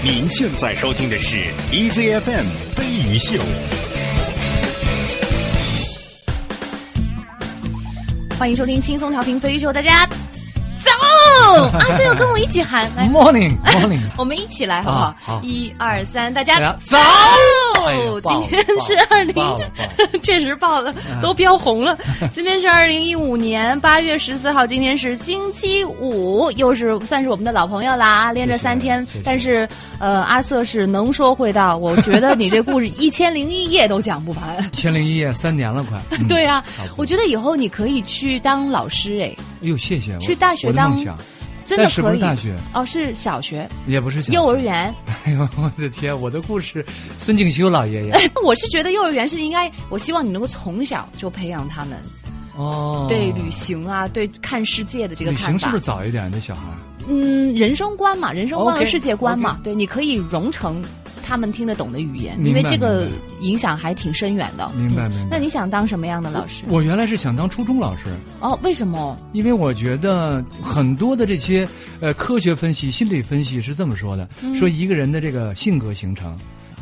[0.00, 1.36] 您现在收听的是
[1.72, 3.36] EZFM 飞鱼秀。
[8.38, 10.06] 欢迎收听轻松调频飞鱼秀，大家
[10.84, 10.90] 走！
[11.72, 15.16] 阿瑟要跟我一起喊，来 Morning Morning，我们一起来好不好啊？
[15.20, 16.98] 好一二三，大家早
[18.22, 19.34] 今天是二零
[20.22, 21.96] 确实爆了，都飙红了。
[22.34, 29.06] 今天是二零一五年八月十四号，今天是星期五，又是算是我们的老朋友啦，连着三天。
[29.24, 29.68] 但是
[29.98, 34.42] 呃，阿瑟是能说会道，我觉得你这故事一千零一夜都讲不完。
[34.64, 35.98] 一千零一夜三年了，快。
[36.10, 40.14] 嗯对呀、差不多我觉得以后你可以去当老师，哎，哎呦，谢谢。
[40.14, 40.94] 我去大学当
[41.68, 42.16] 真的但是不可以。
[42.16, 44.56] 是大学，哦，是小学、也不是小学幼儿。
[44.56, 44.92] 园。
[45.24, 46.84] 哎呦，我的天，我的故事，
[47.18, 48.12] 孙敬修老爷爷。
[48.42, 51.98] 我是觉得幼儿园是应该，我希望你能够从小就培养他们
[52.56, 55.46] 哦，对旅行啊，对看世界的这个看法。
[55.52, 56.28] 旅行是不是早一点？
[56.32, 56.62] 那小孩
[57.10, 60.82] 嗯，人生观嘛，人生观和世界观嘛对，你可以融成
[61.28, 63.06] 他们听得懂的语言，因为这个
[63.42, 64.66] 影响还挺深远的。
[64.74, 66.62] 嗯明白明白那你想当什么样的老师？
[66.68, 68.04] 我原来是想当初中老师，
[68.40, 69.14] 哦，为什么？
[69.34, 71.68] 因为我觉得很多的这些
[72.00, 76.34] 呃科学分析、心理分析是这么说的：嗯说一个人的这个性格形成，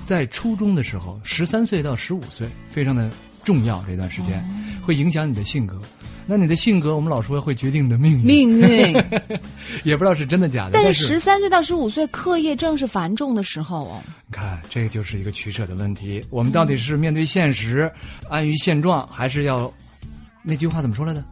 [0.05, 3.10] 在初中的时候，十三岁到十五岁非常的
[3.42, 4.44] 重要，这段时间、哦
[4.86, 5.81] 会影响你的性格。
[6.27, 9.05] 那你的性格，我们老说会决定你的命运，命运。
[9.84, 10.72] 也不知道是真的假的。
[10.72, 14.00] 但但是十三岁到十五岁，课业正是繁重的时候哦。
[14.27, 16.24] 你看，这个就是一个取舍的问题。
[16.30, 17.91] 我们到底是面对现实，
[18.28, 19.72] 安于现状，还是要
[20.42, 21.22] 那句话怎么说来着？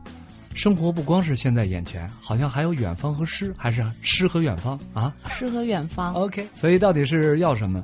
[0.55, 6.15] 生活不光是现在眼前，好像还有远方和诗，还是诗和远方啊诗和远方。
[6.15, 7.83] ？OK，所以到底是要什么？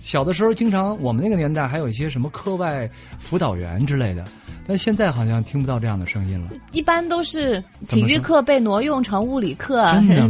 [0.00, 4.24] 小的时候，经常我们那个年代还有一些什么课外辅导员之类的，
[4.66, 6.50] 但现在好像听不到这样的声音了。
[6.72, 9.86] 一般都是体育课被挪用成物理课，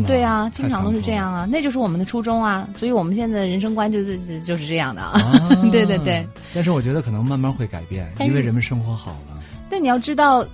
[0.06, 5.20] 对啊，经常都是这样啊，那就是我们的初衷啊，所以我们现在的人生观就是是就是这样的啊。
[5.20, 6.26] 啊 对对对。
[6.54, 9.38] 但是我觉得可能慢慢会改变，因为人们生活好了。
[9.70, 10.46] 但你要知道。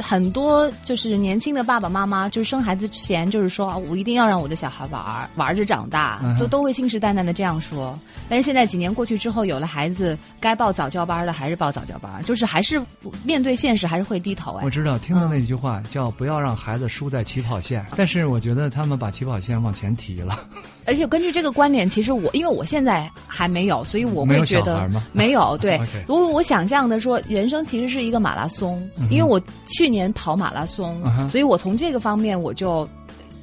[0.00, 7.98] 很多就是年轻的爸爸妈妈，就是生孩子之前就是说，啊我一定要让我的小孩玩儿，玩着长大嗯，哼都都会信誓旦旦的这样说。
[8.30, 12.80] 但是现在几年过去之后，有了孩子，该报早教班的还是报早教班，就是还是
[13.24, 14.70] 面对现实还是会低头哎我。
[14.70, 20.38] 知道，听到那句话、叫“不要让孩子输在起跑线”，但是我觉得他们把起跑线往前提了。
[20.86, 25.58] 而且根据这个观点，其实我因为我现在还没有，所以我会觉得没有。
[25.58, 25.76] 对
[26.06, 32.88] 如果我想象的说，人生其实是一个马拉松，嗯因为我去年跑马拉松，嗯所以我从这个方面我就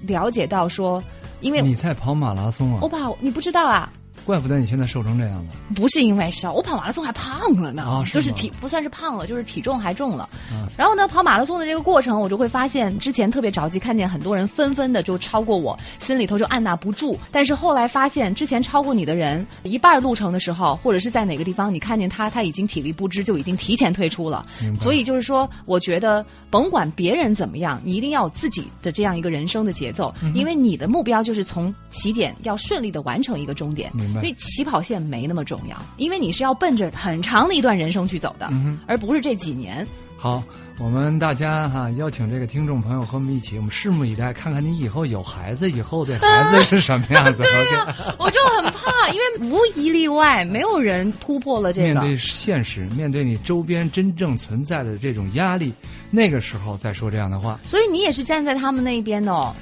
[0.03, 1.03] 了解到说，
[1.41, 2.87] 因为你在跑马拉松啊我？
[2.87, 3.91] 跑你不知道啊。
[4.27, 5.55] 怪不得你现在瘦成这样子。
[5.73, 10.29] 不是因为瘦，我跑马拉松还胖了呢，啊是就是体不算是胖了，就是体重还重了。
[10.51, 17.17] 嗯然后呢，跑马拉松的这个过程，我就会发现，之前特别着急，看见很多人纷纷的就超过我，心里头就按捺不住。
[17.31, 24.45] 但是后来发现，之前超过你的人，一半路程的时候，或者是在哪个地方，你看见他，他已经体力不支，就已经提前退出了。
[24.79, 33.89] 所以就是说，我觉得甭管别人怎么样，你一定要有自己的这样一个人生的节奏，嗯因为你的目标就是从起点要顺利的完成一个终点。
[33.95, 39.85] 明白所以起跑线没那么重要，因为你是要奔着很长的一段人生去走的，嗯而不是这几年。
[40.19, 40.43] 好，
[40.79, 47.43] 我们大家哈、邀请这个听众朋友和我们一起，我们拭目以待，看看你以后有孩子以后的孩子是什么样子。
[47.45, 51.87] OK，我就很怕，因为无一例外，没有人突破了这个。
[51.89, 55.71] 面对现实，面对你周边真正存在的这种压力，
[56.09, 57.59] 那个时候再说这样的话。
[57.63, 59.55] 所以你也是站在他们那一边的哦。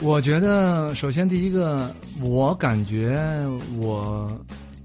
[0.00, 3.46] 我觉得，首先第一个，我感觉
[3.78, 4.30] 我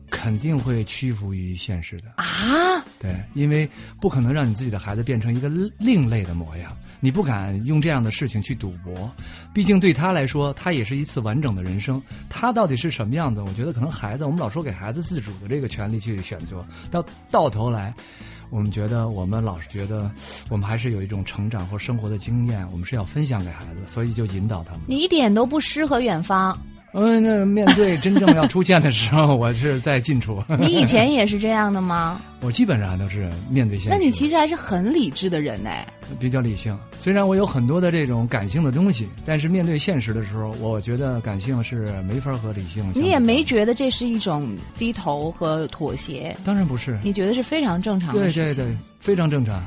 [0.10, 2.06] 肯定会屈服于现实的。
[2.16, 9.12] 啊，对，因为不可能让你自己的孩子变成一个另类的模样，你不敢用这样的事情去赌博。
[9.54, 12.02] 毕竟对他来说，他也是一次完整的人生。
[12.30, 13.42] 他到底是什么样子？
[13.42, 17.94] 我觉得可能孩子，我们老说给孩子自主的这个权利去选择，到到头来。
[18.50, 20.10] 我们觉得，我们老是觉得，
[20.50, 24.82] 我们还是有一种成长或生活的经验，我们是要分享给孩子，所以就引导他们。
[24.88, 26.58] 你一点都不诗和远方，
[26.94, 30.44] 嗯，那面对真正要出现的时候，我是在近处。
[30.60, 32.20] 你以前也是这样的吗？
[32.42, 33.98] 我基本上都是面对现实。
[33.98, 35.86] 那你其实还是很理智的人哎。
[36.20, 42.92] 比较理性，虽然我有很多的这种感性的东西，但是面对现实的时候，我觉得感性是没法和理性。
[42.96, 48.34] 你也没觉得这是一种低头和妥协，当然不是，你觉得是非常正常的对。
[48.34, 49.64] 对对，非常正常。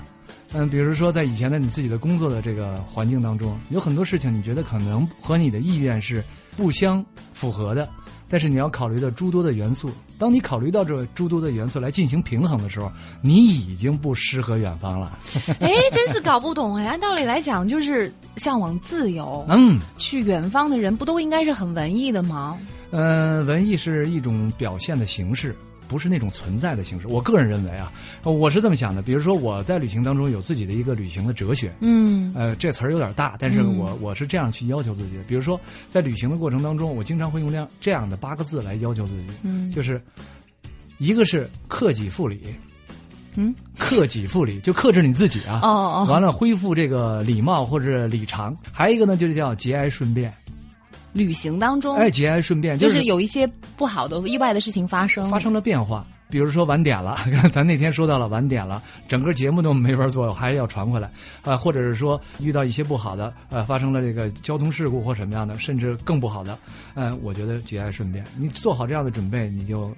[0.55, 6.25] 嗯，比如说在以前的你自己的工作的这个环境当中，有很多事情你觉得可能和你的意愿是
[6.57, 7.89] 不相符合的，
[8.29, 9.91] 但是你要考虑到诸多的元素。
[10.19, 12.91] 当你考虑到这诸多的元素来进行平衡的时候，
[13.21, 15.19] 你已经不诗和远方了。
[15.59, 16.87] 哎，真是搞不懂哎！
[16.87, 22.57] 按道理来讲，就是向往自由、嗯，去远方的人，不都应该是很文艺的吗？
[22.91, 25.57] 嗯，文艺是一种表现的形式，
[25.93, 27.07] 不是那种存在的形式。
[27.07, 27.93] 我个人认为啊，
[28.23, 29.03] 我是这么想的。
[29.03, 35.23] 比如说我在旅行当中有自己的一个旅行的哲学，嗯呃，这词儿有点大，但是我我是这样去要求自己的。
[35.25, 40.01] 比如说在旅行的过程当中，我经常会用这样这样的八个字来要求自己，嗯就是
[40.97, 42.41] 一个是克己复礼，
[43.37, 48.57] 嗯，克己复礼就克制你自己啊，哦哦完了恢复这个礼貌或者礼常。
[48.73, 50.33] 还有一个呢，就是叫节哀顺变，
[51.13, 56.07] 旅行当中，哎，节哀顺变就是是有一些不好的、意外的事情发生，发生了变化。
[56.31, 57.19] 比如说晚点了，
[57.53, 61.11] 咱那天说到了晚点了，整个节目都没法做，还要传回来，
[61.43, 66.59] 呃，或者是说遇到一些不好的，呃，发生了这个交通事故或什么样的，甚至更不好的，
[66.95, 69.95] 呃，我觉得节哀顺变，你做好这样的准备，你就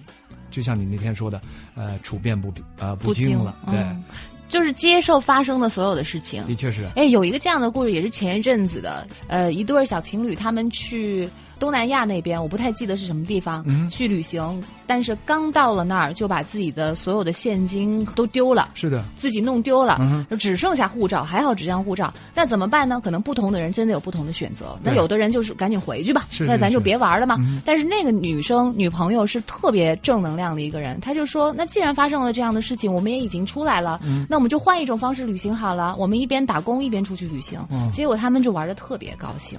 [0.50, 1.40] 就像你那天说的，
[1.76, 4.02] 呃，处变不呃不惊惊了，对，嗯
[4.48, 6.44] 就是接受发生的所有的事情。
[6.46, 18.70] 的确是，哎，有一个这样的故事，也是前一阵子的，呃，一对小情侣他们去东南亚那边，我不太记得是什么地方、嗯去旅行，但是刚到了那儿就把自己的所有的现金都丢了。
[18.74, 23.00] 是的，自己弄丢了，只剩下护照，还好只剩下护照，那怎么办呢？
[23.02, 24.78] 可能不同的人真的有不同的选择。
[24.82, 27.36] 那有的人就是赶紧回去吧，是是那咱就别玩了嘛。
[27.38, 35.94] 嗯但是那个女生女朋友是特别正能量的一个人，她就说：“那既然发生了这样的事情，我们也已经出来了，嗯那我们就换一种方式旅行好了。
[35.98, 37.58] 我们一边打工一边出去旅行。
[37.70, 39.58] 嗯结果他们就玩的特别高兴。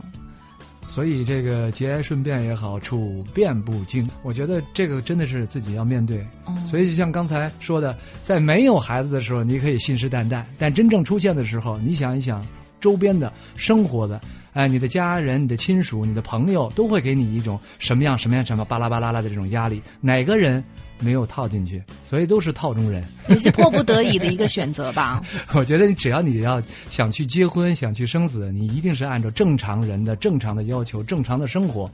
[0.88, 6.26] 所以这个节哀顺变也好，处变不惊，我觉得这个真的是自己要面对。
[6.48, 12.46] 嗯所以就像刚才说的，在没有孩子的时候，你可以信誓旦旦；但真正出现的时候，你想一想，
[12.80, 14.20] 周边的生活的，
[14.54, 19.82] 哎，你的家人、你的亲属、你的朋友，都会给你一种什么样、什么样、什么巴拉巴拉拉的这种压力。
[20.02, 20.64] 哪个人
[21.00, 21.82] 没有套进去？
[22.04, 23.04] 所以都是套中人。
[23.30, 25.22] 也是迫不得已的一个选择吧。
[25.54, 31.90] 我觉得你只要你要想去结婚、想去生子，你一定是按照正常人的正常的要求、正常的生活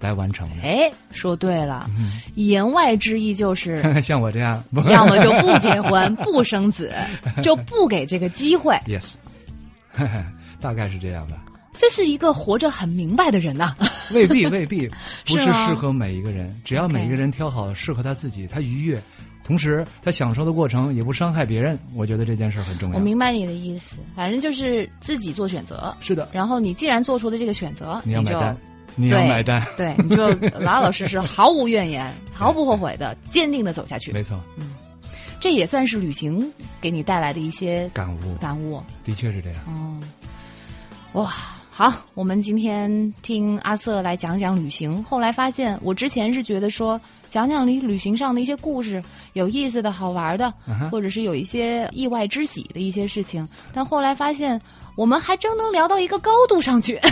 [0.00, 0.62] 来完成的。
[0.62, 3.82] 哎，说对了，嗯言外之意就是。
[4.02, 6.92] 像我这样，要么就不结婚、不生子，
[7.42, 8.74] 就不给这个机会。
[8.86, 9.14] yes，
[10.60, 11.36] 大概是这样的。
[11.76, 13.74] 这是一个活着很明白的人呐、
[14.12, 14.88] 未必，未必
[15.26, 16.54] 不是适合每一个人。
[16.64, 19.02] 只要每一个人挑好适合他自己，他愉悦，
[19.42, 23.00] 同时他享受的过程也不伤害别人，我觉得这件事很重要我。
[23.02, 25.94] 明白你的意思，反正就是自己做选择。
[26.00, 28.56] 是的，然后你既然做出的这个选择，你要买单，
[28.94, 30.28] 你要买单，对，你就
[30.60, 34.12] 老老实实、毫无怨言、毫不后悔的、坚定的走下去。
[34.12, 34.72] 没错，嗯
[35.40, 36.50] 这也算是旅行
[36.80, 38.80] 给你带来的一些感悟感悟。
[39.02, 39.60] 的确是这样。
[39.66, 40.00] 哦，
[41.20, 41.34] 哇，
[41.76, 45.02] 好，我们今天听阿瑟来讲讲旅行。
[45.02, 50.54] 后来发现，我之前是觉得说讲讲你旅行上的一些故事，有意思的好玩的，
[50.88, 53.44] 或者是有一些意外之喜的一些事情。
[53.72, 54.60] 但后来发现，
[54.96, 56.98] 我们还真能聊到一个高度上去。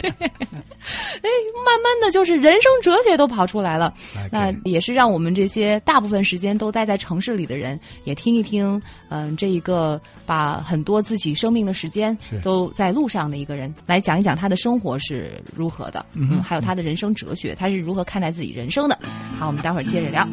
[0.00, 1.30] 对，哎，
[1.64, 3.92] 慢慢的就是人生哲学都跑出来了。
[4.30, 8.80] 那也是让我们这些大部分时间都待在城市里的人，也听一听，
[9.10, 18.98] 嗯、这一个把很多自己生命的时间都在路上的一个人，来讲一讲他的生活是如何的，嗯哼还有他的人生哲学，他是如何看待自己人生的。
[19.38, 20.26] 好，我们待会儿接着聊。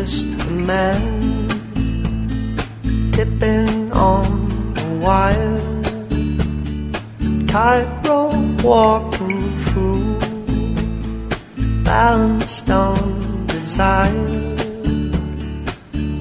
[0.00, 1.46] Just a man
[3.12, 4.26] tipping on
[4.78, 5.60] a wire,
[7.46, 10.18] tightrope walking fool,
[11.84, 14.56] balanced on desire.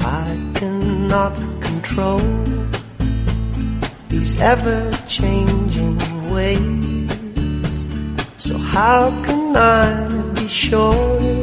[0.01, 2.19] I cannot control
[4.09, 5.97] these ever-changing
[6.33, 7.11] ways.
[8.35, 11.38] So how can I be sure?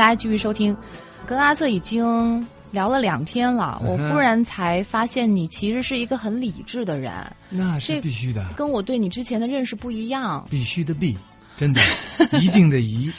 [0.00, 0.74] 大家继续收听。
[1.26, 7.12] 跟阿瑟已经聊了两天了，我忽然才发现你其实是一个很理智的人，
[7.50, 10.46] 那是必须的，跟我对你之前的认识不一样。
[10.48, 11.14] 必须的必，
[11.58, 11.82] 真的，
[12.40, 13.12] 一定的一，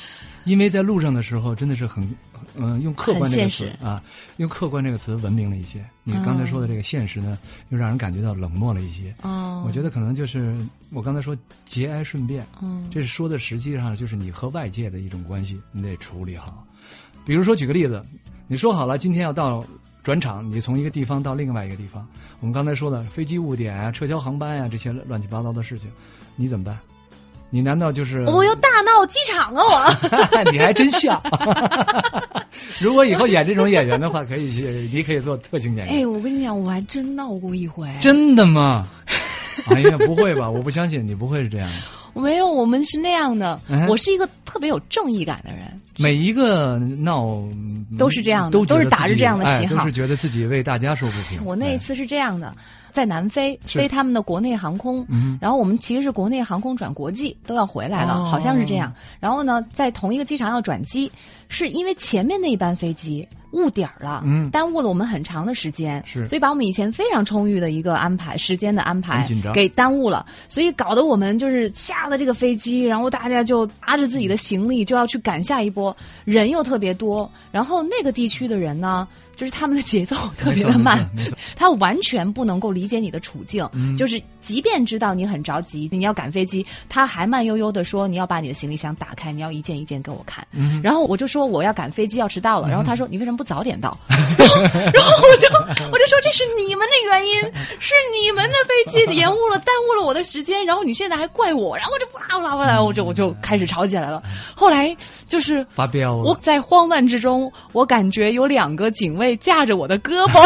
[0.46, 2.04] 因为在路上的时候真的是很，
[2.56, 4.02] 嗯、用客观这个词很现实啊，
[4.38, 5.86] 用客观这个词文明了一些。
[6.04, 7.38] 你刚才说的这个现实呢，
[7.70, 9.14] 又让人感觉到冷漠了一些。
[9.22, 10.58] 哦，我觉得可能就是
[10.92, 16.61] 我刚才说节哀顺变，嗯这是说的实际上就是你和外界的一种关系，你得处理好。
[17.26, 18.02] 比如说举个例子，
[18.48, 19.64] 你说好了今天要到
[20.04, 22.08] 转场，你从一个地方到另外一个地方，
[22.40, 25.90] 我们刚才说的飞机误点啊、撤销航班呀、这些乱七八糟的事情，
[26.36, 26.78] 你怎么办？
[27.54, 29.62] 你难道就是我要大闹机场啊！
[30.32, 31.22] 我 你还真像。
[32.80, 35.96] 如果以后演这种演员的话，可以去，你可以做特型演员。
[35.98, 37.90] 哎，我跟你讲，我还真闹过一回。
[38.00, 38.88] 真的吗？
[39.68, 40.50] 哎呀，不会吧？
[40.50, 42.01] 我不相信你不会是这样的。
[42.14, 43.60] 没有，我们是那样的。
[43.68, 45.80] 嗯我是一个特别有正义感的人。
[45.98, 47.38] 每一个闹
[47.98, 51.38] 都是这样的都是打着这样的旗号哎都是觉得自己为大家说不平。
[51.38, 52.56] 哎我那一次是这样的，
[52.92, 58.92] 在南非飞他们的国内航空，嗯然后我们其实是国内航空转国际都要回来了，哦好像是这样。
[59.20, 61.12] 然后呢，在同一个机场要转机，
[61.52, 64.50] 是因为前面那一班飞机误点儿了，嗯。
[64.50, 66.26] 耽误了我们很长的时间，是。
[66.30, 79.06] 所以把我们以前非常充裕的一个安排时间的安排紧张给耽误了，所以搞得我们就是下了这个飞机，然后大家就拉着自己的行李就要去赶下一波，人又特别多，然后那个地区的人呢，
[79.36, 81.06] 就是他们的节奏特别的慢。
[81.58, 83.98] 他完全不能够理解你的处境，嗯。
[83.98, 90.48] 就是即便知道你很着急，你要赶飞机，他还慢悠悠的说你要把你的行李箱打开，你要一件一件给我看。
[90.54, 90.82] 嗯。
[90.82, 93.98] 然后我就说我要赶飞机要迟到了，然后他说你为什么不早点到？
[94.10, 94.62] 然后
[94.94, 95.48] 然后我就
[95.92, 97.42] 我就说这是你们的原因，
[97.80, 104.22] 是你们的飞机延误了，耽误了我的时间，然后你现在还怪我，然后我就哇哇哇，我就我就开始吵起来了。
[104.56, 104.96] 后来
[105.28, 110.42] 就是发飙了我在慌乱之中，我感觉有两个警卫架着我的胳膊，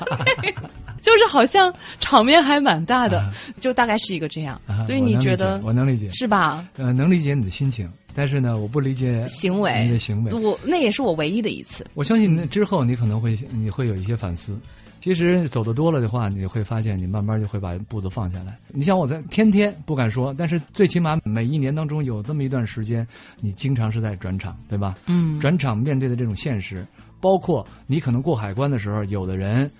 [1.00, 3.24] 就是好像场面还蛮大的，
[3.60, 4.60] 就大概是一个这样。
[4.66, 6.64] 啊所以你觉得我能理解，是吧？
[6.76, 7.88] 呃，能理解你的心情，
[8.20, 10.34] 但是呢，我不理解行为你的行为。
[10.34, 11.86] 我那也是我唯一的一次。
[11.94, 14.54] 我相信那之后你可能会你会有一些反思。
[15.00, 18.58] 其实走的多了的话，你会发现你慢慢就会把步子放下来。
[18.68, 23.08] 你像我在天天不敢说，但是最起码每一年当中有这么一段时间，
[23.40, 24.98] 你经常是在转场，对吧？
[25.06, 26.86] 嗯，转场面对的这种现实，
[27.22, 29.70] 包括你可能过海关的时候，有的人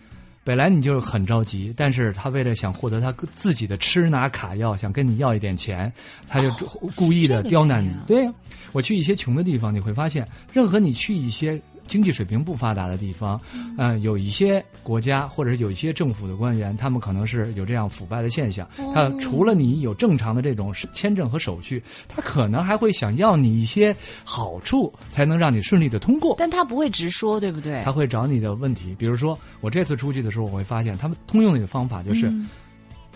[0.43, 5.93] 本来你就很着急，但是他为了想获得他自己的吃拿卡要，想跟你要一点钱，
[6.27, 6.51] 他就
[6.95, 7.93] 故意的刁难你。
[8.07, 8.33] 对呀、
[8.73, 11.61] 我去一些穷的地方，你会发现，任何你去一些。
[11.91, 13.39] 经济水平不发达的地方，
[13.77, 18.65] 呃，有一些国家或者有一些政府的官员，他们可能是有这样腐败的现象。
[18.95, 26.37] 他除了你有正常的这种签证和手续，他可能还会想要你一些好处，才能让你顺利的通过。
[26.39, 27.83] 但他不会直说，对不对？
[27.83, 32.49] 他会找你的问题，比如说我这次出去的时候，我会发现他们通用的方法就是嗯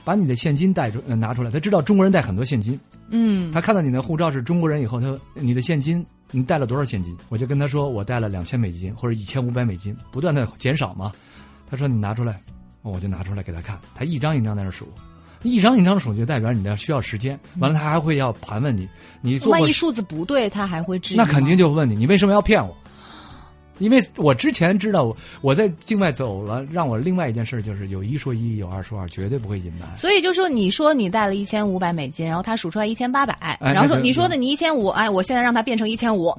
[0.04, 1.50] 把你的现金带出、呃、拿出来。
[1.50, 7.16] 他知道中国人带很多现金，嗯，他看到你的护照是中国人以后，他说你的现金你带了多少现金？
[7.28, 11.12] 我就跟他说我带了两千美金或者一千五百美金，不断的减少嘛。
[11.68, 12.40] 他说你拿出来，
[12.82, 14.86] 哦我就拿出来给他看，他一张一张在那数。
[15.42, 17.38] 一张一张数就代表你的需要时间。
[17.58, 18.88] 完了，他还会要盘问你，
[19.20, 21.16] 你万一数字不对，他还会质疑。
[21.18, 22.74] 那肯定就问你，你为什么要骗我？
[23.78, 29.96] 因为我之前知道我我在境外走了，让我另外一件事就是有一说一，有二说二，绝对不会隐瞒。
[29.96, 36.32] 所以就说你说你带了一千五百美金，然后他数出来一千八百，哎然后说你说的你一千五，哎，我现在让他变成一千五，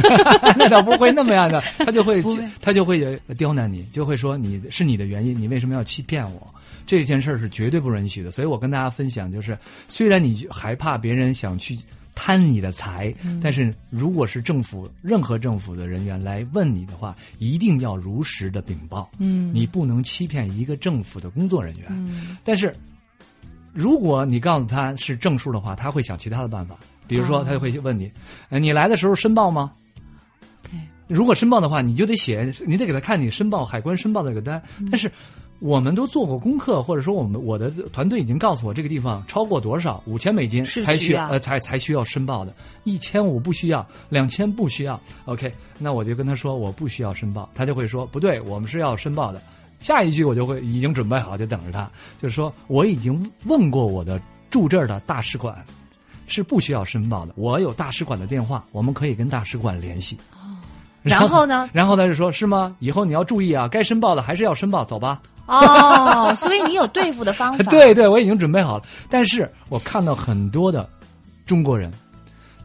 [0.56, 6.46] 那倒不会那么样的， 他就会会他就会刁难你，就会说你是你的原因，你为什么要欺骗我？
[6.84, 8.30] 这件事儿是绝对不允许的。
[8.30, 9.56] 所以我跟大家分享，就是
[9.86, 11.78] 虽然你害怕别人想去
[12.14, 19.10] 贪你的财，但是如果是政府任何政府的人员来问你的话，一定要如实的禀报。
[19.18, 21.86] 嗯你不能欺骗一个政府的工作人员。
[21.90, 22.74] 嗯但是，
[23.72, 26.76] 如果你告诉他是正数的话，他会想其他的办法，
[27.08, 28.10] 比如说哦他就会问你，
[28.50, 29.72] 呃，你来的时候申报吗？
[31.08, 34.62] 如果申报的话，你就得写，你得给他看你申报海关申报的这个单。
[34.78, 35.10] 嗯但是
[35.62, 42.52] 我们都做过功课，或者说我们我的团队已经告诉我这个地方超过多少五千美金才需呃才才需要申报的，
[42.82, 45.00] 一千五不需要，两千不需要。
[45.24, 49.40] OK，那我就跟他说我不需要申报，他就会说不对，我们是要申报的。
[49.78, 51.88] 下一句我就会已经准备好，就等着他，
[52.18, 55.64] 就是说我已经问过我的住这儿的大使馆，
[56.26, 57.32] 是不需要申报的。
[57.36, 60.18] 我有大使馆的电话，我们可以跟大使馆联系。
[61.02, 61.68] 然后呢？
[61.72, 62.76] 然后他就说：“是吗？
[62.78, 65.20] 以后你要注意啊，该申报的还是要申报，走吧。
[65.46, 68.84] 哦，所以你有对付的方法， 对对，我已经准备好了。
[69.10, 70.88] 但是我看到很多的
[71.44, 71.92] 中国人，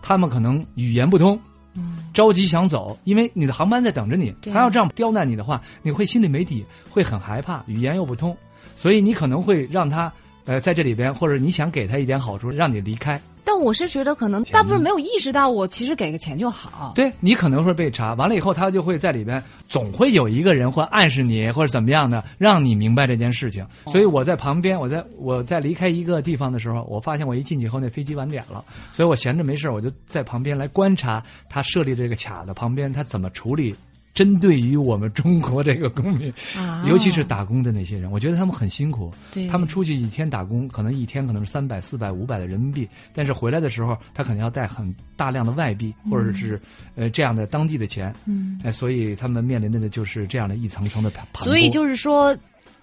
[0.01, 1.39] 他们可能语言不通，
[1.75, 8.35] 嗯着急想走，因为你的航班在等着你，他要这样刁难你的话，你会心里没底，会很害怕，语言又不通，
[8.75, 10.11] 所以你可能会让他
[10.45, 13.19] 呃在这里边，或者你想给他一点好处，让你离开。
[13.47, 16.91] 但我是觉得可能大部分没有意识到，我其实给个钱就好。
[16.93, 23.65] 对你可能会被查，完了以后他就会在里边，总会有一个人会暗示你或者怎么样的，让你明白这件事情。
[23.85, 28.61] 所以我在旁边，我在我在离开一个地方的时候，我发现我一进去以后那飞机晚点了，
[28.91, 33.73] 所以我闲着没事我就在旁边来观察他设立这个卡的旁边他怎么处理。
[34.17, 36.27] 针对于我们中国这个公民，
[36.57, 39.13] 啊尤其是打工的那些人，我觉得他们很辛苦。
[39.31, 46.59] 对他们出去一天打工，可能一天可能是三百、四百、五百的人民币，但是回来的时候，他肯定要带很大量的外币，或者是
[46.95, 48.11] 呃这样的当地的钱。
[48.25, 52.35] 嗯，哎，所以他们面临的就是这样的一层层的所以就是说。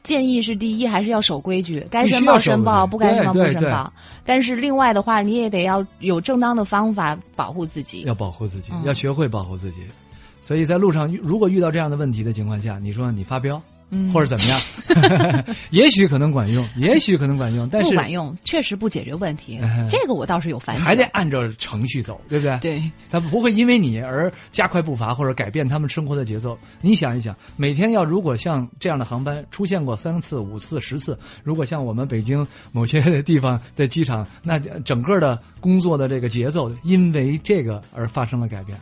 [0.05, 3.91] 建议是第一，还是要守规矩，该申报申报，不该申报不申报。
[4.23, 8.03] 但是另外的话，你也得要有正当的方法保护自己。
[8.03, 9.81] 要保护自己，嗯要学会保护自己。
[10.45, 14.61] 所以在路上，如果遇到这样的问题的情况下，你说你发飙，嗯或者怎么样，
[15.73, 19.89] 也许可能管用，也许可能管用，但是不管用，确实不解决问题哎。
[19.91, 20.85] 这个我倒是有反省。
[20.85, 22.59] 还得按照程序走，对不对？
[22.59, 26.59] 对，他不会因为你而加快步伐或者改变他们生活的节奏。
[26.83, 38.79] 你想一想，每天要如果像这样的航班出现过三次、五次、十次，如果像我们北京某些地方的机场，那整个的工作的这个节奏因为这个而发生了改变，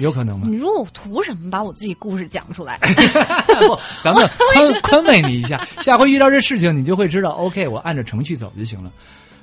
[0.00, 0.46] 有可能吗？
[0.48, 2.78] 你说我图什么把我自己故事讲出来？
[3.60, 8.90] 不，咱们宽宽慰你一下，下回遇到这事情，你就会知道，OK，我按照程序走就行了。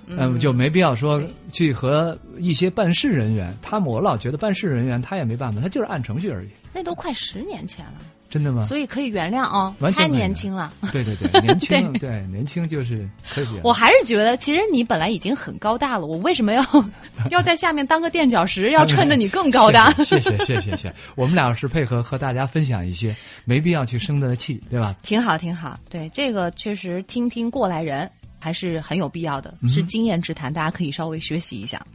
[0.09, 7.95] 嗯，就没必要说去和一些办事人员，他们我老觉得办事人员他也没办法，他就是按程序而已，那都快十年前了，
[8.29, 8.63] 真的吗？
[8.65, 10.73] 所以可以原谅哦，太年轻了。
[10.91, 13.47] 对对对， 年轻对年轻就是可以。
[13.63, 16.63] 我还是觉得，其实你本来已经很高大了，我为什么要
[17.31, 19.91] 要在下面当个垫脚石， 要衬得你更高大？
[20.03, 24.95] 谢谢谢谢谢谢，我们俩是配合和大家分享一些，没必要去生他的气，对吧？
[25.03, 25.79] 挺好，挺好。
[25.89, 28.09] 对，这个确实听听过来人
[28.39, 31.85] 还是很有必要的，嗯是经验之谈，大家可以稍微学习一下。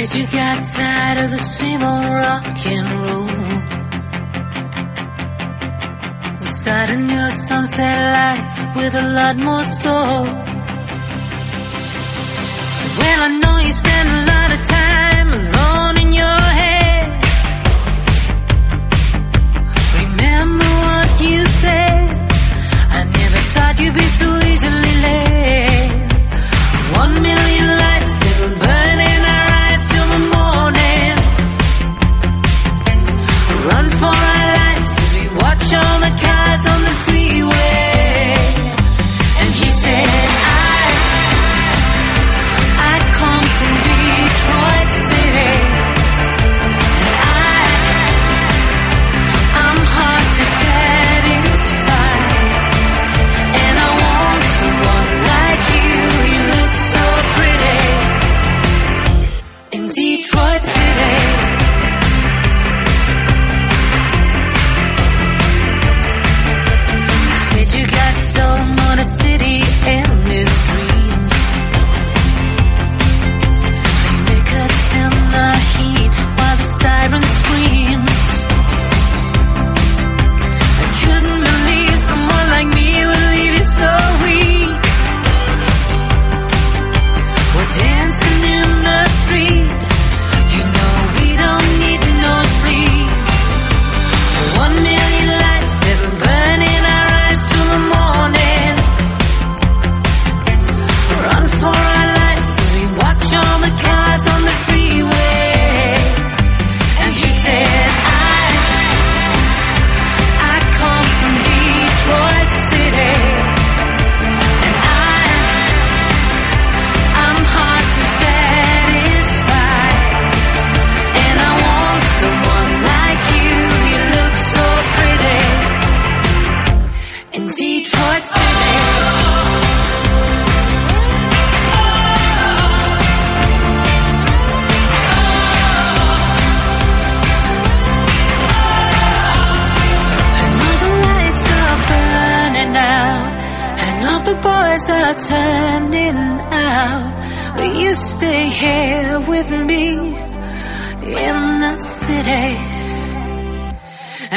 [0.00, 3.28] Said you got tired of the same old rock and roll.
[6.40, 10.24] Start a new sunset life with a lot more soul.
[12.98, 17.06] Well, I know you spend a lot of time alone in your head.
[20.00, 22.08] Remember what you said.
[22.96, 25.90] I never thought you'd be so easily led.
[26.96, 27.39] One million
[35.70, 35.99] Nation.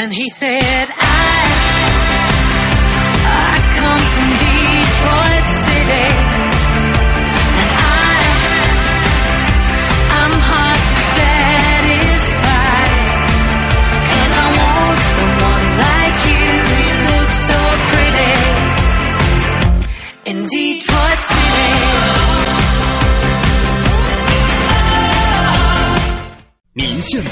[0.03, 0.92] And he said,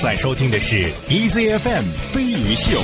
[0.02, 2.76] 在收听的是 EZFM 飞鱼秀。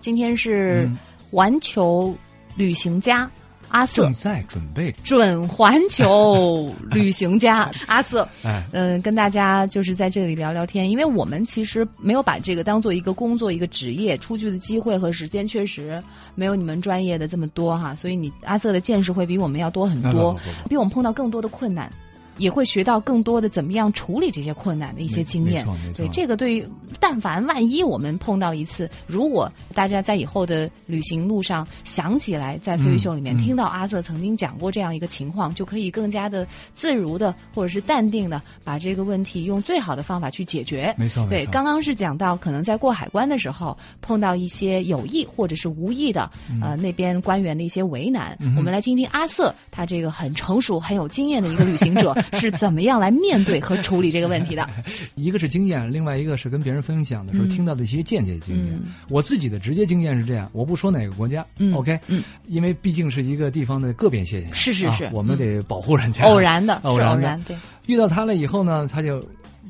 [0.00, 0.90] 今天是
[1.30, 2.16] 环球
[2.56, 3.30] 旅行家
[3.68, 8.26] 阿瑟正，在准备，准环球 旅行家阿瑟。
[8.42, 16.02] 哎，嗯，跟大家就是在这里聊聊天，因为我们其实没有把这个当做一个工作、一个职业，出去的机会和时间确实
[16.34, 21.92] 没有你们专业的这么多哈，所以你阿瑟的见识会比我们要多很多不不不，比我们碰到更多的困难。
[22.38, 25.66] 也会学到更多的怎么样处理这些困难的一些经验。
[25.96, 26.66] 对这个，对于
[26.98, 40.94] 但凡万一我们碰到一次，如果大家在以后的旅行路上想起来，在飞鱼秀里面听到阿瑟曾经讲过这样一个情况，就可以更加的自如的或者是淡定的把这个问题用最好的方法去解决。
[40.96, 46.30] 没错对刚刚是讲到可能在过海关的时候碰到一些有意或者是无意的，
[46.62, 48.36] 呃，那边官员的一些为难。
[48.40, 54.68] 嗯我们来听听阿瑟他这个很成熟、很有经验的一个旅行者 是怎么样来面对和处理这个问题的。
[55.14, 58.74] 一个是经验，另外一个是跟别人分享的时候嗯听到的一些间接经验。
[58.74, 66.24] 嗯我自己的直接经验是这样，我不说哪个国家、嗯 o k 嗯，因为毕竟是一个地方的个别现象，是是是啊我们得保护人家。
[66.24, 69.24] 偶然的，偶然对，遇到他了以后呢，他就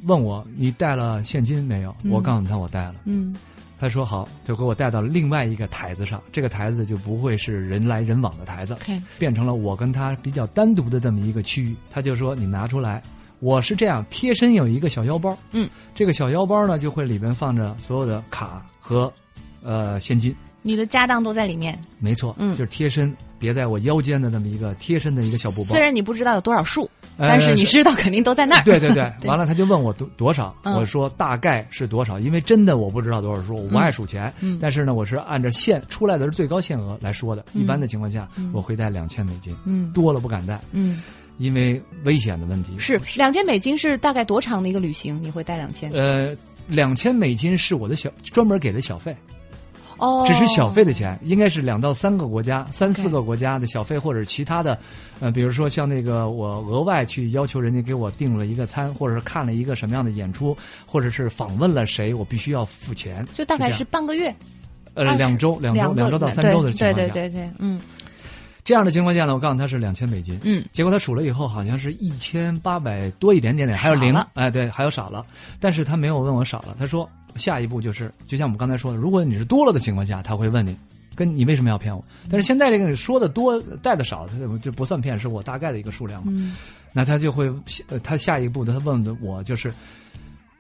[0.04, 1.94] 问我你带了现金没有？
[2.02, 2.94] 嗯我告诉他我带了。
[3.04, 3.34] 嗯
[3.80, 8.76] 他说好，就给我带到了另外一个台子上，这个台子就不会是人来人往的台子
[9.18, 11.76] 变成了我跟他比较单独的这么一个区域。
[11.90, 13.02] 他就说你拿出来，
[13.38, 19.12] 我是这样贴身有一个小腰包，嗯，这个小腰包呢就会里边放着所有的卡和
[19.62, 22.56] 呃现金，你的家当都在里面，没错，嗯。
[22.56, 25.70] 就是贴身别在我腰间的那么一个贴身的一个小布包。
[25.70, 25.80] 虽。
[25.80, 28.64] 然你不知道有多少数，呃但是你知道肯定都在那儿。
[28.64, 41.02] 对对对，对 完了他就问我多多少，嗯我说大概是多少，因为真的我不知道多少数，我不爱数钱，嗯但是呢，我是按照限出来的是最高限额来说的，嗯一般的情况下嗯我会带两千美金，嗯多了不敢带，嗯，
[41.38, 42.78] 因为危险的问题。
[42.78, 45.18] 是两千美金是大概多长的一个旅行？
[45.22, 45.90] 你会带两千？
[45.92, 46.34] 呃，
[46.68, 49.16] 两千美金是我的小专门给的小费，
[49.98, 54.78] 哦，只是小费的钱，应该是两到三个国家、三四个国家的小费，或者其他的，
[55.20, 60.56] 呃，比如说像那个我额外去要求人家给我订了一个餐，或者是看了一个什么样的演出，
[60.86, 64.34] 或者是访问了谁，我必须要付钱，就大概是半个月，
[64.94, 67.80] 呃两周、两周、两周到三周的情况下，对对对对，嗯。
[68.64, 70.62] 这样的情况下呢，我告诉他是两千美金，嗯。
[70.72, 75.24] 结果他数了以后好像是一千八百多一点点点，还有零，哎，对，还有少了，
[75.58, 80.76] 但是他没有问我少了，他说下一步就是，就像我们刚才说的，如果你是多了的情况下，他会问你。
[81.14, 82.04] 跟你为什么要骗我？
[82.30, 86.30] 但是现在这个说的多带的少，他就不算骗，是我大概的一个数量嘛。
[86.32, 86.54] 嗯
[86.92, 87.52] 那他就会，
[87.88, 89.74] 呃他下一步他问的我就是，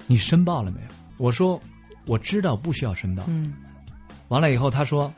[0.08, 0.86] 你申报了没有？
[1.16, 1.60] 我说
[2.06, 3.22] 我知道不需要申报。
[3.28, 3.54] 嗯
[4.26, 5.14] 完了以后他说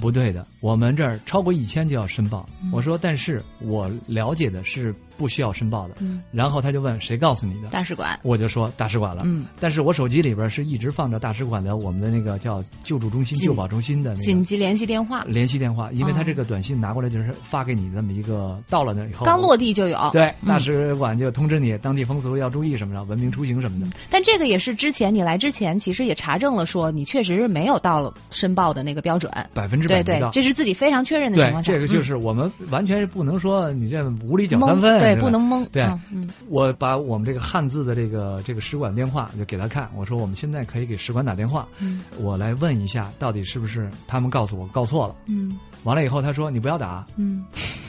[0.00, 2.48] 不对的，我们这儿超过一千就要申报。
[2.72, 5.96] 我说但是我了解的是不需要申报的。
[5.98, 7.68] 嗯，然后他就问谁告诉你的？
[7.68, 9.20] 大使馆，我就说大使馆了。
[9.26, 19.98] 嗯，但是我手机里边是一直放着大使馆的我们的那个叫救助中心、救保中心的那个紧急联系电话，联系电话，因为他哦这个短信拿过来就是发给你那么一个到了那以后刚落地就有。
[20.10, 23.86] 对，嗯大使馆就通知你当地风俗要注意什么的，文明出行什么的。
[24.10, 29.30] 但这个也是之前你来之前，其实也查证了，说你确实是没有到申报的那个标准。
[29.52, 30.02] 百分之百，。
[30.02, 31.72] 对对这是自己非常确认的情况，下。
[31.72, 35.64] 这个就嗯是我们完全是不能说你这无理搅三分，对，吧不能蒙。
[35.66, 45.14] 对嗯嗯我把我们这个汉字的这个这个使馆电话就给他看，我说我们现在可以给使馆打电话，嗯我来问一下到底是不是他们告诉我告错了。
[45.26, 47.44] 嗯完了以后他说你不要打，嗯，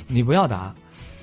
[0.08, 0.74] 你不要打，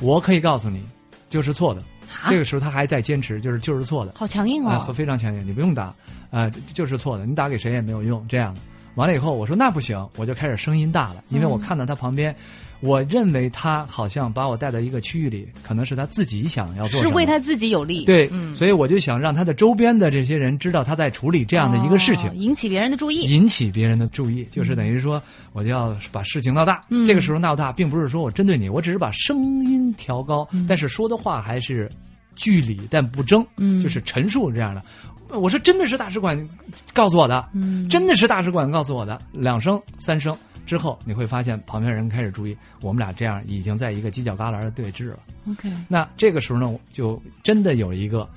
[0.00, 0.84] 我可以告诉你
[1.28, 1.80] 就是错的。
[1.80, 4.12] 啊这个时候他还在坚持，就是就是错的。
[4.16, 4.92] 好强硬啊、哦。
[4.92, 5.94] 非常强硬，你不用打，
[6.30, 8.60] 啊、就是错的，你打给谁也没有用，这样的。
[8.94, 12.34] 完了以后，我说那不行，我就开始声音大了，因为我嗯看到他旁边，
[12.80, 18.04] 我认为他好像把我带到一个区域里，可能是他自己想要做是为他自己有利。
[18.04, 22.30] 对，嗯，所以我就想让他的周边的这些人知道他在处理这样的一个事情。
[22.30, 23.22] 哦引起别人的注意。
[23.22, 25.20] 引起别人的注意，就是等于说，
[25.52, 26.82] 我就要把事情闹大。
[26.88, 31.90] 嗯这个时候闹大，并不是说我针对你，我只是把声音调高，嗯但是说的话还是
[32.36, 34.82] 据理但不争，嗯就是陈述这样的。
[35.30, 36.48] 我说真的是大使馆
[36.94, 40.34] 告诉我的，嗯真的是大使馆告诉我的，两声三声，
[40.68, 45.18] 之后，你会发现旁边人开始注意，我们俩这样已经在一个犄角旮旯的对峙了。
[45.50, 48.28] OK，那这个时候呢，就真的有一个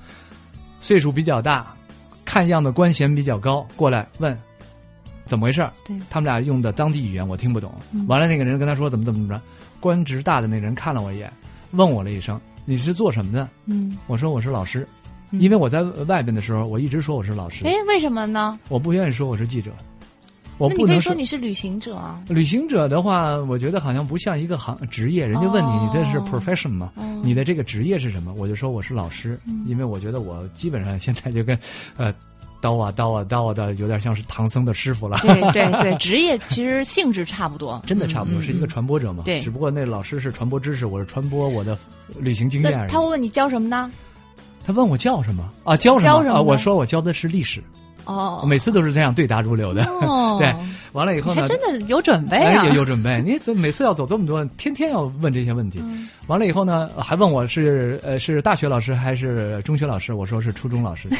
[0.80, 1.76] 岁数比较大、
[2.24, 4.34] 看样子官衔比较高过来问
[5.26, 7.70] 怎么回事儿对他们俩用的当地语言我听不懂。
[7.92, 9.44] 嗯完了，那个人跟他说怎么怎么怎么着，
[9.78, 11.30] 官职大的那人看了我一眼，
[11.72, 14.88] 问我了一声：“你是做什么的嗯，？”我说：“我是老师。”
[15.30, 18.58] 嗯因为我在外边的时候，我一直说我是老师，哎，为什么呢？
[18.68, 19.70] 我不愿意说我是记者，
[20.62, 22.22] 我那你可以不能说你是旅行者啊。
[22.28, 25.26] 旅行者的话，我觉得好像不像一个行职业。
[25.26, 26.92] 人家问你，哦你这是 profession 吗？
[26.96, 28.32] 哦你的这个职业是什么？
[28.34, 31.58] 我就说我是老师，嗯因为我觉得我基本上现在就跟，
[31.96, 32.12] 呃，
[32.60, 35.18] 刀啊刀啊刀啊的，有点像是唐僧的师傅了。
[35.22, 38.66] 对对对， 职业其实性质差不多，真的差不多，嗯是一个。
[38.66, 39.22] 传播者嘛。
[39.24, 41.76] 对只不过那老师是传播知识，我是传播我的
[42.18, 42.90] 旅行经验而已。
[42.90, 43.90] 他会问你教什么呢？
[44.64, 45.76] 他问我叫什么啊？
[45.76, 46.18] 教什么啊？
[46.18, 47.62] 教什么呢我说我教的是历史，
[48.04, 49.84] 哦我，每次都是这样对答如流的。
[49.84, 50.54] 哦 对，
[50.92, 52.64] 完了以后呢，还真的有准备哎，啊。
[52.66, 53.22] 也有准备。
[53.24, 55.78] 你怎每次要走这么多，天天要问这些问题。
[55.82, 60.14] 嗯完了以后呢，还问我是呃是大学老师还是中学老师？
[60.14, 61.08] 我说是初中老师。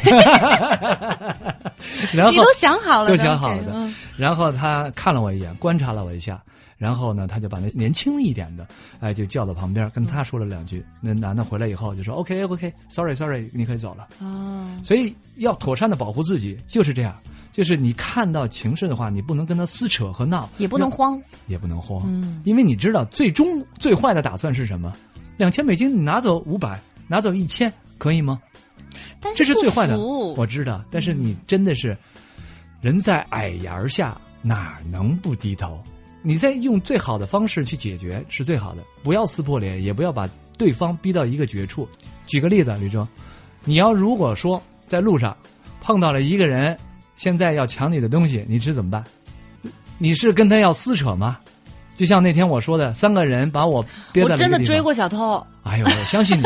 [2.13, 6.41] 然后你都想好了，都想好了的嗯然后他看了我一眼，观察了我一下，
[6.77, 8.67] 然后呢，他就把那年轻一点的，
[8.99, 10.85] 哎，就叫到旁边，跟他说了两句。
[11.01, 17.15] 那男的回来以后就说：“OK OK，Sorry Sorry，你可以走了。”啊，所以要妥善的保护自己，就是这样。
[17.51, 21.21] 就是你看到情势的话，你不能跟他撕扯和闹，也不能慌。
[21.47, 24.95] 也不能慌，嗯因为你知道最终最坏的打算是什么？
[25.37, 28.41] 两千美金你拿走五百，拿走一千，可以吗？
[29.19, 31.95] 但这是最坏的我知道，但是你真的是
[32.81, 35.81] 人在矮檐下，哪能不低头？
[36.25, 41.87] 你在用最好的方式去解决是最好的，不要撕破脸，也不要把对方逼到一个绝处。
[42.25, 43.05] 举个例子，吕征，
[43.65, 45.35] 你要如果说在路上
[45.81, 46.79] 碰到了一个人，
[47.17, 49.03] 现在要抢你的东西，你是怎么办？
[49.97, 51.37] 你是跟他要撕扯吗？
[51.93, 55.45] 就像那天我说的，三个人把我憋在我真的追过小偷。
[55.63, 56.43] 哎呦，我相信你，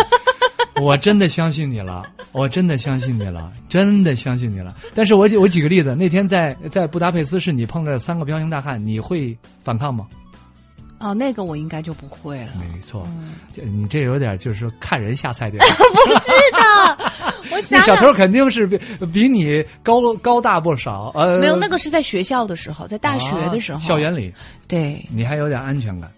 [0.81, 4.75] 我真的相信你了，我真的相信你了，真的相信你了。
[4.93, 10.05] 但是我举我举个例子，那天在在布达佩斯市，你碰着三个彪形大汉，你会反抗吗？
[10.99, 12.53] 哦，那个我应该就不会了。
[12.59, 13.07] 没错，
[13.61, 15.59] 嗯你这有点就是说看人下菜碟。
[15.61, 17.11] 不是的，
[17.51, 18.79] 我想小偷肯定是比
[19.13, 24.33] 比你高高大不少，呃，没有那个是在学校的时候，在大学的时候，啊校园里
[24.67, 26.11] 对，你还有点安全感。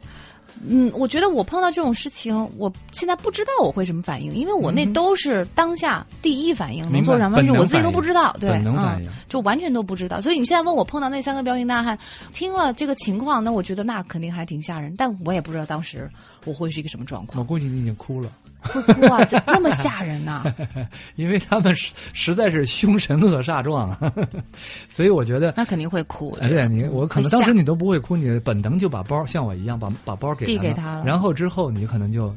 [0.68, 9.10] 嗯，我觉得我碰到这种事情，我现在不知道我会什么反应，因为我那都是当下第一反应，能做什么事，我自己都不知道，对，本能反应。
[9.10, 10.20] 嗯，就完全都不知道。
[10.20, 11.98] 所以你现在问我碰到那三个彪形大汉，
[12.34, 16.10] 听了这个情况，那我觉得那肯定还挺吓人，但我也不知道当时
[16.46, 17.40] 我会是一个什么状况。
[17.40, 18.30] 我况，估计你已经哭了，
[18.62, 20.44] 会哭啊，这那么吓人呐、
[21.16, 24.14] 因为他们实实在是凶神恶煞状啊，
[24.90, 26.44] 所以我觉得那肯定会哭的。
[26.44, 31.04] 哎，对你，我可能当时你都不会哭，你本能就把包像我一样把把包给递给他了。
[31.06, 32.28] 然后之后你可能就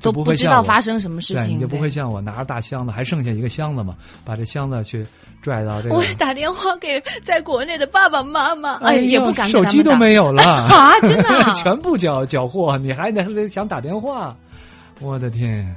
[0.00, 5.06] 都就不知道发生什么事对，情，你就不会像我拿着大箱子，还剩下一个箱子嘛，把这箱子去
[5.40, 10.42] 拽到这个我，打电话给在国内的爸爸妈妈，哎，也不敢手机都没有了。
[10.68, 11.54] 啊，真的啊。
[11.54, 14.36] 全部缴缴获，你还得想打电话，
[15.00, 15.76] 我的天，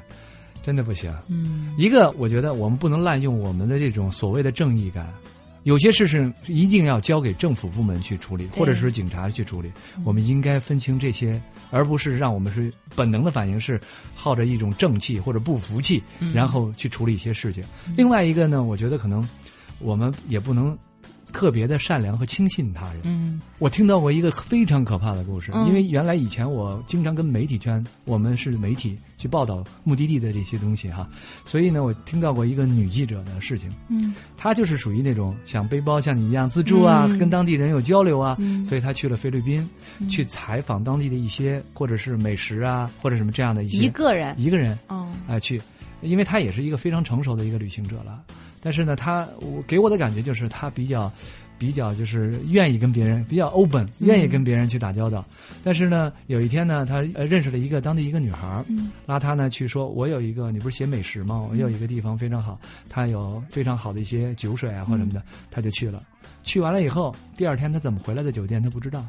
[0.61, 1.13] 真的不行。
[1.27, 5.11] 嗯，一个，我觉得我们不能滥用我们的这种所谓的正义感，
[5.63, 9.71] 有些事情一定要交给政府部门去处理，或者是警察去处理。
[10.05, 13.79] 我们应该分清这些，而不是让我们是本能的反应是
[14.15, 16.01] 耗着一种正气或者不服气，
[16.33, 17.63] 然后去处理一些事情。
[17.97, 19.27] 另外一个呢，我觉得可能
[19.79, 20.77] 我们也不能
[21.31, 23.01] 特别的善良和轻信他人。
[23.03, 23.41] 嗯。
[23.57, 25.67] 我听到过一个非常可怕的故事，嗯。
[25.67, 31.09] 因为原来以前我经常跟媒体圈，我们是媒体去报道目的地的这些东西哈，
[31.45, 34.13] 所以呢，我听到过一个女记者的事情，嗯。
[34.37, 37.17] 她就是属于那种想背包像你一样自助啊，嗯。
[37.17, 38.65] 跟当地人有交流啊，嗯。
[38.65, 39.67] 所以她去了菲律宾，
[40.09, 45.61] 去采访当地的一些或者是美食啊，或者什么这样的一些一个人，一个人哦，啊、去，
[46.01, 48.23] 因为他也是一个非常成熟的一个旅行者了。
[48.61, 51.11] 但是呢，他我给我的感觉就是他比较
[51.57, 55.25] 比较就是愿意跟别人比较 open，愿意跟别人去打交道。
[55.63, 61.39] 但是呢，有一天呢，他呃认识了一个当地一个女孩儿，嗯拉他呢去说，我有一个你不是写美食吗？
[61.49, 62.59] 我有一个地方非常好，
[62.89, 66.03] 他有非常好的一些酒水啊或什么的，他就去了。
[66.43, 69.05] 去完了以后，第二天他怎么回来的酒店他不知道。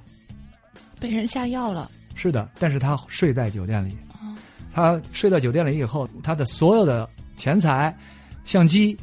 [1.01, 4.10] 被人下药了，是的，但是他睡在酒店里哦。
[4.73, 7.95] 他睡到酒店里以后，他的所有的钱财、
[8.45, 8.97] 相机、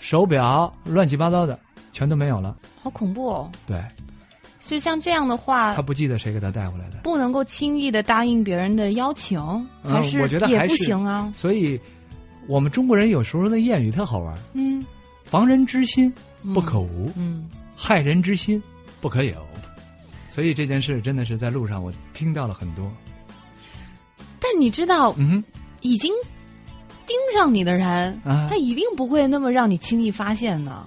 [0.00, 1.58] 手表，乱七八糟的
[1.92, 2.56] 全都没有了。
[2.82, 3.50] 好恐怖哦！
[3.66, 3.80] 对
[4.60, 9.40] 所以像这样的话他，不记得谁给他带回来的，不能够轻易的答应别人的邀请，
[9.82, 11.30] 嗯还是我觉得也不还是行啊。
[11.34, 11.78] 所以
[12.46, 14.84] 我们中国人有时候那谚语特好玩：嗯，
[15.24, 16.12] 防人之心
[16.54, 18.62] 不可无，嗯，害人之心
[19.00, 19.34] 不可有。
[20.28, 22.90] 所以这件事真的是在路上我听到了很多。
[24.42, 25.42] 但你知道，嗯，
[25.80, 26.12] 已经
[27.06, 30.84] 盯上你的人，啊他一定不会那么让你轻易发现的。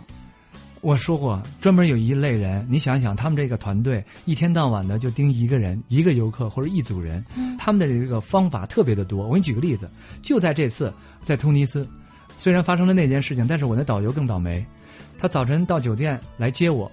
[0.82, 7.26] 我说过，专门有一类人，你想想，他们这个团队一天到晚的就盯一个人、一个游客或者一组人，
[7.58, 9.26] 他们的这个方法特别的多。
[9.26, 9.90] 我给你举个例子，
[10.22, 11.88] 就在这次在突尼斯，
[12.38, 14.64] 虽然发生了那件事情，但是我那导游更倒霉，
[15.18, 16.92] 他早晨到酒店来接我。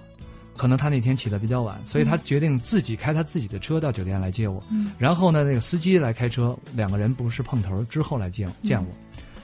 [0.55, 4.63] 可能他那天起的比较晚，所以他决定自己开他自己的车到酒店来接我。
[4.97, 8.89] 然后呢，那个司机来开车，两个人不是碰头之后来见见我。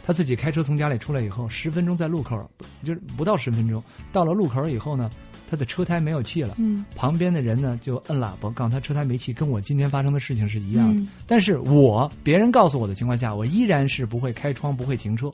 [0.04, 2.50] 他自己开车从家里出来以后，十分钟在路口，
[2.84, 5.12] 就是不到十分钟，到了路口以后呢，
[5.48, 6.56] 他的车胎没有气了。
[6.58, 11.02] 嗯旁边的人呢就摁喇叭，告诉他车胎没气，跟我今天发生的事情是一样的。
[11.02, 15.32] 嗯但是我别人告诉我的情况下，我依然是不会开窗，不会停车。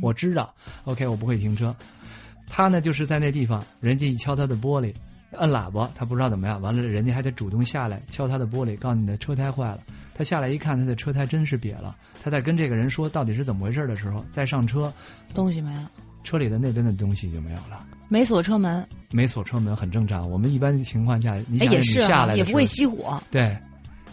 [0.00, 1.74] 我知道，OK，我不会停车。
[2.54, 4.92] 他呢就是在那地方，人家一敲他的玻璃，
[5.38, 9.80] 摁喇叭，他不知道怎么样，完了人家还得主动下来敲他的玻璃，告诉你的车胎坏了。
[10.14, 11.96] 他下来一看，他的车胎真是瘪了。
[12.22, 14.92] 他在跟这个人说到底是怎么回事的时候，再上车，
[15.32, 15.90] 东西没了，
[16.24, 17.86] 车里的那边的东西就没有了。
[18.10, 23.18] 没锁车门，没锁车门很正常，我们一般情况下，你哎，想你也是啊，下来也不会熄火。
[23.30, 23.56] 对，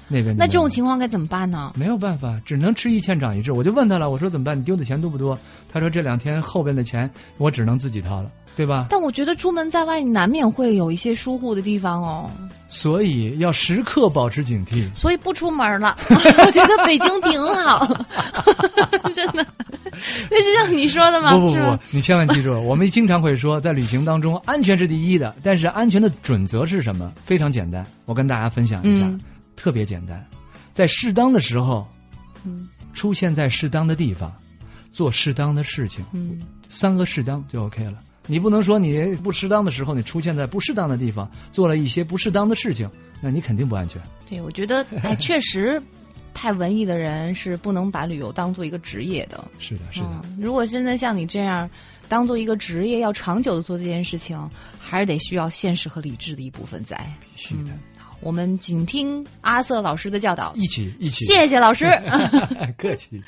[0.10, 1.74] 那边那这种情况该怎么办呢？
[1.76, 3.52] 没有办法，只能吃一堑长一智。
[3.52, 4.60] 我就问他了，我说怎么办？
[4.60, 5.38] 你丢的钱多不多？
[5.72, 8.88] 他说这两天后边的钱我只能自己掏了，对吧？
[8.90, 12.30] 但我觉得出门在外，你难免会有一些疏忽的地方哦，
[12.68, 14.84] 所以要时刻保持警惕。
[14.96, 15.96] 所以不出门了。
[16.10, 17.86] 我觉得北京挺好，
[19.14, 19.46] 真的。
[20.32, 21.32] 那是让你说的吗？
[21.32, 25.36] 不不不，你千万记住，我们经常会说，在旅行当中，安全是第一的。
[25.44, 27.12] 但是安全的准则是什么？
[27.24, 29.20] 非常简单，我跟大家分享一下，嗯
[29.60, 30.26] 特别简单，
[30.72, 31.86] 在适当的时候，
[32.46, 34.34] 嗯出现在适当的地方，
[34.90, 37.98] 做适当的事情，嗯，三个适当就 OK 了。
[38.26, 42.90] 你不能说你不适当的时候，你出现在不适当的地方，做了一些不适当的事情，
[43.22, 44.02] 那你肯定不安全。
[44.30, 45.82] 对，我觉得哎， 确实，
[46.34, 49.44] 太文艺的人是不能把旅游当做一个职业的。
[49.60, 51.70] 是的，是的，嗯，如果真的像你这样，
[52.08, 54.38] 当做一个职业，要长久的做这件事情，
[54.80, 56.96] 还是得需要现实和理智的一部分在。
[57.22, 57.78] 必须的，好，
[58.22, 60.52] 我们谨听阿瑟老师的教导。
[60.56, 61.86] 一起一起，谢谢老师。
[62.78, 63.22] 客气。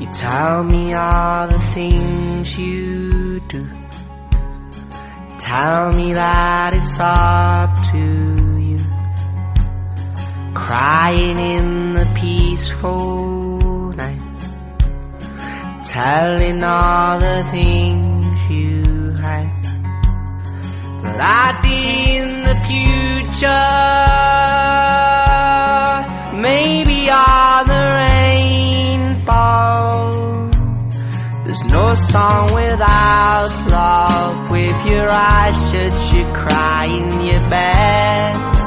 [0.00, 3.64] You tell me all the things you do.
[5.54, 8.04] Tell me that it's up to
[8.68, 8.78] you.
[10.52, 14.18] Crying in the peaceful night.
[15.86, 19.62] Telling all the things you hide.
[21.02, 23.70] But I'd be in the future.
[26.48, 29.93] Maybe on the rainbow.
[31.54, 34.50] There's no song without love.
[34.50, 38.63] With your eyes shut, you cry in your bed.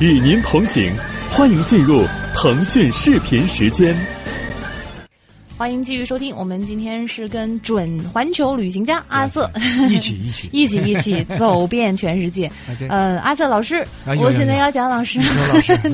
[0.00, 0.90] 与您同行，
[1.30, 3.94] 欢迎进入腾讯视频时间。
[5.58, 9.50] 欢迎继续收听，我们今天是跟准环球旅行家阿瑟
[9.90, 10.48] 一起 一起。
[10.52, 12.50] 一起一起 走遍全世界。
[12.78, 15.20] 对呃，阿瑟老师啊，我现在要讲老师，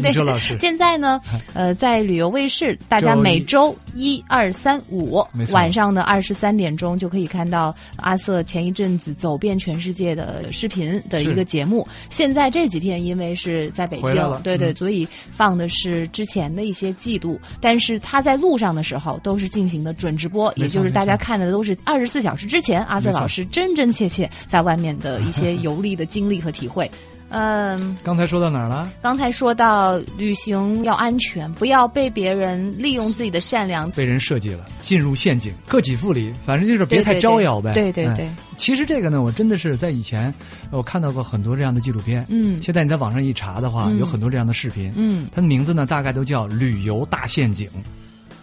[0.00, 0.12] 对
[0.60, 1.20] 现在呢，
[1.52, 5.20] 呃，在旅游卫视，大家每周一、二、三、五
[5.52, 7.74] 晚上的二十三点钟就可以看到
[8.06, 11.84] 阿瑟前一阵子走遍全世界的视频的一个节目。
[12.08, 14.74] 现在这几天因为是在北京对对，嗯。
[14.76, 26.88] 所以放的是之前的一些季度，但是他在路上的时候都是进行的准直播，也就是大家看的都是二十四小时之前阿瑟老师真真切切在外面的一些 游历的经历和体会。
[27.28, 28.90] 嗯，刚才说到哪儿了？
[29.02, 33.90] 刚才说到旅行要安全，不要被别人利用自己的善良。
[33.90, 37.70] 被人设计了，进入陷阱，克己复礼，反正就是别太招摇呗。
[37.70, 40.32] 哎对对对，其实这个呢，我真的是在以前
[40.70, 42.24] 我看到过很多这样的纪录片。
[42.28, 44.92] 嗯现在你在网上一查的话，嗯有很多这样的视频。
[44.96, 47.68] 嗯，它的名字呢，大概都叫“旅游大陷阱”。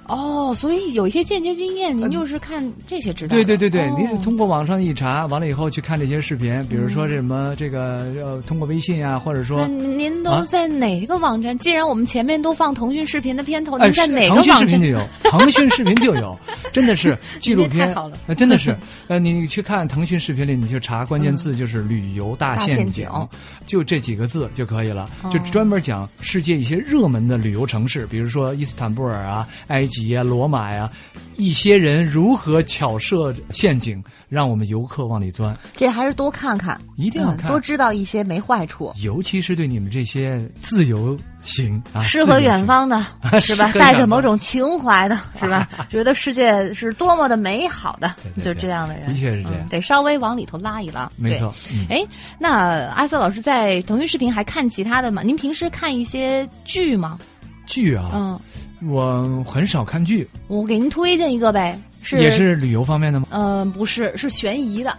[0.07, 3.43] 哦，所以有一些间接经验，您就是看这些知道的。
[3.43, 11.57] 对对对对，哦你是通过网上一查，完了以后去看这些视频，比如说这什么这个呃，通过微信啊，或者说那您都啊在哪一个网站？
[11.57, 14.87] 既然我们前面都放腾讯视频的片头，哎，您在是哪个网站腾讯视频就？
[14.87, 16.39] 有，腾讯视频就有，
[16.73, 18.77] 真的是纪录片太好了，呃真的是，
[19.07, 23.27] 呃，你去看腾讯视频里，你去查关键字就是“旅游大陷阱大陷阱”，
[23.65, 30.89] 就这几个字就可以了，哦就专门讲世界一些热门的旅游城市，比如说伊斯坦布尔啊、埃及啊、罗马呀、
[31.37, 38.91] 一些人如何巧设陷阱，让我们游客往里钻，这还是多看看，一定要看嗯多知道一些没坏处。
[39.03, 43.05] 尤其是对你们这些自由行啊， 诗和远方的
[43.41, 43.71] 是吧？
[43.73, 45.67] 带着某种情怀的是吧？
[45.89, 51.09] 觉得世界是多么的美好的对，对就这样的人，的确是这样嗯得稍微往里头拉一拉。
[51.17, 51.53] 没错
[51.89, 52.03] 哎，
[52.39, 55.21] 那阿瑟老师在腾讯视频还看其他的吗？
[55.23, 57.19] 您平时看一些剧吗？
[57.65, 58.39] 剧啊，嗯，
[58.87, 63.27] 我很少看剧，我给您推荐一个呗，是也是旅游方面的吗？
[63.31, 64.91] 嗯、不是，是悬疑的，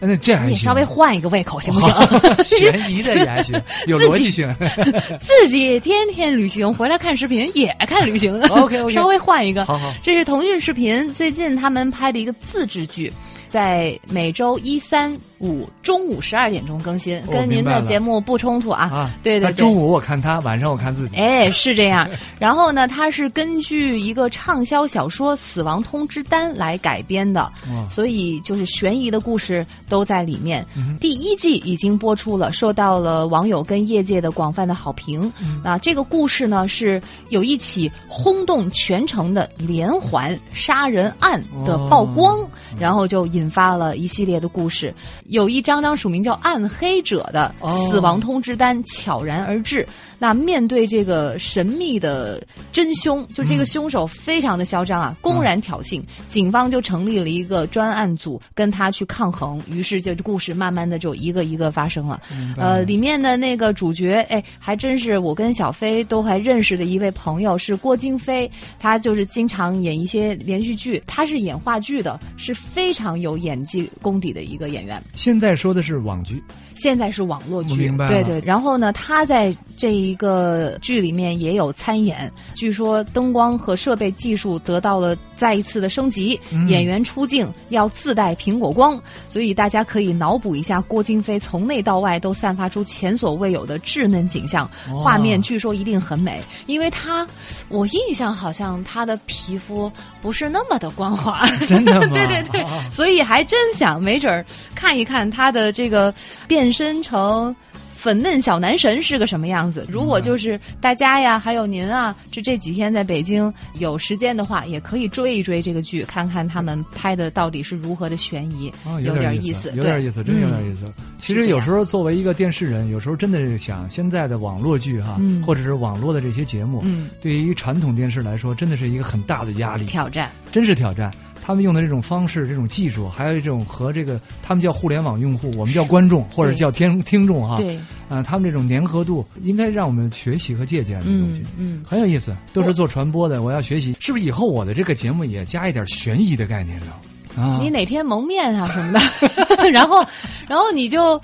[0.00, 1.92] 哎那这还行，你稍微换一个胃口行不行？
[2.44, 4.54] 悬疑的也还行，有逻辑性。
[5.20, 9.64] 自己天天旅行，回来看视频也看旅行的 OK，OK 稍微换一个。
[9.64, 13.12] 好好这是腾讯视频最近他们拍的一个自制剧。
[13.52, 18.84] 在每周一、三、五中午十二点钟更新，跟您的节目不冲突啊。
[18.90, 21.16] 啊，对对中午我看他，晚上我看自己。
[21.16, 22.08] 哎，是这样。
[22.40, 27.52] 然后呢，它是根据一个畅销小说《死亡通知单》来改编的，
[27.90, 30.64] 所以就是悬疑的故事都在里面。
[30.74, 35.30] 嗯第一季已经播出了，受到了网友跟业界的广泛的好评。
[35.42, 42.48] 嗯啊，这个故事呢是有一起轰动全城的连环杀人案的曝光，哦
[42.78, 44.94] 然后就引发了一系列的故事。
[45.26, 49.86] 有一张张署名叫“暗黑者”的哦死亡通知单悄然而至。
[50.22, 59.60] 那面对这个神秘的真凶，就这个凶手非常的嚣张啊，公然挑衅，警方就成立了一个专案组跟他去抗衡。
[59.68, 62.22] 于是这故事慢慢的就一个一个发生了。
[62.56, 68.48] 呃，里面的那个主角，哎，还真是我跟小飞都还认识的一位朋友，是郭京飞，
[68.78, 75.02] 他就是经常演一些连续剧，他是演话剧的，是非常有演技功底的一个演员。
[75.16, 76.40] 现在说的是网剧，
[76.76, 78.40] 现在是网络剧，明白对对。
[78.46, 94.70] 然后呢，他在这一个剧里面也有参演，据说灯光和设备技术得到了再一次的升级，嗯演员出镜要自带苹果光，所以大家可以脑补一下郭京飞从内到外都散发出前所未有的稚嫩景象，
[95.02, 97.26] 画面据说一定很美，因为他，
[97.68, 99.90] 我印象好像他的皮肤
[100.20, 101.46] 不是那么的光滑。
[101.66, 102.08] 真的吗？
[102.14, 104.44] 对对对啊，所以还真想没准儿
[104.74, 106.12] 看一看他的这个
[106.46, 107.54] 变身成
[108.02, 109.86] 粉嫩小男神是个什么样子。
[109.88, 120.92] 如果就是大家呀，还有您啊，这这几天在北京有时间的话，也可以追一追这个剧，看看他们拍的到底是如何的悬疑，哦，有点意思，有点意思，真有点意思。
[121.20, 131.08] 其实有时候作为一个电视人，有时候真的是想现在的网络剧哈，或者是网络的这些节目，嗯，对于传统电视来说，真的是一个很大的压力挑战，真是挑战。
[131.44, 137.56] 他们用的这种方式、这种技术，还有这种和这个他们叫互联网用户，我们叫观众或者叫听听众哈。
[137.56, 137.76] 对。
[138.08, 141.44] 啊，他们这种粘合度应该让我们学习和借鉴的东西。
[141.58, 141.82] 嗯。
[141.84, 143.96] 很有意思，都是做传播的，我要学习。
[143.98, 146.92] 是不是以后我的这个节目也加一点悬疑的概念呢？
[147.36, 147.58] 啊。
[147.60, 150.04] 你哪天蒙面啊什么的， 然后，
[150.48, 151.20] 然后你就。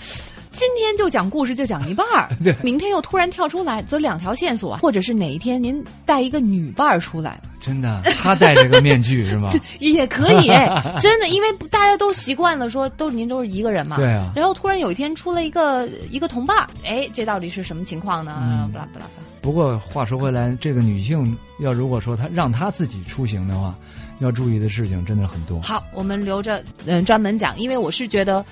[0.59, 2.29] 今天就讲故事，就讲一半儿。
[2.43, 9.53] 对，明天又突然跳出来，走两条线索，或者是哪一天您带一个女伴儿出来，真的，他戴这个面具 是吗？
[9.79, 10.49] 也可以，
[10.99, 13.97] 真的，因为大家都习惯了说，都您都是一个人嘛。
[13.97, 14.33] 对啊。
[14.35, 18.37] 然后突然有一天出了一个一个同伴儿，哎，这到底是什么情况呢？
[18.43, 19.27] 嗯，不啦不啦不啦。
[19.41, 23.73] 不过话说回来，这个女性要如果说她让她自己出行的话，
[24.19, 25.61] 要注意的事情真的很多。
[25.63, 28.45] 好，我们留着嗯专门讲，因为我是觉得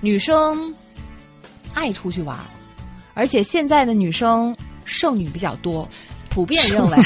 [0.00, 0.74] 女生。
[1.74, 2.38] 爱出去玩，
[3.14, 5.88] 而且现在的女生剩女比较多，
[6.28, 6.96] 普遍认为，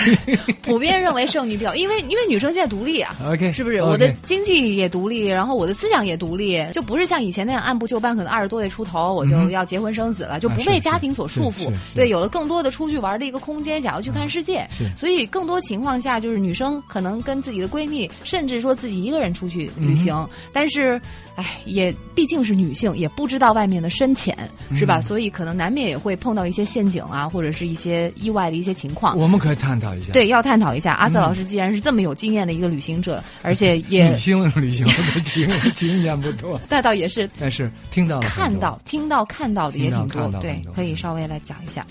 [0.63, 3.83] 普遍认为剩女比较，因为因为女生现在独立啊，OK，是不是？
[3.83, 11.73] 我的经济也独立，然后我的思想也独立，就不是像以前那样按部就班，可能二十多岁出头我就要结婚生子了，就不被家庭所束缚。
[11.95, 14.65] 对，有了更多的出去玩的一个空间，想要去看世界。
[14.97, 21.01] 所以更多情况下，就是女生可能跟自己的闺蜜，甚至说自己一个人出去旅行，但是。
[21.37, 24.37] 哎，也毕竟是女性，也不知道外面的深浅，
[24.75, 25.01] 是吧？
[25.01, 29.17] 所以可能难免也会碰到一些陷阱啊，或者是一些意外的一些情况。
[29.19, 30.13] 我们可以探讨一下。
[30.13, 30.95] 对，要探讨一下。
[30.95, 37.29] 阿瑟老师既然是这么有经验的一个旅行者，而且也女性旅行的经 经验不多，那倒也是。
[37.39, 41.87] 但是听到，看到、听到、看到的也挺多，对，可以稍微来讲一下。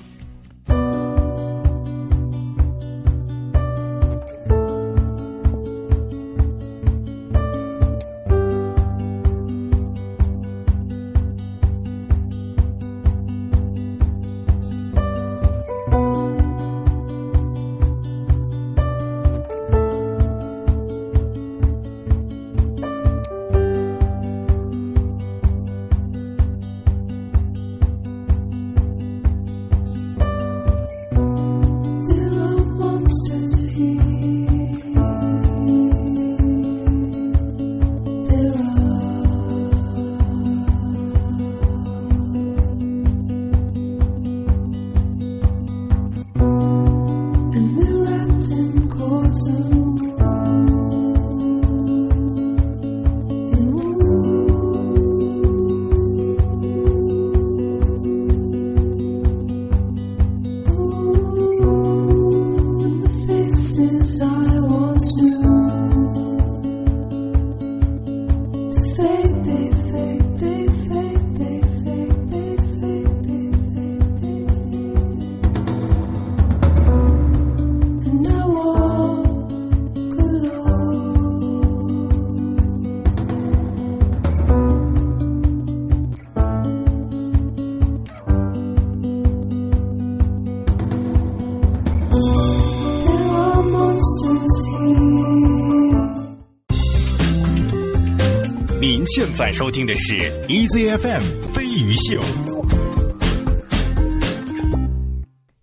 [99.16, 100.14] 现在收听的是
[100.50, 101.22] EZFM
[101.54, 102.20] 飞鱼秀，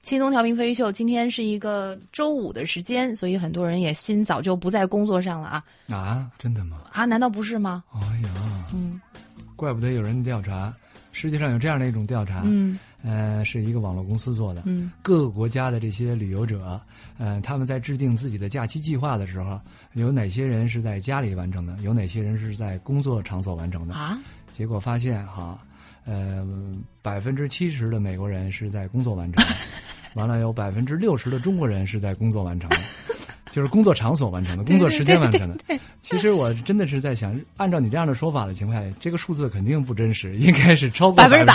[0.00, 0.90] 轻松调频飞鱼秀。
[0.90, 6.30] 今天是一个周五的时间，所以很多人也心早就不在工作上了啊啊！
[6.38, 6.78] 真的吗？
[6.92, 7.04] 啊？
[7.04, 7.84] 难道不是吗？
[7.92, 8.30] 哎呀，
[8.72, 8.98] 嗯，
[9.54, 10.74] 怪不得有人调查，
[11.12, 12.78] 世界上有这样的一种调查，嗯。
[13.02, 14.62] 呃，是一个网络公司做的。
[14.66, 16.80] 嗯，各个国家的这些旅游者，
[17.18, 19.60] 呃，他们在制定自己的假期计划的时候，
[19.94, 21.76] 有哪些人是在家里完成的？
[21.82, 23.94] 有哪些人是在工作场所完成的？
[23.94, 24.18] 啊？
[24.52, 25.58] 结果发现哈，
[26.04, 26.46] 呃，
[27.00, 29.44] 百分之七十的美国人是在工作完成，
[30.14, 32.76] 完了有百分之六十的中国人是在工作完成的，
[33.52, 35.78] 就是工作场所完成的， 工作时间完成的。
[36.00, 41.54] 其实我真的是在想，按照你这样的说法的情况下，这个数字肯定不真实， 应该是超过百分之百。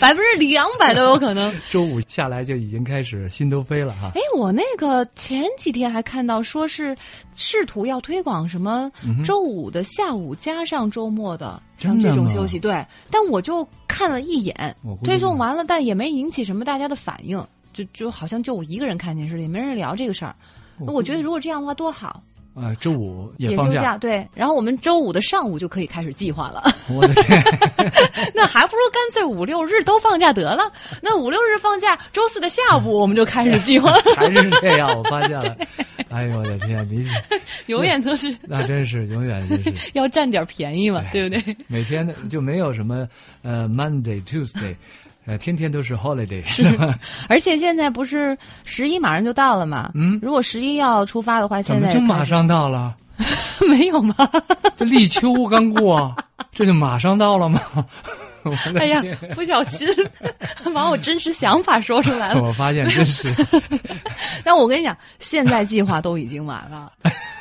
[0.00, 1.52] 百分之 两百都有可能。
[1.70, 4.10] 周五下来就已经开始心都飞了哈。
[4.16, 6.96] 哎，我那个前几天还看到说是
[7.36, 8.90] 试图要推广什么
[9.24, 12.84] 周五的下午加上周末的像这种休息，对。
[13.10, 17.40] 但我就看了一眼，推送完了，但也没引起什么大家的反应，
[17.72, 20.34] 就就好像就我一个人看电视，也没人聊这个事儿。
[20.78, 22.22] 我觉得如果这样的话多好。
[22.54, 24.28] 啊，周五也也放假，对。
[24.34, 26.62] 然后我们周五的上午就可以开始计划了。
[26.90, 27.42] 我的天，
[28.34, 30.70] 那还不如干脆五六日都放假得了。
[31.00, 35.56] 那五六日放假，周四的下午我们就开始计划， 还是这样，我发现了。
[36.10, 37.06] 哎呦我的天，你
[37.72, 41.56] 永远都是那真是永远真是要占点便宜嘛，对不对？
[41.68, 43.08] 每天的就没有什么
[43.40, 44.76] 呃 Monday Tuesday，
[45.26, 46.98] 呃天天都是 holiday 是吧？
[47.28, 49.90] 而且现在不是十一马上就到了嘛？
[49.94, 52.94] 嗯如果十一要出发的话，现在么就马上到了？
[53.68, 54.14] 没有吗？
[54.76, 56.14] 这立秋刚过，
[56.52, 57.60] 这就马上到了吗？
[58.78, 59.02] 哎呀，
[59.34, 59.86] 不小心
[60.74, 62.42] 把我真实想法说出来了。
[62.44, 63.28] 我发现真是
[64.44, 66.92] 但我跟你讲，现在计划都已经晚了，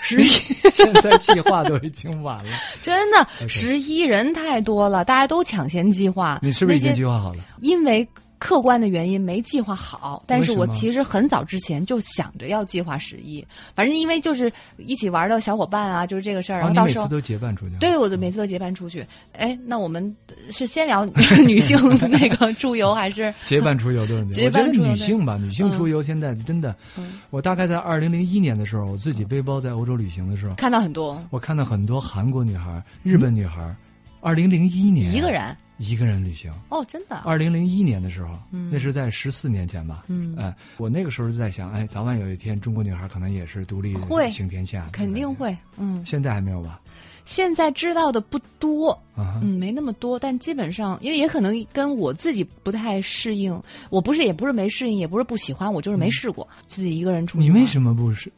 [0.02, 0.30] 十一
[0.72, 2.52] 现在计划都已经晚了。
[2.84, 6.40] 真的十一人太多了，大家都抢先计划。
[6.42, 7.44] 你是不是已经计划好了？
[7.60, 8.08] 因为
[8.42, 17.04] 客观的原因没计划好，但是我其实很早之前就想着要计划十一，反正因为就是一起玩的小伙伴啊，就是这个事儿，后到时候。
[17.04, 17.76] 你每次都结伴出去？
[17.76, 19.06] 对，我就每次都结伴出去。
[19.34, 20.04] 哎，那我们
[20.50, 21.06] 是先聊
[21.46, 21.78] 女性
[22.10, 24.34] 那个出游，还是 结伴出游的问题。
[24.42, 33.76] 结我觉得伴出游对女性吧，女性嗯出游现在真的，嗯我大概在二零零一年的时候，我自己背包在欧洲旅行的时候，看到很多我看到很多韩国女孩、日本女孩，
[34.22, 35.56] 二零零一年一个人？
[35.78, 36.54] 一个人旅行。
[36.70, 37.16] 哦，真的？
[37.26, 40.06] 二零零一年的时候，嗯那是在十四年前吧。
[40.08, 45.34] 嗯哎，我那个时候就在想，哎，早晚有一天中国女孩可能也是独立会行天下，肯定。
[45.34, 45.56] 会。
[45.78, 46.80] 嗯，现在还没有吧？
[47.26, 53.60] 现在知道的不多，嗯，没那么多，但基本上，因为也可能跟我自己不太适应。
[53.90, 57.44] 我不是，也不是没适应，也不是不喜欢，我就是没试过、自己一个人出去。
[57.44, 58.32] 嗯你为什么不是？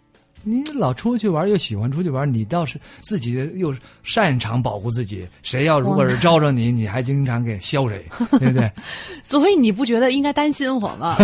[0.44, 3.74] 你老出去玩，又喜欢出去玩，你倒是自己又
[4.04, 5.28] 擅长保护自己。
[5.42, 8.06] 谁要如果是招着你，你还经常给削谁，
[8.40, 8.72] 对不对？
[9.24, 11.18] 所以你不觉得应该担心我吗？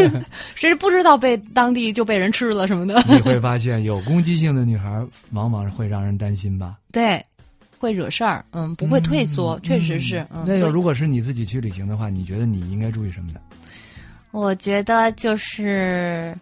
[0.54, 3.02] 谁不知道被当地就被人吃了什么的？
[3.08, 6.76] 你会发现，有攻击性的女孩往往会让人担心吧？
[6.90, 7.22] 对，
[7.78, 10.26] 会惹事儿，嗯，不会退缩，确实是。
[10.46, 13.40] 那要如果是你自己去旅行的话，你觉得你应该注意什么呢？
[14.30, 16.34] 我觉得就是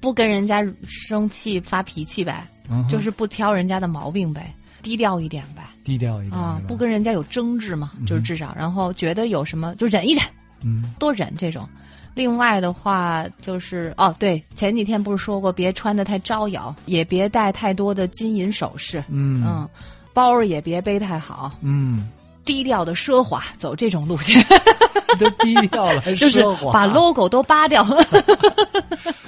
[0.00, 5.62] 不跟人家生气发脾气呗，嗯就是不挑人家的毛病呗，低调一点呗。
[5.82, 10.22] 低调一点啊不跟人家有争执嘛，就是至少，然后觉得有什么就忍一忍，
[10.62, 11.68] 嗯多忍这种。
[12.14, 19.68] 另外的话就是哦，对，前几天不是说过，别穿的太招摇，也别戴太多的金银首饰，嗯嗯，
[20.12, 22.08] 包也别背太好，嗯，
[22.44, 24.44] 低调的奢华，走这种路线，
[25.18, 26.72] 都低调了，还就是奢华？
[26.72, 27.86] 把 logo 都扒掉。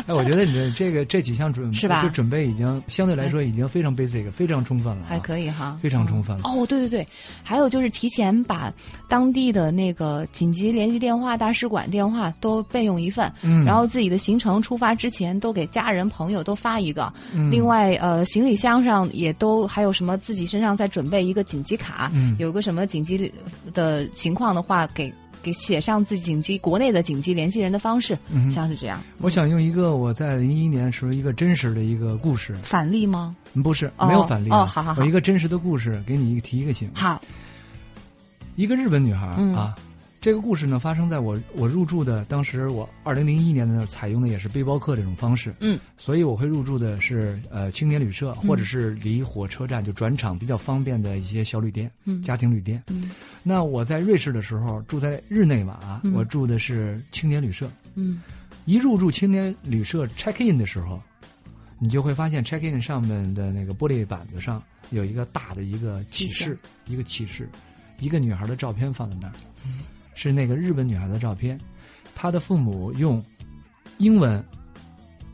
[0.04, 2.02] 哎，我觉得你的这个这几项准是吧？
[2.02, 6.36] 就准备已经相对来说已经非常 basic，非常充分了、啊，还可以哈，非常充分。
[6.38, 6.42] 了。
[6.44, 7.06] 哦，对对对，
[7.44, 8.72] 还有就是提前把
[9.08, 13.64] 当地的那个紧急联系电话、大使馆电话都备用一份，嗯。
[13.64, 17.12] 然后自己的行程出发之前都给家人朋友都发一个。
[17.32, 17.48] 嗯。
[17.48, 22.34] 另外，呃，行李箱上也都还有什么自己身上再准备一个紧急卡，嗯。
[22.40, 23.32] 有个什么紧急
[23.74, 29.02] 的情况的话，给给写上自己紧急国内的紧急联系人的方式，嗯像是这样。
[29.20, 33.34] 我想用一个我在零一年时候一个真实的一个故事，反例吗？
[33.54, 36.90] 嗯不是哦没有反例啊哦好好好我一个真实的故事给你一个提一个醒。
[36.94, 37.20] 好，
[38.56, 39.76] 一个日本女孩、嗯啊，
[40.22, 52.80] 这个故事呢发生在我我入住的当时我二零零一年的采用的也是背包客这种方式，嗯，所以我会入住的是呃青年旅社或者是离火车站就转场比较方便的一些小旅店、嗯家庭旅店。
[52.86, 53.10] 嗯。
[53.42, 57.68] 那我在瑞士的时候住在日内瓦，嗯我住的是青年旅社。
[57.96, 58.22] 嗯。
[58.64, 61.02] 一入住青年旅社 check in 的时候，
[61.80, 66.56] 你就会发现 check in 上面的那个玻璃板子上有一个大的一个启示，
[66.86, 67.48] 一个启示，
[67.98, 69.34] 一个女孩的照片放在那儿，
[70.14, 71.58] 是那个日本女孩的照片，
[72.14, 73.22] 她的父母用
[73.98, 74.44] 英文、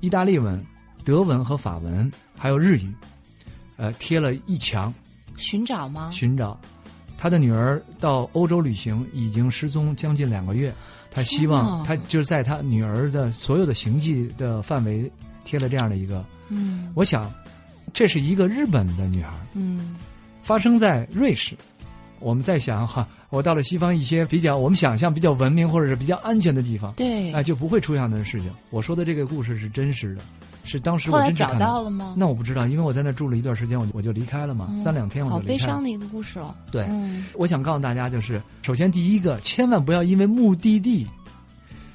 [0.01, 0.64] 意大利文、
[1.05, 2.95] 德文和法文还有日语，
[3.76, 4.93] 呃，贴了一墙
[5.37, 6.11] 寻找吗？
[6.11, 6.59] 寻找。
[7.20, 10.72] 他的女儿到欧洲旅行，已经失踪将近两个月。
[11.11, 15.11] 他希望哪他就是在他女儿的所有的行迹的范围
[15.43, 16.24] 贴了这样的一个。
[16.49, 17.33] 嗯我想，
[17.93, 19.97] 这是一个日本的女孩，嗯
[20.43, 21.57] 发生在瑞士。
[22.21, 28.51] 我们在想哈，我到了西方一些比较我们想象比较文明或者是比较安全的地方，对啊、，就不会出这样的事情。
[28.71, 30.23] 我说的这个故事是真实的，
[30.64, 32.14] 是当时我真正看到了吗？
[32.16, 35.59] 那我不知道，因为我在那住了一段时间，我就我就离开了嘛，嗯三两天我就离开了。
[35.59, 36.55] 悲伤的一个故事哦。
[36.71, 41.07] 对，嗯我想告诉大家，就是首先第一个，千万不要因为目的地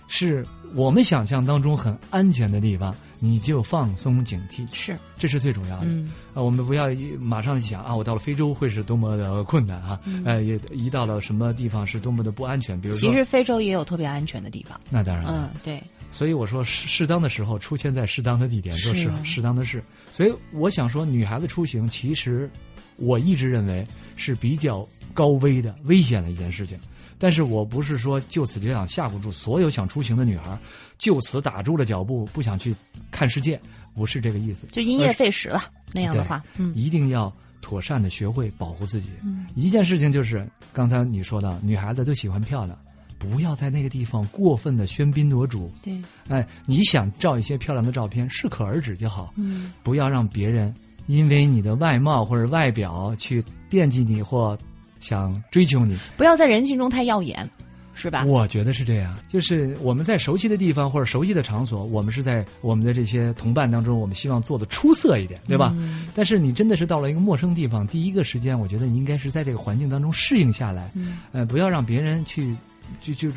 [0.08, 0.46] 是
[0.76, 2.96] 我们想象当中很安全的地方，
[3.26, 5.86] 你就放松警惕，是，这是最重要的。
[5.86, 12.78] 嗯啊，我们不要一马上想啊，我到了非洲会是多么的困难啊，嗯呃，也一到了什么地方是多么的不安全。
[12.82, 14.78] 比如说，其实非洲也有特别安全的地方。
[14.90, 19.82] 那当然了，嗯，对，所以我说适适当的时候出现在适当的地点做适适当的事。
[20.12, 22.52] 所以我想说，女孩子出行其实
[22.98, 26.78] 我一直认为是比较高危的、危险的一件事情。
[27.24, 30.60] 但是我不是说就此就想吓唬住所有想出行的女孩，
[30.98, 32.76] 就此打住了脚步，不想去
[33.12, 33.58] 看世界，
[33.96, 34.68] 不是这个意思。
[34.74, 35.64] 就因噎废食了
[35.94, 39.10] 那样的话，嗯，一定要妥善的学会保护自己。
[39.56, 42.78] 一件事情就是刚才你说的，女孩子都喜欢漂亮，
[43.18, 45.72] 不要在那个地方过分的喧宾夺主。
[45.82, 45.98] 对，
[46.28, 50.76] 哎，你想照一些漂亮的照片，适可而止就好，嗯，不要让别人
[51.08, 54.60] 因为你的外貌或者外表去惦记你或
[55.04, 55.98] 想追求你。
[56.18, 57.48] 不要在人群中太耀眼，
[57.94, 58.26] 是吧？
[58.26, 65.74] 我觉得是这样，就是我们在熟悉的地方或者熟悉的场所，我们是在我们的这些同伴当中，我们希望做的出色一点，对吧？
[65.78, 72.56] 嗯但是你真的是到了一个陌生地方，第一个时间，我觉得你应该是在这个环境当中适应下来，嗯呃，不要让别人去
[73.02, 73.30] 就就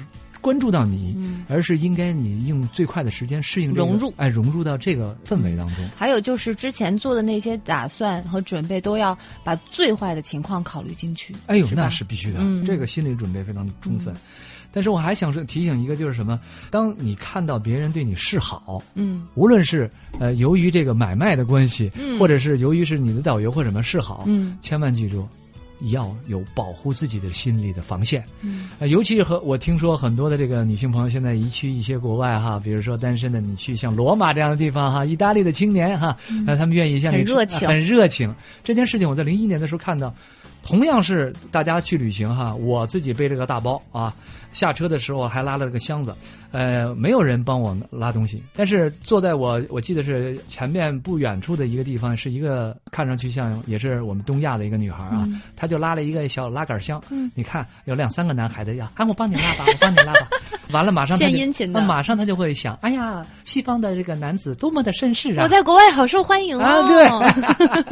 [0.46, 5.88] 关注到你，嗯而是应该你用最快的时间适应、这个、融入哎，融入到这个氛围当中。
[5.96, 11.34] 还有就是之前做的那些打算和准备，都要把最坏的情况考虑进去。
[11.46, 14.14] 哎呦，是那是必须的，嗯这个心理准备非常充分。
[14.70, 16.38] 但是我还想说提醒一个，就是什么？
[16.70, 19.90] 当你看到别人对你示好，嗯无论是
[20.20, 25.26] 呃由于这个买卖的关系，嗯或者是由于是你的导游或者什么示好，嗯千万记住，
[25.80, 28.22] 要有保护自己的心理的防线。
[28.42, 38.34] 嗯呃，尤其和我听说很多的这个女性朋友现在一去一些国外哈，比如说单身的，你去像罗马这样的地方哈，意大利的青年哈，那，他们愿意向你嗯很热情很热情。
[38.64, 40.14] 这件事情我在零一年的时候看到，
[40.62, 44.14] 同样是大家去旅行哈，我自己背着个大包啊，
[44.56, 46.16] 下车的时候还拉了个箱子，
[46.50, 60.28] 呃，没有人帮我拉东西，但是坐在我我记得是前面不远处的一个地方，是一个看上去像也是我们东亚的一个女孩啊，她就拉了一个小拉杆箱，嗯你看有两三个男孩子要，啊，我帮你拉吧，我帮你拉吧，
[60.72, 66.62] 完了马上献殷勤的啊马上他就会想，哎呀，西方的这个男子多么的绅士啊，我在国外好受欢迎哦。
[66.62, 67.06] 啊，对。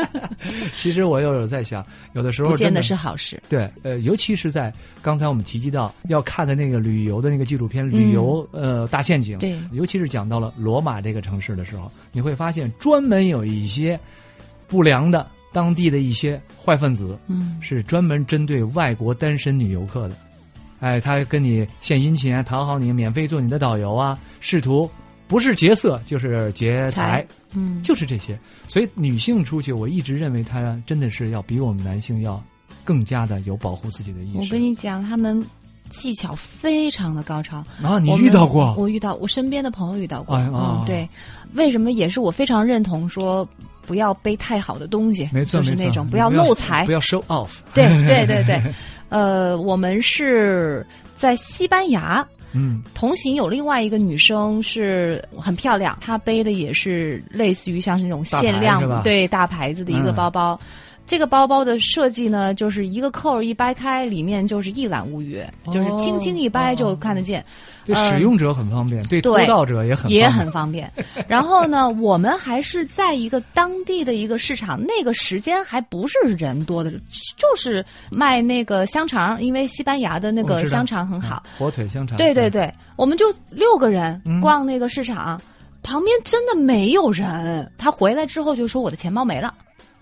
[0.76, 1.84] 其实我又有在想，
[2.14, 3.42] 有的时候真的不见得是好事。
[3.50, 13.98] 对，呃，尤其是在刚才我们提及到要看的那个旅游的那个纪录片《旅游、呃大陷阱》，嗯对尤其是讲到了罗马这个城市的时候，你会发现专门有一些
[14.66, 20.16] 不良的当地的一些坏分子，嗯是专门针对外国单身女游客的。
[20.80, 24.90] 哎，他跟你献殷勤啊，讨好你，免费做你的导游啊，试图
[25.26, 28.38] 不是劫色就是劫财财，嗯，就是这些。
[28.66, 32.42] 所以女性出去，我一直认为她真的是要比我们男性要
[32.84, 34.38] 更加的有保护自己的意识。
[34.38, 35.42] 我跟你讲，他们
[35.94, 37.64] 技巧非常的高超。
[37.82, 38.74] 啊，你遇到过？
[38.76, 40.36] 我遇到，我身边的朋友遇到过。
[40.36, 41.08] 哎啊嗯，对，
[41.54, 43.48] 为什么也是我非常认同说
[43.86, 46.92] 不要背太好的东西，没错，就是，那种不要漏财不。
[46.92, 47.58] 要 show off。
[47.72, 48.62] 对 对对对，
[49.08, 50.84] 呃，我们是
[51.16, 52.26] 在西班牙。
[52.56, 60.60] 嗯，同行有另外一个女生是很漂亮，她背的也是类似于像是那种限量对大牌子的一个嗯包包。
[61.06, 65.42] 这个包包的设计呢，就是一个扣儿一掰开，里面就是一览无余，
[65.72, 67.44] 就是轻轻一掰就看得见。
[67.84, 70.92] 对呃使用者很方便，对偷对盗者也很也方便很方便。
[71.28, 76.90] 然后呢，我们还是在一个当地的一个市场，那个时间还不是人多的，
[77.36, 81.42] 就是卖那个香肠，因为西班牙的那个香肠很好。
[81.44, 82.16] 嗯火腿香肠。
[82.16, 85.38] 对对对，我们就六个人嗯逛那个市场，
[85.82, 87.70] 旁边真的没有人。
[87.76, 89.52] 他回来之后就说我的钱包没了。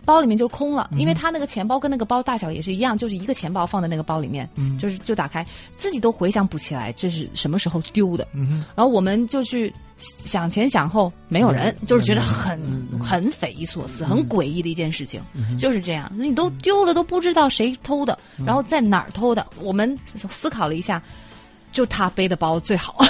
[0.04, 5.46] 包里面就空了，嗯因为他那个钱包跟那个包大小也是一样，就是一个钱包放在那个包里面，嗯就是就打开，
[5.76, 8.26] 自己都回想不起来这是什么时候丢的。
[8.32, 12.60] 嗯，然后我们就去想前想后，没有人，嗯就是觉得很、
[13.02, 16.10] 很匪夷所思、很诡异的一件事情，嗯就是这样。
[16.16, 19.46] 你都丢了，都不知道谁偷的，嗯然后在哪儿偷的。
[19.60, 19.98] 我们
[20.30, 21.00] 思考了一下，
[21.70, 22.96] 就他背的包最好。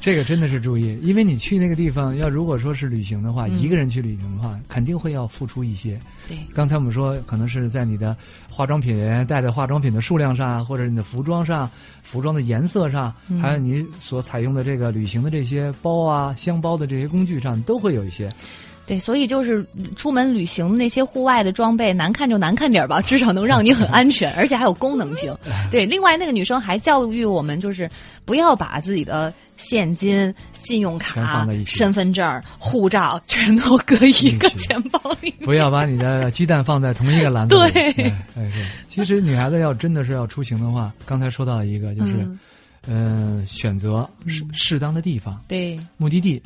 [0.00, 6.00] 这个真的是注意，因为你去那个地方，要如果说是旅行的话，嗯一个人去旅行的话，肯定会要付出一些。
[6.26, 8.16] 对，刚才我们说，可能是在你的
[8.48, 8.96] 化妆品
[9.26, 11.70] 带的化妆品的数量上，或者你的服装上、
[12.02, 18.26] 服装的颜色上，嗯还有你所采用的这个旅行的这些包啊、箱包的这些工具上，都会有一些。
[18.86, 25.32] 对，所以就是出门旅行那些户外的装备，难看就难看点儿吧， 至少能让你很安全， 而且还有功能性。
[25.70, 27.88] 对，另外那个女生还教育我们，就是
[28.24, 35.30] 不要把自己的现金、信用全卡放在一、起身份证、护照全都搁一个钱包里。
[35.42, 37.72] 不要把你的鸡蛋放在同一个篮子里。
[37.72, 38.66] 对哎，哎对。
[38.86, 42.12] 其实女孩子要真的是要出行的话，刚才说到了一个，就是，
[42.86, 46.42] 嗯呃，选择适适当的地方，对，目的地，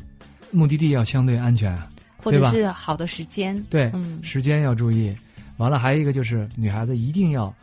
[0.50, 1.88] 目的地要相对安全啊。
[2.18, 3.62] 或者对吧是好的时间。
[3.70, 5.14] 对，嗯时间要注意。
[5.58, 7.54] 完了，还有一个就是女孩子一定要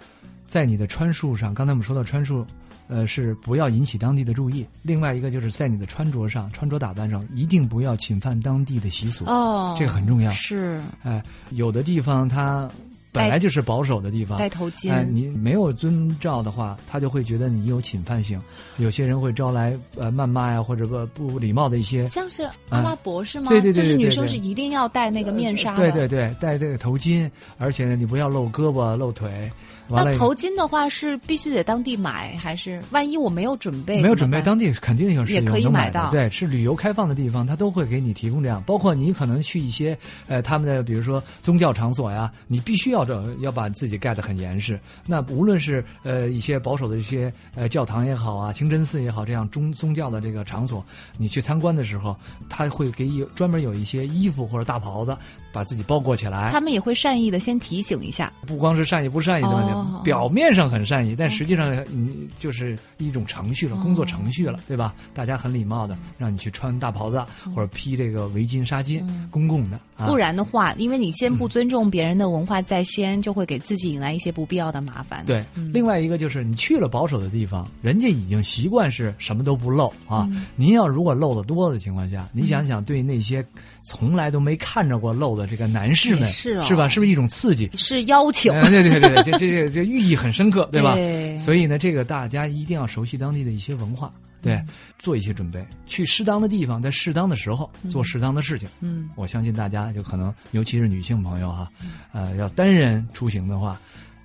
[0.46, 2.46] 在你的穿数上，刚才我们说到穿束，
[2.92, 9.24] 呃，是不要引起当地的注意；另外一个就是在你的穿着上、穿着打扮上，一定不要侵犯当地的习俗。
[9.26, 10.30] 哦，这个很重要。
[10.34, 12.70] 是哎，有的地方它
[13.12, 18.42] 本来就是保守的地方，戴头巾，哎，你没有遵照的话，他就会觉得你有侵犯性。
[18.78, 22.08] 有些人会招来呃谩骂呀，或者不不礼貌的一些。
[22.08, 23.50] 像是阿拉伯是吗？
[23.50, 25.78] 对对对就是女生是一定要戴那个面纱的。
[25.78, 29.52] 对对对，戴这个头巾，而且呢，你不要露胳膊露腿。
[29.94, 34.02] 那头巾的话是必须得当地买，还是万一我没有准备？
[34.02, 38.64] 没有准备，当地肯定有是也可以买到对，是旅游开放的地方，他都会给你提供这样。
[38.66, 39.98] 包括你可能去一些
[40.28, 44.80] 呃他们的，比如说宗教场所呀，你必须要或者要把自己盖得很严实。
[45.08, 50.86] 那无论是呃一些保守的一些呃教堂也好啊，清真寺也好，这样宗宗教的这个场所，
[51.18, 52.16] 你去参观的时候，
[52.48, 55.18] 他会给有专门有一些衣服或者大袍子，
[55.52, 56.50] 把自己包裹起来。
[56.52, 58.32] 他们也会善意的先提醒一下。
[58.46, 64.96] 不光是善意不善意的问题，哦表面上很善意，但实际上你就是一种程序了，工作程序了，对吧？
[65.14, 67.24] 大家很礼貌的让你去穿大袍子
[67.56, 70.08] 或者披这个围巾、纱巾，公共的啊。
[70.08, 75.24] 不然的话，因为你先不尊重别人的文化在先，就会给自己引来一些不必要的麻烦。
[75.26, 80.28] 对，另外一个就是你去了保守的地方，人家已经习惯是什么都不露啊。
[80.56, 83.46] 您要如果露的多的情况下，你想想对那些
[83.84, 86.88] 从来都没看着过露的这个男士们，是哦吧？
[86.88, 87.70] 是不是一种刺激？
[87.76, 88.52] 是邀请。
[88.54, 90.96] 嗯，对对对对，这这这这寓意很深刻，对吧？
[90.96, 94.68] 对所以呢，这个大家一定要熟悉当地的一些文化，对，嗯
[95.00, 98.70] 做一些准备，去适当的地方，在适当的时候做适当的事情。
[98.82, 101.70] 嗯，我相信大家就可能，尤其是女性朋友哈，
[102.14, 103.80] 呃，要单人出行的话。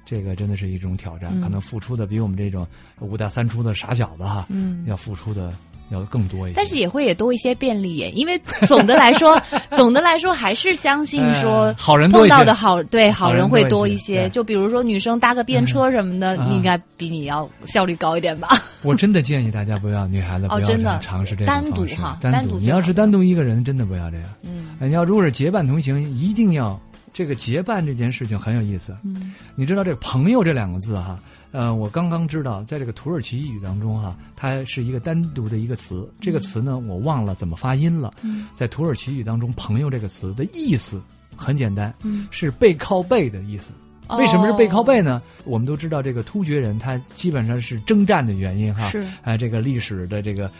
[0.08, 2.64] 这个真的是一种挑战，嗯可能付出的比我们这种
[3.00, 5.52] 五大三粗的傻小子哈，嗯要付出的
[5.90, 6.56] 要更多一些。
[6.56, 9.40] 但是也会也多一些便利耶，因为总的来说，
[9.76, 18.60] 总的来说还是相信说哎好人多碰到的好对好人会多一些就比如说女生搭个便车什么的，你应该比你要效率高一点吧？
[18.82, 24.26] 我真的建议大家不要，女孩子不要哦真的尝试这个单独哈单单独你要是单独一个人，真的不要这样。
[24.42, 26.78] 嗯呃你要如果是结伴同行，一定要
[27.14, 28.94] 这个结伴这件事情很有意思。
[29.04, 31.18] 嗯你知道这“朋友”这两个字哈，
[31.56, 36.06] 呃，我刚刚知道，在这个土耳其语当中哈，它是一个单独的一个词。
[36.20, 38.12] 这个词呢，我忘了怎么发音了。
[38.22, 41.00] 嗯在土耳其语当中，“朋友”这个词的意思
[41.34, 43.72] 很简单，嗯是背靠背的意思。
[44.06, 45.22] 哦为什么是背靠背呢？
[45.44, 50.50] 我们都知道，这个突厥人他基本上是征战的原因哈，是哎，这个历史的这个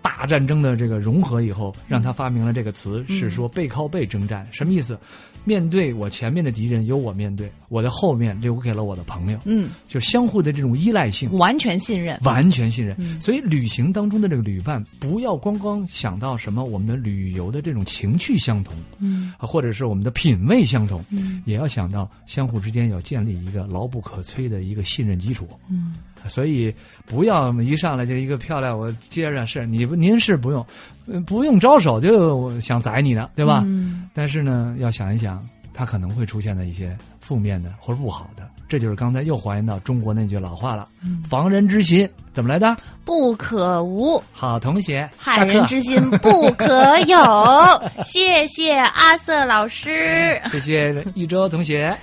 [0.00, 4.98] 大战争的这个融合以后，让他发明了这个词，嗯是说背靠背征战，什么意思？
[5.46, 11.32] 面对我前面的敌人，由我面对，我的后面留给了我的朋友，嗯，就相互的这种依赖性。
[11.38, 12.18] 完全信任。
[12.24, 13.20] 完全信任，嗯。
[13.20, 19.32] 所以旅行当中的这个旅伴，不要光光想到什么我们的旅游的这种情趣相同，嗯。
[19.38, 21.40] 啊，或者是我们的品味相同，嗯。
[21.46, 25.48] 也要想到相互之间要建立一个牢不可摧的一个信任基础。
[25.70, 25.94] 嗯
[26.28, 26.74] 所以
[27.06, 30.64] 不要一上来就一个漂亮，我接着是你不您是不用，
[31.06, 33.62] 呃不用招手就想宰你的，对吧？
[33.64, 42.76] 嗯但是呢，要想一想，它可能会出现的一些负面的或者不好的，这就是刚才又还原到中国那句老话了：嗯防人之心怎么来的？
[43.04, 47.16] 不可无，好同学，害人之心不可有。
[48.02, 50.40] 谢谢阿瑟老师。
[50.50, 51.96] 谢谢 一周同学。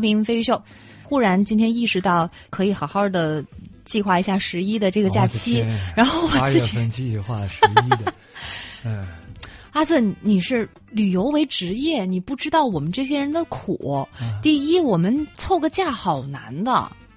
[0.00, 0.60] 轻松调频飞鱼秀，
[1.02, 3.44] 忽然今天意识到可以好好的
[3.84, 8.14] 计划一下十一的这个假期然后八我自己，月份计划十一的，
[8.84, 9.06] 嗯，
[9.72, 14.06] 阿瑟，你是旅游为职业，你不知道我们这些人的苦。
[14.42, 16.72] 第一，我们凑个假好难的，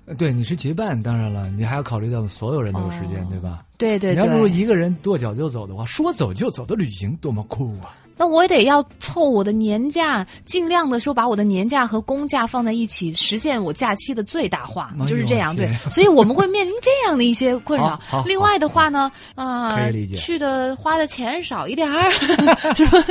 [0.05, 3.65] 呃对，你是结伴，当然了，你还要考虑到所有人都有时间，哦对吧？
[3.77, 4.47] 对对你要不如。
[4.47, 7.95] 一个人跺脚就走的话，说走就走的旅行多么酷啊！
[8.15, 15.55] 那我也得要凑我的年假，尽量的说把我的年假和公假放在一起，实现我假期的最大化，哎就是这样。
[15.55, 17.99] 对，所以我们会面临这样的一些困扰。
[18.25, 19.71] 另外的话呢，啊、
[20.15, 22.11] 去的花的钱少一点儿，
[22.75, 23.03] 什么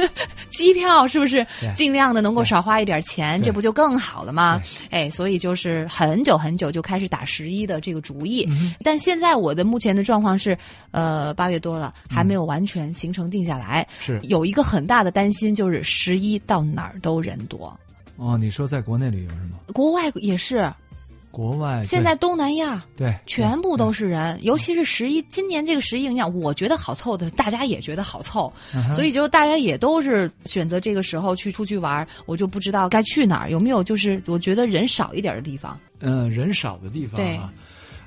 [0.51, 1.47] 机票是不是？
[1.75, 4.61] 尽量的能够少花一点钱，这不就更好了吗？
[4.91, 10.57] 哎，所以就是很久很久就开始打十一的这个主意，嗯但现在我的目前的状况是，
[10.91, 13.87] 呃，八月多了，还没有完全行程定下来。
[14.01, 14.21] 是。
[14.25, 17.73] 有一个很大的担心，就是十一到哪儿都人多，
[18.17, 19.59] 哦，你说在国内旅游是吗？
[19.73, 20.69] 国外也是，
[21.31, 37.51] 国外现在东南亚对对全部都是人，尤其是十一，今年这个十一，影响，我觉得好凑的，大家也觉得好凑，嗯所以就大家也都是选择这个时候去出去玩，我就不知道该去哪儿，有没有就是我觉得人少一点的地方嗯、人少的地方对啊，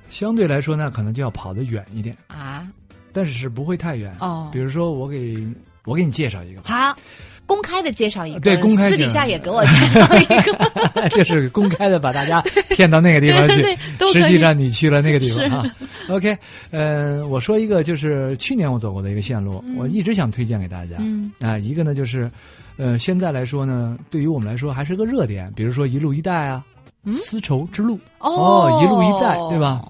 [0.10, 2.68] 相对来说呢，可能就要跑得远一点，啊？
[3.12, 4.14] 但是是不会太远。
[4.20, 5.42] 哦比如说我给
[5.86, 6.98] 我给你介绍一个吧，好，
[7.46, 13.64] 公开的介绍一个，对公开私底下也给我介绍一个， 就是公开的把大家骗到那个地方去，
[14.12, 15.64] 实际上你去了那个地方哈。
[16.10, 16.36] OK，
[16.72, 20.96] 呃，我说一个就是去年我走过的一个线路，我一直想推荐给大家。
[21.00, 21.32] 嗯。
[21.40, 22.30] 啊，一个呢就是，
[22.78, 26.64] 呃，现在来说呢，对于我们来说还是个热点，比如说一路一带啊，
[27.04, 27.14] 嗯？
[27.14, 28.80] 丝绸之路，哦。
[28.84, 29.84] 一路一带对吧？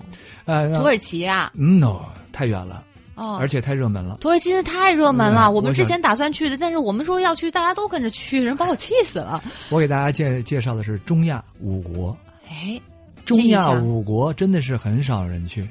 [0.45, 2.83] 呃，土耳其啊，嗯 no 太远了，
[3.15, 4.17] 哦，而且太热门了。
[4.21, 9.43] 土耳其的太热门了，嗯我们之前打算去的，但是我们说要去，大家都跟着去，人把我气死了。
[9.69, 12.15] 我给大家介介绍的是中亚五国，
[12.47, 12.79] 哎，
[13.25, 15.67] 中亚五国真的是很少人去。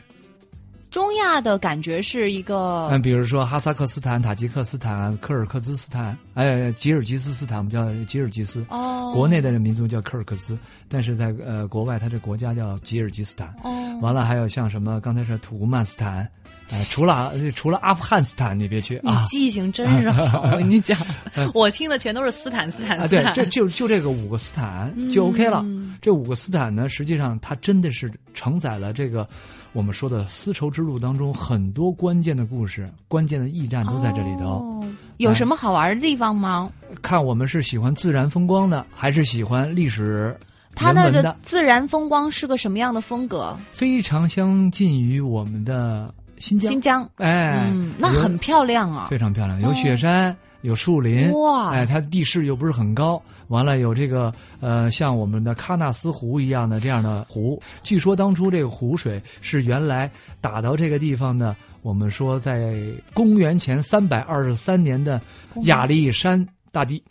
[0.91, 8.65] 中亚的感觉是一个嗯，比如说哈萨克斯坦、塔吉克斯坦、科尔克孜斯坦，哎，吉尔吉斯斯坦，我们叫吉尔吉斯。
[8.71, 10.57] 哦，国内的民族叫科尔克孜，
[10.89, 13.53] 但是在呃国外，它这国家叫吉尔吉斯坦。
[13.65, 16.31] 哦，完了，还有像什么刚才说土库曼斯坦，
[16.71, 20.99] 呃，除了呃除了阿富汗斯坦，你别去啊记性真是好，我跟你讲，
[21.55, 23.07] 我听的全都是斯坦斯坦啊！
[23.07, 25.61] 对，斯坦，这就就这个五个斯坦就 OK 了。
[25.65, 29.27] 嗯这五个斯坦呢，实际上它真的是承载了这个
[29.73, 34.45] 我们说的丝绸之路当中很多关键的故事、关键的驿站都在这里头。
[34.45, 34.81] 哦
[35.19, 36.69] 有什么好玩的地方吗？
[37.01, 40.37] 看我们是喜欢自然风光的，还是喜欢历史
[40.75, 43.57] 它那个自然风光是个什么样的风格？
[43.71, 46.13] 非常相近于我们的
[46.45, 46.73] 新疆。
[46.73, 49.07] 新疆，哎，嗯，那很漂亮啊。
[49.09, 54.31] 非常漂亮，有雪山，有树林，哇哎，它地势又不是很高，完了有这个
[54.61, 57.59] 呃，像我们的喀纳斯湖一样的这样的湖。
[57.83, 60.11] 据说当初这个湖水是原来
[60.43, 62.75] 打到这个地方的，我们说在
[63.15, 65.19] 公元前三百二十三年的
[65.63, 67.03] 亚历山大帝。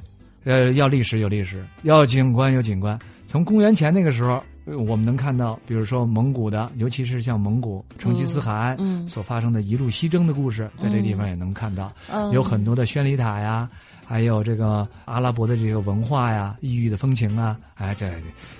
[0.46, 3.00] 呃，要历史有历史，要景观有景观。
[3.26, 11.92] 从公元前那个时候，呃我们能看到，比如说蒙古的，尤其是像蒙古成吉思汗所发生的一路西征的故事，在这地方也能看到。
[12.12, 13.70] 嗯有很多的宣礼塔呀，
[14.06, 18.10] 还有这个阿拉伯的这个文化呀、异域的风情啊，哎，这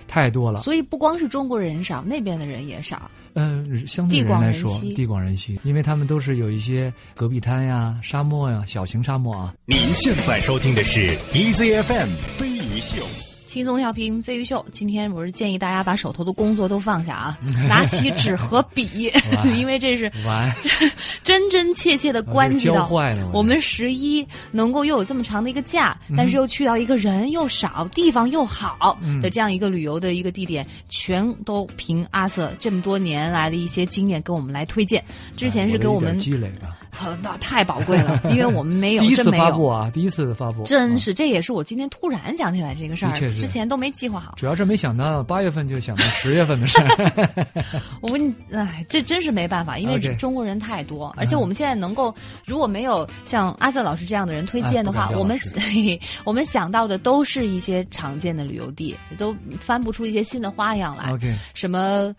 [0.08, 0.62] 太多了。
[0.64, 3.10] 所以不光是中国人少，那边的人也少。
[3.36, 9.56] 嗯、相对人来说，地广人稀，因为他们都是有一些戈壁滩呀、沙漠呀、小型沙漠啊。
[9.66, 13.33] 您现在收听的是 EZFM 飞鱼秀。
[13.54, 17.38] 轻松调频飞鱼秀，今天我是建议大家把手头的工作都放下啊，
[17.70, 19.14] 拿起纸和笔，
[19.56, 20.52] 因为这是完，
[21.22, 22.90] 真真切切的关系到
[23.32, 29.22] 我们十一能够又有这么长的一个假，但是又去到一个人又少、地方又好嗯。
[29.22, 35.04] 的这样一个旅游的一个地点，全都凭阿瑟这么多年来的一些经验给我们来推荐。
[35.38, 36.76] 之前是给我们积累吧。
[37.02, 39.32] 呃那太宝贵了， 因为我们没有第一次。
[39.32, 44.34] 发布啊，第一次发布，啊真是，这也是我今天突然想起来这个事儿之前都没计划好。
[44.38, 47.32] 主要是没想到八月份就想到十月份的事儿。
[48.02, 48.10] 我
[48.52, 52.14] 哎，这真是没办法，因为中国人太多，而且我们现在能够，
[52.46, 55.38] 如果没有像阿瑟老师这样的人推荐的话，我们
[56.24, 61.12] 我们想到的都是一些常见的旅游地，都翻不出一些新的花样来。
[61.12, 62.14] OK，什么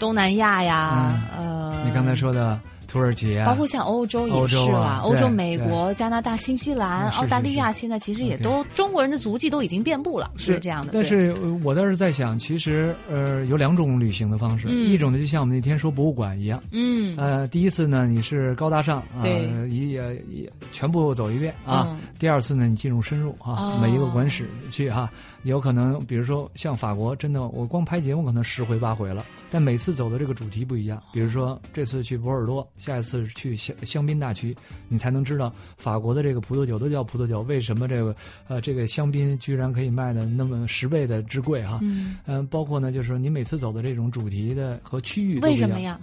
[0.00, 2.58] 东南亚呀，呃，你刚才说的
[2.92, 10.90] 土耳其啊，包括像欧洲也是啊欧洲、对美国、加拿大、新西兰、澳大利亚，现在其实也都中国人的足迹都已经遍布了，是这样的。
[10.92, 21.88] 但是呃我倒是在想，其实呃有两种旅行的方式，嗯一种呢就像我们那天说博物馆一样，嗯，呃，第一次呢你是高大上啊，对一也也全部走一遍啊。
[21.90, 25.10] 嗯第二次呢，你进入深入啊，哦每一个馆史去哈、
[25.42, 31.02] 有可能比如说像法国，真的我光拍节目可能十回八回了，但每次走的这个主题不一样。
[31.12, 34.56] 比如说这次去波尔多，下一次去香香槟大区，
[34.88, 38.14] 你才能知道法国的这个葡萄酒都叫葡萄酒，为什么这个
[38.46, 45.80] 呃这个香槟居然可以卖的那么十倍的之贵哈、嗯，嗯，包括呢，就是说你每次走的这种主题的和区域为什么？
[45.80, 45.98] 呀？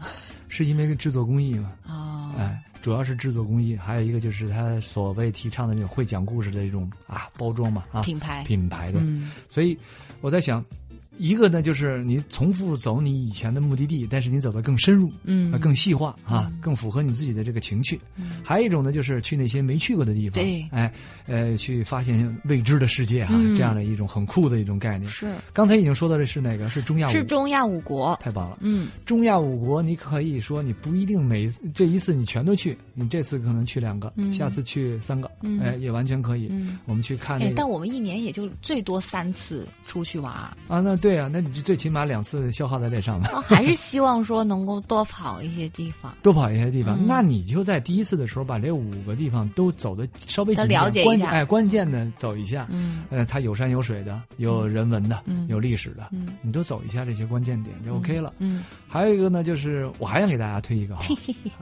[0.50, 1.72] 是因为制作工艺嘛？
[1.88, 9.00] 啊，哎，主要是制作工艺，还有一个就是他所谓提倡的那种会讲故事的这种啊包装嘛啊品牌，品牌的。
[9.00, 9.78] 嗯所以
[10.20, 10.64] 我在想，
[11.20, 15.12] 一个呢就是你重复走你以前的目的地，但是你走得更深入。
[15.26, 18.00] 嗯呃，更细化啊嗯，更符合你自己的这个情趣。
[18.16, 20.92] 嗯还有一种呢，就是去那些没去过的地方，对哎，
[21.28, 25.10] 呃，去发现未知的世界啊、嗯这样的一种很酷的一种概念。
[25.12, 26.70] 是刚才已经说到的是哪个？
[26.70, 28.58] 是中亚五是中亚五国，太棒了。
[28.62, 36.48] 嗯中亚五国，你可以说你不一定每这一次你全都去，你这次可能去两个，嗯下次去三个，嗯哎，也完全可以。
[36.50, 36.80] 嗯。
[36.86, 40.34] 我们去看那哎，但我们一年也就最多三次出去玩，
[40.68, 46.14] 啊，那对啊，那你就最起码两次消耗在这上面，我还是希望说能够多跑一些地方。
[46.22, 46.98] 多跑一些地方。
[47.00, 52.68] 嗯那你就在第一次的时候把这五个地方都走的稍微了解一下哎，关键的走一下。
[52.70, 58.34] 嗯呃，它有山有水的，有人文的，嗯有历史的，嗯你都走一下这些关键点就 OK 了。
[58.40, 61.06] 嗯，还有一个呢，就是我还想给大家推一个哈，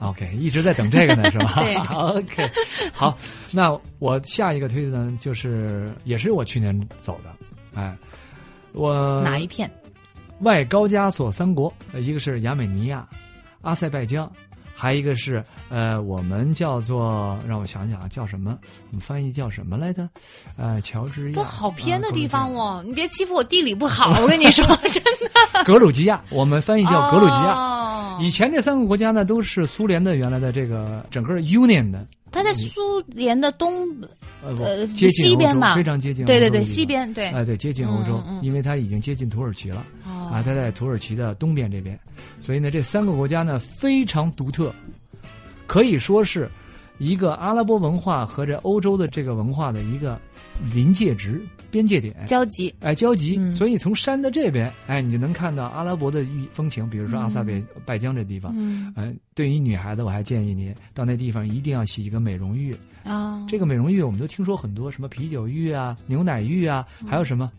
[0.00, 2.50] OK，一直在等这个呢， 是吧对？OK，
[2.92, 3.16] 好，
[3.52, 7.30] 那我下一个推的呢，就是也是我去年走的，
[7.74, 7.96] 哎，
[8.72, 9.70] 我哪一片？
[10.40, 13.06] 外高加索三国，呃一个是亚美尼亚、
[13.62, 14.30] 阿塞拜疆，
[14.74, 18.56] 还有一个是呃，我们叫做让我想想啊，叫什么？
[18.90, 20.08] 我们翻译叫什么来着？
[20.56, 22.82] 呃，乔治亚，都好偏的啊地方哦！
[22.86, 25.64] 你别欺负我地理不好，我跟你说， 真的。
[25.64, 27.52] 格鲁吉亚，我们翻译叫格鲁吉亚。
[27.52, 27.74] 哦
[28.20, 33.88] 以前这三个国家呢，都是苏联的原来的这个整个 Union 的，它在苏联的东，
[34.42, 37.28] 呃西边吧非常接近对对对，西边对。
[37.28, 40.30] 哎对接近欧洲因为它已经接近土耳其了哦。
[40.32, 41.98] 啊，它在土耳其的东边这边，
[42.38, 44.72] 所以呢这三个国家呢非常独特，
[45.66, 46.48] 可以说是
[46.98, 50.20] 一个阿拉伯文化和这欧洲的这个文化的一个
[50.72, 51.40] 临界值
[51.70, 52.14] 边界点。
[52.26, 52.74] 交集。
[52.80, 62.76] 哎，交集，嗯所以从山的这边，哎，你就能看到阿拉伯的风风情，比如说阿塞拜拜疆这地方，嗯呃，对于女孩子，我还建议你到那地方一定要洗一个美容浴。
[63.04, 67.50] 啊，这个美容浴我们都听说很多，什么啤酒浴啊、牛奶浴啊，还有什么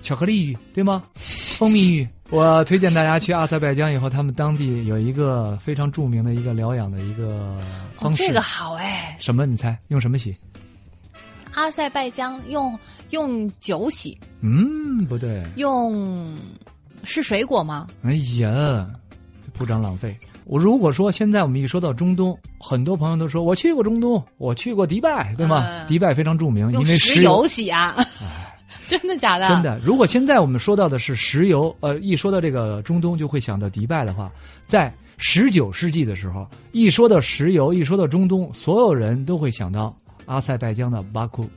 [0.00, 1.02] 巧克力浴，对吗？
[1.14, 2.06] 蜂蜜浴。
[2.30, 7.64] 我推荐大家去阿塞拜疆以后，他们当地有一个非常著名的一个疗养的一个哦
[7.96, 8.22] 方式。
[8.22, 9.46] 这个好哎，什么？
[9.46, 10.36] 你猜用什么洗？
[11.54, 12.78] 阿塞拜疆用
[13.10, 15.44] 用酒洗，嗯，不对。
[15.56, 16.36] 用
[17.04, 17.86] 是水果吗？
[18.02, 18.86] 哎呀，
[19.52, 20.16] 铺张浪费。
[20.44, 25.64] 我如果说现在我们一说到中东，很多朋友都说我去过中东，我去过迪拜，对吗？
[25.68, 27.94] 嗯迪拜非常著名，因为石油洗啊？
[28.88, 29.46] 真的假的？
[29.48, 29.62] 真。
[29.62, 34.30] 的，如果现在我们说到的是石油，呃，一说到这个中东就会想到迪拜的话，
[34.66, 39.94] 在十九世纪的时候，一说到石油，一说到中东，所有人都会想到
[40.28, 41.48] 阿塞拜疆的巴库。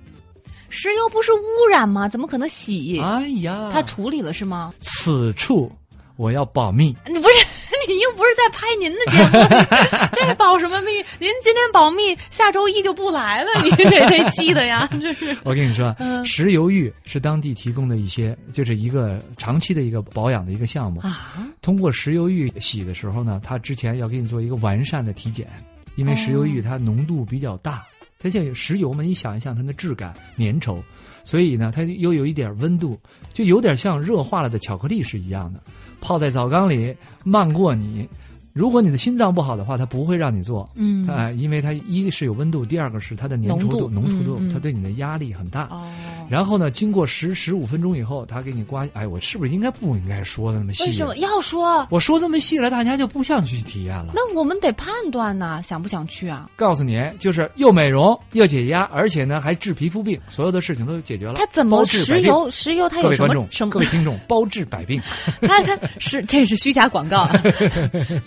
[0.69, 2.07] 石油不是污染吗？
[2.07, 2.99] 怎么可能洗？
[3.01, 4.73] 哎呀，他处理了是吗？
[4.79, 5.69] 此处
[6.15, 6.95] 我要保密。
[7.07, 7.35] 你不是，
[7.89, 10.91] 你又不是在拍您的节目， 这保什么密？
[11.19, 15.35] 您今天保密，下周一就不来了， 你这得气的呀，这是。
[15.43, 21.01] 我跟你说，嗯石油浴是当地提供的一些，就是一个长期的一个保养的一个项目。
[21.01, 25.49] 啊，通过石油浴洗的时候呢，它之前要给你做一个完善的体检，
[25.95, 27.83] 因为石油浴它浓度比较大，
[28.21, 30.81] 它像石油嘛，你想一想它的质感粘稠，
[31.23, 32.99] 所以呢，它又有一点温度，
[33.33, 35.59] 就有点像热化了的巧克力是一样的，
[35.99, 38.07] 泡在澡缸里漫过你。
[38.53, 45.63] 如果你的心脏不好的话，它不会让你做，嗯它、哎因为它一个是有温度，第二个是它的粘稠度、浓稠度，它对你的压力很大。
[45.71, 45.87] 哦，
[46.29, 50.85] 然后呢，经过十十五分钟以后，他给你刮，哎，我是不是应该不应该说的那么细？
[50.85, 51.87] 为什么要说？
[51.89, 54.11] 我说这么细了，大家就不想去体验了。
[54.13, 56.49] 那我们得判断呐，想不想去啊？
[56.55, 61.35] 告诉你，就是又美容又解压，而且呢还治皮肤病，所有的事情都解决了。
[61.35, 61.85] 它怎么？
[61.85, 62.49] 石油？
[62.51, 63.79] 石油它有什各位观众、么什么各？
[63.79, 65.01] 位听众，包治百病。
[65.41, 67.33] 它它是这是虚假广告啊！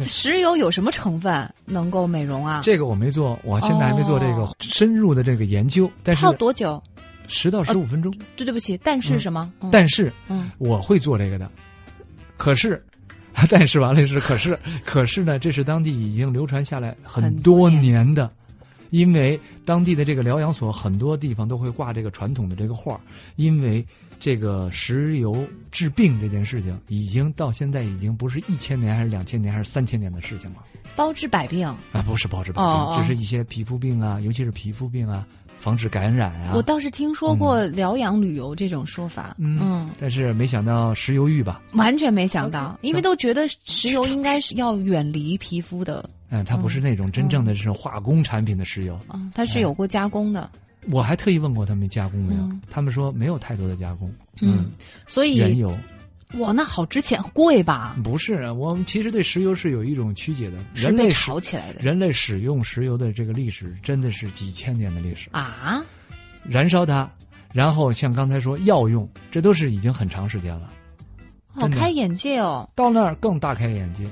[0.16, 2.60] 石油有什么成分能够美容啊？
[2.62, 6.80] 这个我没做，我现在还没做这个哦深入的这个研究，但是泡多久？
[7.26, 8.14] 十到十五分钟。
[8.36, 9.50] 对对不起，但是什么？
[9.60, 11.50] 嗯但是嗯我会做这个的，
[12.36, 12.80] 可是
[13.50, 18.30] 但是吧，那是可是可是呢，这是当地已经流传下来很很多年的，
[18.90, 23.00] 因为当地的这个疗养所很多地方都会挂这个传统的这个画儿
[23.34, 23.84] 因为
[24.18, 30.56] 这个石油治病这件事情，已经到现在已经不是一千年还是两千年还是三千年的事情了。
[30.96, 31.66] 包治百病。
[31.66, 32.96] 啊，不是包治百病，哦哦。
[32.96, 35.26] 只是一些皮肤病啊，尤其是皮肤病啊，
[35.58, 36.52] 防止感染啊。
[36.54, 48.98] 我倒是听说过疗养旅游这种说法，嗯嗯，但是没想到石油浴吧，完全没想到因为都觉得石油应该是要远离皮肤的，嗯，它不是那种真正的这种化工产品的石油。
[49.12, 50.48] 嗯，它是有过加工的，
[50.90, 54.12] 我还特意问过他们加工没有，嗯他们说没有太多的加工。
[54.40, 54.70] 嗯，
[55.06, 55.77] 所以原油
[56.39, 57.97] 哇，那好值钱，贵吧？
[58.02, 60.59] 不是啊，我们其实对石油是有一种曲解的。
[60.74, 65.85] 人类使炒起来的人类使用石油的这个历史真的是几千年的历史，啊？
[66.43, 67.09] 燃烧它，
[67.52, 70.73] 然后像刚才说药用，这都是已经很长时间了。
[71.56, 72.69] 好开眼界哦！
[72.74, 74.05] 到那儿更大开眼界，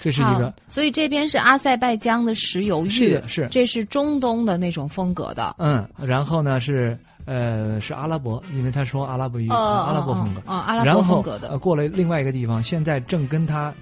[0.00, 3.48] 这是一个，所以这边是阿塞拜疆的石油浴，是是。
[3.50, 5.54] 这是中东的那种风格的。
[5.58, 11.48] 嗯，然后呢是呃是阿拉伯，因为他说阿拉伯语、哦阿拉伯风格，哦哦阿拉伯然后风格的。
[11.48, 13.72] 呃过了另外一个地方，现在正跟他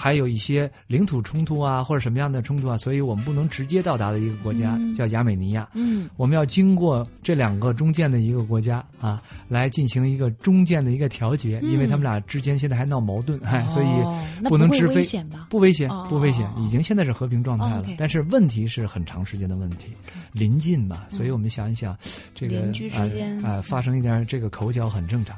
[0.00, 5.68] 还有一些领土冲突啊，或者什么样的冲突啊，所以我们不能直接到达的一个国家、嗯叫亚美尼亚。
[5.74, 13.86] 嗯，我们要经过这两个中间的一个国家啊，来进行一个中间的一个调节，嗯因为他们俩之间现在还闹矛盾，哎，所以
[14.48, 15.48] 不能直飞危险吧？
[15.50, 17.86] 不危险哦，不危险已经现在是和平状态哦了。
[17.98, 19.92] 但是问题是很长时间的问题，
[20.32, 21.94] 临近嘛，所以我们想一想，
[22.34, 22.62] 这个
[22.94, 25.36] 啊啊呃呃发生一点这个口角很正常。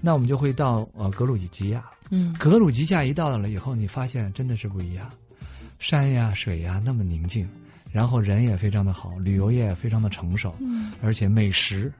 [0.00, 5.10] 那我们就会到呃格鲁吉亚，嗯，格鲁吉亚一到了以后，你发现真的是不一样，
[5.78, 7.48] 山呀水呀那么宁静，
[7.90, 10.92] 然后人也非常的好，旅游业也非常的成熟，嗯。
[11.02, 11.92] 而且美食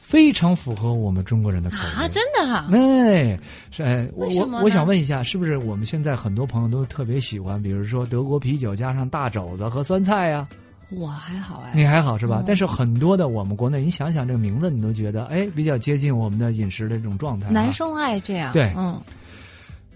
[0.00, 2.04] 非常符合我们中国人的口味。
[2.04, 2.68] 啊，真的啊？
[2.72, 3.38] 哎，
[3.70, 10.48] 是哎，我我我想问一下，是不是我们现在很多朋友都特别喜欢，比如说德国啤酒加上大肘子和酸菜呀、
[10.90, 12.40] 我还好哎，你还好是吧？
[12.40, 12.44] 嗯。
[12.46, 17.50] 但是很多的我们国内，你想想这个名字，你都觉得哎比较接近我们的饮食的这种状态、啊。
[17.50, 18.72] 男生爱这样，对。
[18.76, 19.00] 嗯，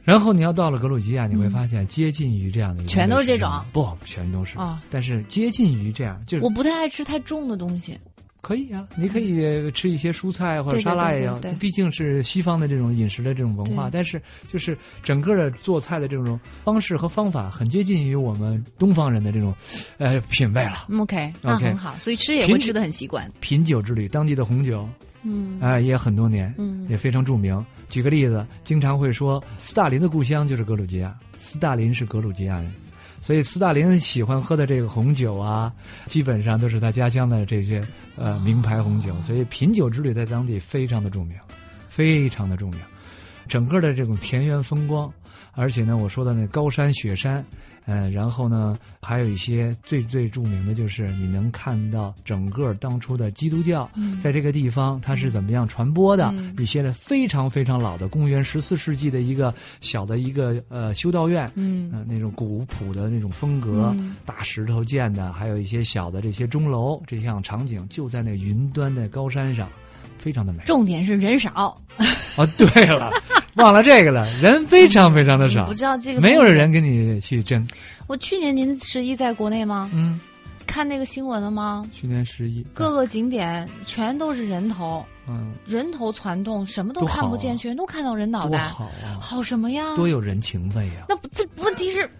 [0.02, 3.50] 然后你要到了格鲁吉亚，你会发现接近于这样的一个全都是这种。
[3.72, 4.58] 不，全都是。
[4.58, 7.98] 啊但是接近于这样，就是我不太爱吃太重的东西，
[8.44, 11.58] 可以啊，你可以吃一些蔬菜或者沙拉也要，对对对。
[11.58, 19.54] 毕竟是西方的这种饮食的这种文化，但是就是整个的做菜的这种方式和方法，很接近于我们东方人的这种
[19.96, 20.84] 呃品味了。
[20.90, 24.86] 嗯 OK，那很好，所以吃也会吃的很习惯，品酒之旅，当地的红酒，
[25.22, 25.58] 嗯。
[25.58, 26.86] 啊、也很多年，嗯。
[26.90, 27.64] 也非常著名。
[27.88, 32.70] 举个例子，经常会说斯大林的故乡就是格鲁吉亚，斯大林是格鲁吉亚人，
[33.24, 35.72] 所以斯大林喜欢喝的这个红酒啊，
[36.04, 37.82] 基本上都是他家乡的这些
[38.16, 41.36] 呃名牌红酒，所以品酒之旅在当地非常的重要，
[41.88, 42.78] 非常的重要。
[43.48, 45.10] 整个的这种田园风光，
[45.52, 47.42] 而且呢，我说的那高山雪山，
[47.86, 53.90] 呃，然后呢，还有一些最最著名的就是你能看到整个当初的基督教
[54.20, 56.54] 在这个地方它是怎么样传播的，嗯。
[56.58, 61.90] 一些的非常非常老的公元十四世纪的一个小的一个呃修道院，嗯。
[61.92, 64.16] 呃，那种古朴的那种风格，嗯。
[64.24, 69.68] 大石头建的，还有一些小的这些钟楼，这项场景就在那云端的高山上，
[70.24, 70.62] 非常的美。
[70.64, 71.78] 重点是人少，
[72.38, 73.12] 哦，对了，
[73.56, 77.68] 忘了这个了，人非常非常的少我不，知道这个没有人跟你去争。
[78.06, 79.90] 我去年您十一在国内吗？
[79.92, 80.18] 嗯，
[80.66, 81.86] 看那个新闻了吗？
[81.92, 89.94] 去年十一，各个景点全都是人头，嗯，人头攒动，什么都看不见，啊全都看到人脑袋，好啊，好什么呀？
[89.94, 92.10] 多有人情味啊，那不这问题是，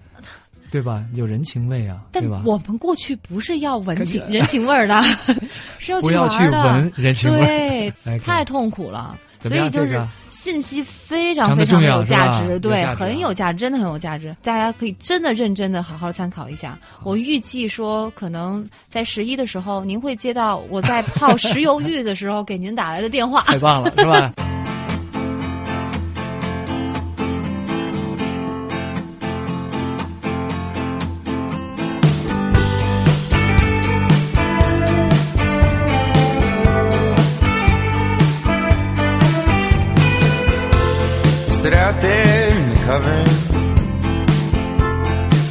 [0.74, 1.04] 对吧？
[1.14, 2.20] 有人情味啊，但？
[2.44, 5.00] 我们过去不是要闻情 人情味儿的，
[5.78, 9.16] 是要不要去玩的闻人情味对，哎太痛苦了。
[9.38, 14.34] 所以就是信息非常非常有价值，对，很有价值，真的很有价值。
[14.42, 16.76] 大家可以真的认真的好好参考一下。
[17.04, 23.42] 我预计说，可能在十一的时候，您会接到我在泡石油浴的时候给您打来的电话。
[23.46, 24.32] 太棒了，是吧？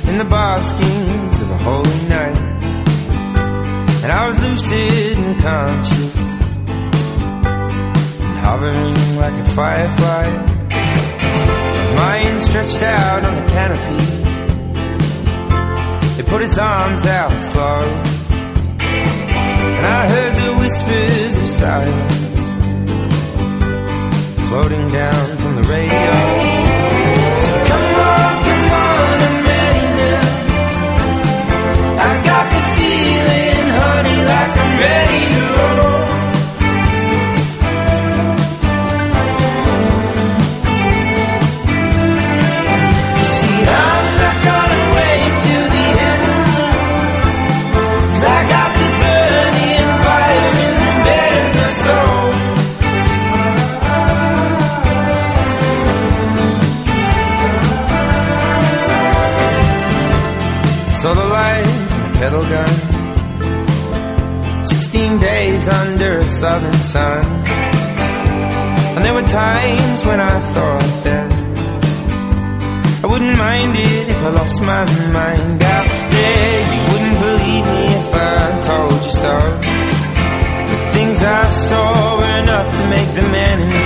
[0.07, 2.37] In the baskings of a holy night.
[4.03, 6.17] And I was lucid and conscious,
[8.21, 10.29] and hovering like a firefly.
[11.89, 14.03] My mind stretched out on the canopy.
[16.19, 17.81] It put its arms out slow,
[18.79, 22.23] and I heard the whispers of silence
[24.47, 26.62] floating down from the radio.
[64.63, 67.25] Sixteen days under a southern sun.
[68.95, 71.29] And there were times when I thought that
[73.03, 76.59] I wouldn't mind it if I lost my mind out there.
[76.73, 79.35] You wouldn't believe me if I told you so.
[80.71, 83.82] The things I saw were enough to make the man in me,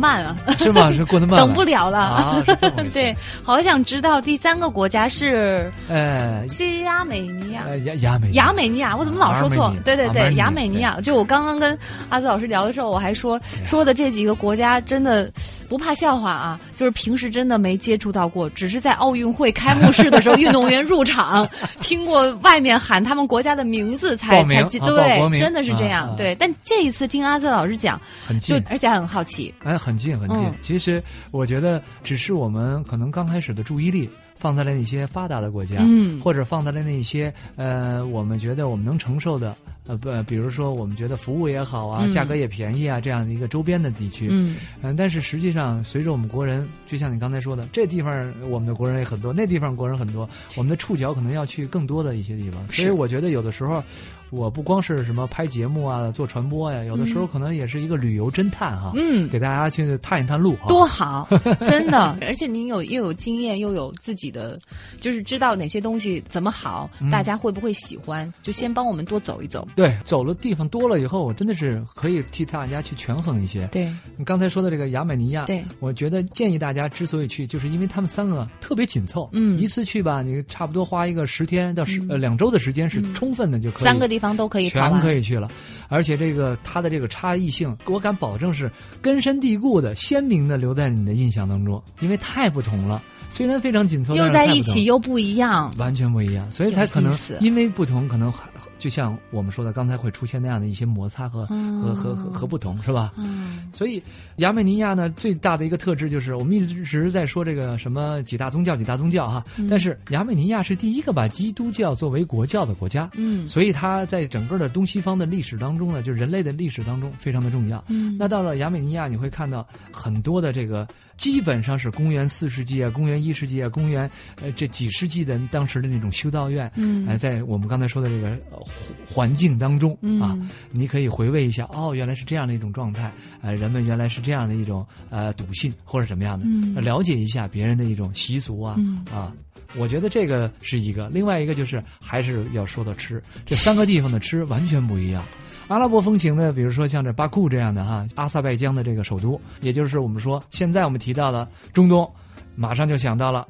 [0.00, 0.34] 慢啊？
[0.58, 0.90] 是吗？
[0.92, 1.98] 是过得慢，等不了了。
[1.98, 2.42] 啊。
[2.92, 3.14] 对，，
[3.44, 7.62] 好想知道第三个国家是呃，西亚美尼亚。
[7.66, 10.98] 呃，亚亚美尼亚美尼亚，我怎么老说错对对对，亚美尼亚。
[11.02, 11.78] 就我刚刚跟
[12.08, 15.30] 阿泽老师聊的时候，我还说说的这几个国家真的
[15.70, 21.48] 不怕笑话啊，就是平时真的没接触到过，只是在奥运会开幕式的时候，运动员入场
[21.80, 26.34] 听过外面喊他们国家的名字才名才对，真的是这样对。
[26.34, 30.44] 但这一次听阿瑟老师讲，很近，就而且很好奇，哎，很近很近。
[30.44, 34.10] 嗯其实我觉得，只是我们可能刚开始的注意力
[34.40, 39.54] 放在了那些发达的国家，嗯或者放在了那些呃，我们觉得我们能承受的，
[39.86, 44.28] 呃不，比如说我们觉得服务也好啊，嗯价格也便宜啊，这样的一个周边的地区。
[44.30, 50.26] 嗯嗯，但是实际上，随着我们国人，就像你刚才说的，这地方我们的国人也很多，那地方国人很多，
[50.56, 52.66] 我们的触角可能要去更多的一些地方。
[52.70, 53.84] 所以我觉得有的时候，
[54.30, 60.68] 我不光是什么拍节目啊、做传播呀、有的时候可能也是一个旅游侦探哈、嗯，给大家去探一探路哈。
[60.68, 61.28] 多好，
[61.60, 62.16] 真的！
[62.20, 64.58] 而且您有又有经验，又有自己的，
[65.00, 69.66] 就是知道哪些东西怎么好，嗯大家会不会喜欢，就先帮我们多走一走。
[69.74, 73.66] 对，走了地方多了以后，我真的是可以替大家去权衡一些。
[73.72, 85.00] 对你刚才说的这个亚美尼亚，对，我觉得建议大家之所以去，就是因为他们三个特别紧凑，嗯一次去吧，你差不多花一个十天到十、呃两周的时间是充分的就可以，三个地方都可以全。
[85.00, 85.48] 可以去了，
[85.88, 88.70] 而且这个它的这个差异性，我敢保证是
[89.00, 93.02] 根深蒂固的、鲜明的留在你的印象当中，因为太不同了。
[93.32, 98.32] 虽然非常紧凑，又在一起又不一样，完全不一样，所以才可能因为不同，可能
[98.76, 103.12] 就像我们说的，刚才会出现那样的一些摩擦和、和和和和不同，是吧？
[103.16, 104.02] 嗯所以
[104.38, 113.08] 亚美尼亚呢，最大的一个特质就是我们一直在说这个什么几大宗教、几大宗教哈，嗯但是亚美尼亚是第一个把基督教作为国教的国家。
[113.14, 117.82] 嗯所以它在整个的东西方的历史当中呢，就人类的历史当中非常的重要。
[117.88, 120.84] 嗯那到了亚美尼亚，你会看到很多的这个，
[121.16, 124.10] 基本上是公元四世纪啊、公元一世纪啊、公元
[124.42, 128.58] 呃这几世纪的当时的那种修道院，嗯呃，在我们刚才说的这个呃
[129.06, 136.36] 环环境当中啊，嗯你可以回味一下，哦，原来是这样的一种状态，呃，人们原来是这样的一种呃笃信或者什么样
[136.74, 139.32] 的，了解一下别人的一种习俗啊、嗯啊。
[139.76, 145.24] 我觉得这个是一个，另外一个就是还是要说到吃，这三个地方的吃完全不一样。
[145.68, 152.10] 阿拉伯风情呢，比如说像这巴库这样的哈，阿塞拜疆的这个首都，也就是我们说现在我们提到的中东，
[152.56, 153.46] 马上就想到了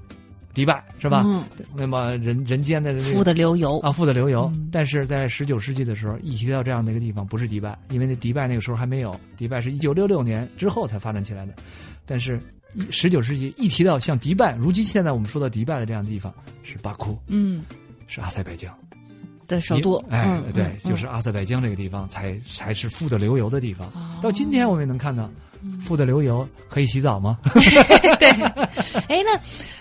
[0.53, 1.23] 迪拜是吧？
[1.25, 1.43] 嗯，
[1.75, 4.51] 那么人人间的这个富的流油啊，富的流油。
[4.53, 11.55] 嗯但是在十九世纪的时候，一提到这样的一个地方，不是迪拜，因为那迪拜那个时候还没有，迪拜是一九六六年之后才发展起来的。
[12.05, 12.39] 但是，
[12.91, 16.33] 十九世纪一提到像迪拜，如今现在我们说到迪拜的这样的地方，
[16.63, 17.63] 是巴库，嗯
[18.07, 18.73] 是阿塞拜疆。
[19.47, 23.89] 的首都，哎，嗯对，嗯就是阿塞拜疆这个地方才才是富的流油的地方。
[23.89, 25.29] 哦到今天我们也能看到，
[25.81, 27.37] 富的流油可以洗澡吗？
[28.21, 28.31] 对。
[29.09, 29.41] 哎，那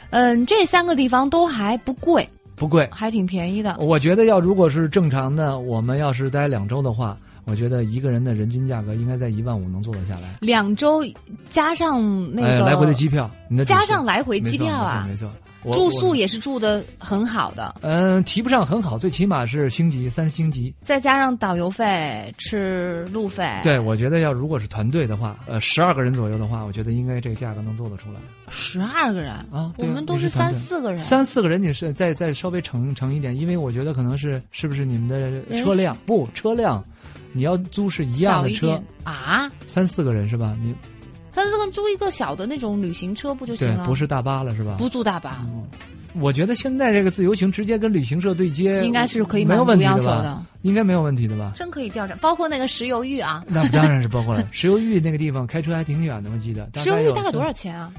[0.10, 2.90] 嗯，这三个地方都还不贵，不贵。
[2.92, 3.78] 还挺便宜的。
[3.80, 7.16] 我觉得要如果是正常的，我们要是待两周的话，
[7.50, 10.38] 我觉得一个人的人均价格应该在一万五能做得下来。
[10.40, 11.04] 两周
[11.50, 12.02] 加上
[12.34, 15.40] 那哎，个来回的机票，你的加上来回机票啊没错，没错。
[15.62, 20.74] 我住宿也是住的很好的，嗯，提不上很好，最起码是星级三星级。
[20.80, 29.74] 再加上导游费、吃路费，对，我觉得要如果是团队的话，呃，十二个人左右的话，我觉得应该这个价格能做得出来十二个人啊。
[29.80, 36.82] 我们都是三四个人，三四个人，你是再再稍微乘乘一点，因为我觉得可能是是不是你们的车辆不车辆，
[37.32, 39.52] 你要租是一样的车啊。
[39.66, 40.58] 三四个人是吧？
[40.62, 40.74] 你
[41.34, 43.78] 三四个人租一个小的那种旅行车不就行了？
[43.78, 44.76] 对不是大巴了是吧？
[44.78, 45.46] 不租大巴，
[46.16, 50.44] 我觉得现在这个自由行直接跟旅行社对接，应该是可以没有问题的吧？
[50.64, 51.54] 应该没有问题的吧？
[51.56, 53.46] 真可以调查，包括那个石油浴啊。
[53.48, 56.68] 那当然是包括了石油浴那个地方，开车还挺远的，我记得。
[56.78, 57.54] 石油概有浴大概多少？
[57.54, 57.92] 钱啊？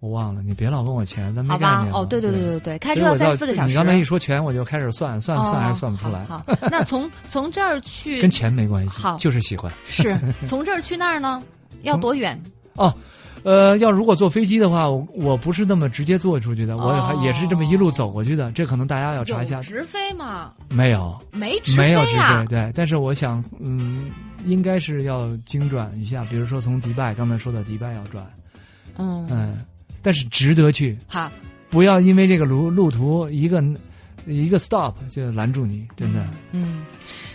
[0.00, 1.92] 我忘了，你别老问我钱，咱没好概念。
[1.92, 3.68] 哦，对对对对对，开车要三四个小时。
[3.68, 6.24] 你刚才一说钱，我就开始算算算，还哦是算不出来。
[6.24, 9.70] 好，那从从这儿去跟钱没关系，好就是喜欢。
[9.84, 11.42] 是从这儿去那儿呢，
[11.82, 12.40] 要多远？
[12.76, 12.90] 哦，
[13.42, 18.50] 呃，要如果坐飞机的话，我我不是那么直接坐出去的，我还哦也是这么一路走过去的。
[18.52, 20.52] 这可能大家要查一下，直飞吗？
[20.70, 22.46] 没有，没直没有直飞，。
[22.48, 22.72] 对。
[22.74, 24.10] 但是我想，嗯，
[24.46, 28.24] 应该是要精转一下，比如说从迪拜，刚才说的迪拜要转，
[28.96, 29.58] 嗯，嗯，
[30.02, 31.30] 但是值得去，好，
[31.68, 33.62] 不要因为这个路路途一个
[34.26, 36.26] 一个 stop 就拦住你，真的。
[36.52, 36.84] 嗯，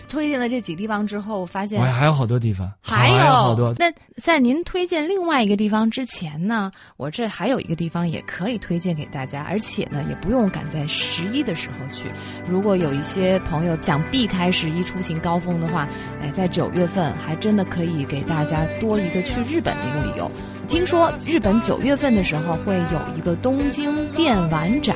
[0.08, 3.74] 推荐了这几地方之后，我发现我还有好多地方，还有好多。
[3.78, 12.08] 那在您推荐另外一个地方之前呢，我这还有一个地方也可以推荐给大家，而且呢，也不用赶在十一的时候去。
[12.48, 15.88] 如果有一些朋友想避开十一出行高峰的话，
[16.22, 20.32] 哎，在九月份还真的可以给大家多一个去日本的一个理由。
[20.68, 24.96] 听说日本九月份的时候会有一个东京电玩展，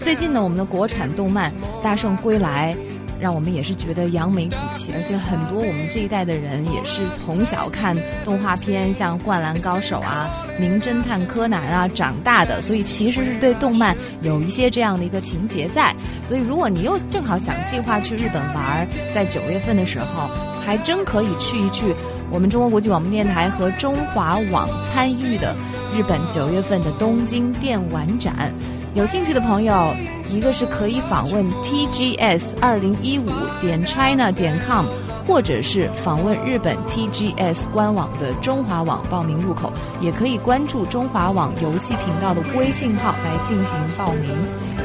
[0.00, 1.50] 最近呢，我们的国产动漫
[1.82, 2.74] 《大圣归来》。
[3.20, 10.30] 让我们也是觉得扬眉吐气，而且很多我们这一代的人也是从小看动画片，像《灌篮高手》啊、
[10.60, 15.94] 《名侦探柯南》啊长大的，所以其实是对动漫有一些这样的一个情节在。
[16.26, 20.28] 所以如果你又正好想计划去日本玩，在九月份的时候，
[20.64, 21.94] 还真可以去一去
[22.30, 25.56] 我们中国国际广播电台和中华网参与的
[25.96, 28.52] 日本九月份的东京电玩展。
[28.94, 29.94] 有兴趣的朋友，
[30.28, 34.86] 一个是可以访问 TGS 二零一五点 China 点 com，
[35.26, 44.36] 或者是访问日本 TGS 官网的中华网报名入口，也可以关注中华网游戏频道的微信号来进行报名，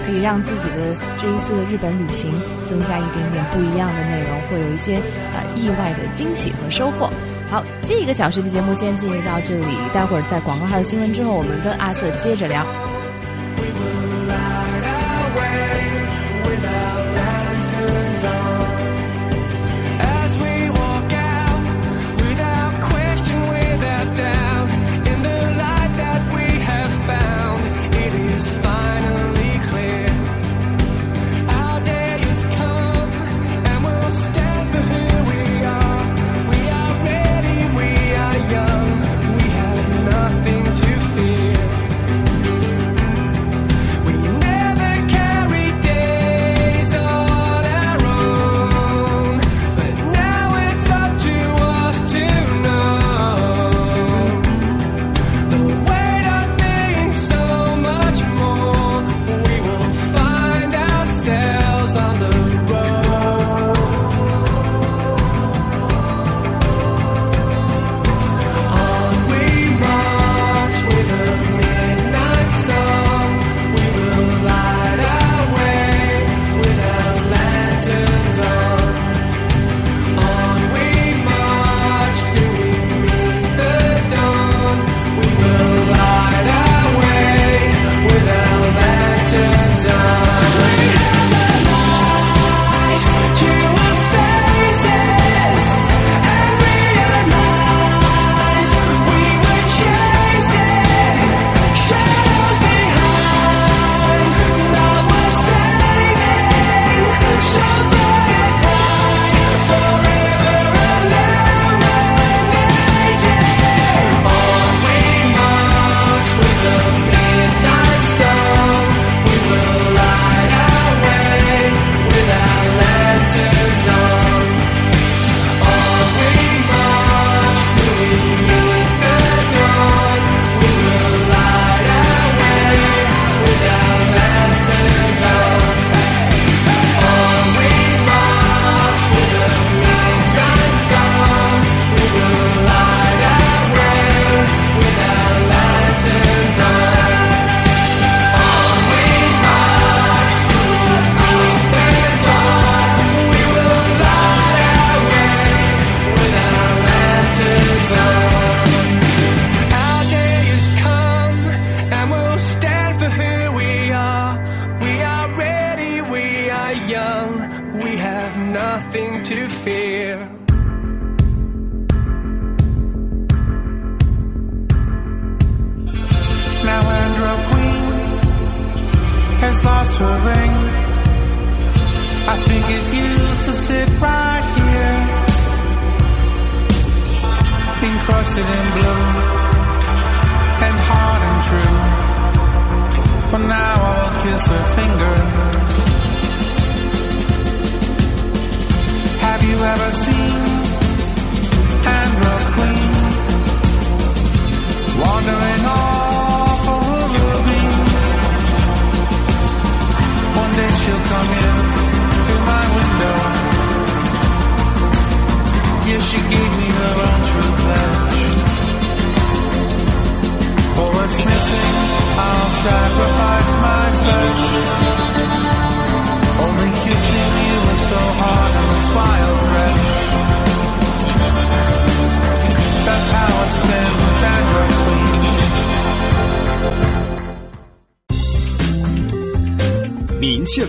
[0.05, 2.29] 可以让自己的这一次的日本旅行
[2.69, 4.95] 增加一点点不一样的内容，会有一些
[5.33, 7.09] 呃意外的惊喜和收获。
[7.49, 12.63] 好，这个小时的节目先进行到这里，待会儿在广告还有新闻之后，我们跟阿瑟接着聊。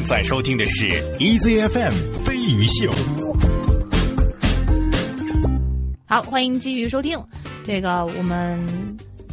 [0.04, 1.90] 在收听的是 EZFM
[2.24, 2.90] 飞鱼秀。
[6.04, 7.18] 好，欢迎继续收听。
[7.64, 8.60] 这个我们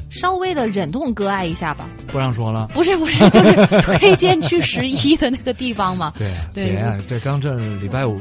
[0.09, 1.89] 稍微的忍痛割爱一下吧。
[2.07, 2.69] 不让说了。
[2.73, 6.13] 不是不是，就是推荐去十一的那个地方嘛。
[6.17, 8.17] 对对别啊，这刚这礼拜五，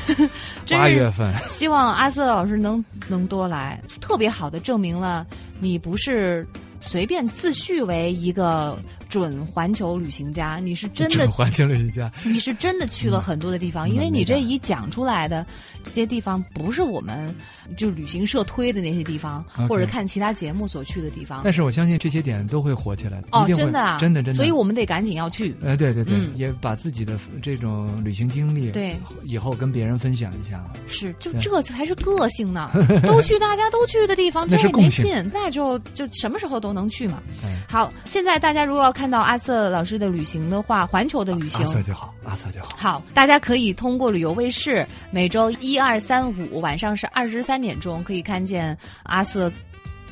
[0.70, 5.26] 八月份，希望阿瑟老师能能多来，特别好的证明了
[5.60, 6.46] 你不是
[6.80, 8.78] 随便自诩为一个
[9.14, 15.46] 准环球旅行家，你是真的 准环球旅行家，你是真的去了很多的地方，嗯因为你这一讲出来的
[15.84, 17.32] 这些地方，不是我们
[17.76, 21.42] 就旅行社推的那些地方或者看其他节目所去的地方。
[21.44, 25.54] 但是我相信这些点都会火起来的，哦真的啊，真的真的，所以我们得赶紧要去。
[25.62, 26.32] 呃，对对对，嗯。
[26.34, 30.60] 也把自己的这种旅行经历，对，以后跟别人分享一下。
[30.88, 32.68] 是，就这才是个性呢，
[33.06, 35.04] 都去大家都去的地方，那这也没是共性。
[35.04, 37.22] 劲，那就就什么时候都能去嘛。
[37.44, 41.66] 哎，好，现在大家如果要看到阿瑟老师的旅行的话，环球的旅行阿。
[41.66, 42.76] 瑟就好，阿瑟就好。
[42.76, 49.50] 好，大家可以通过旅游卫视每周一、二、三、五晚上是二十三点钟，可以看见阿瑟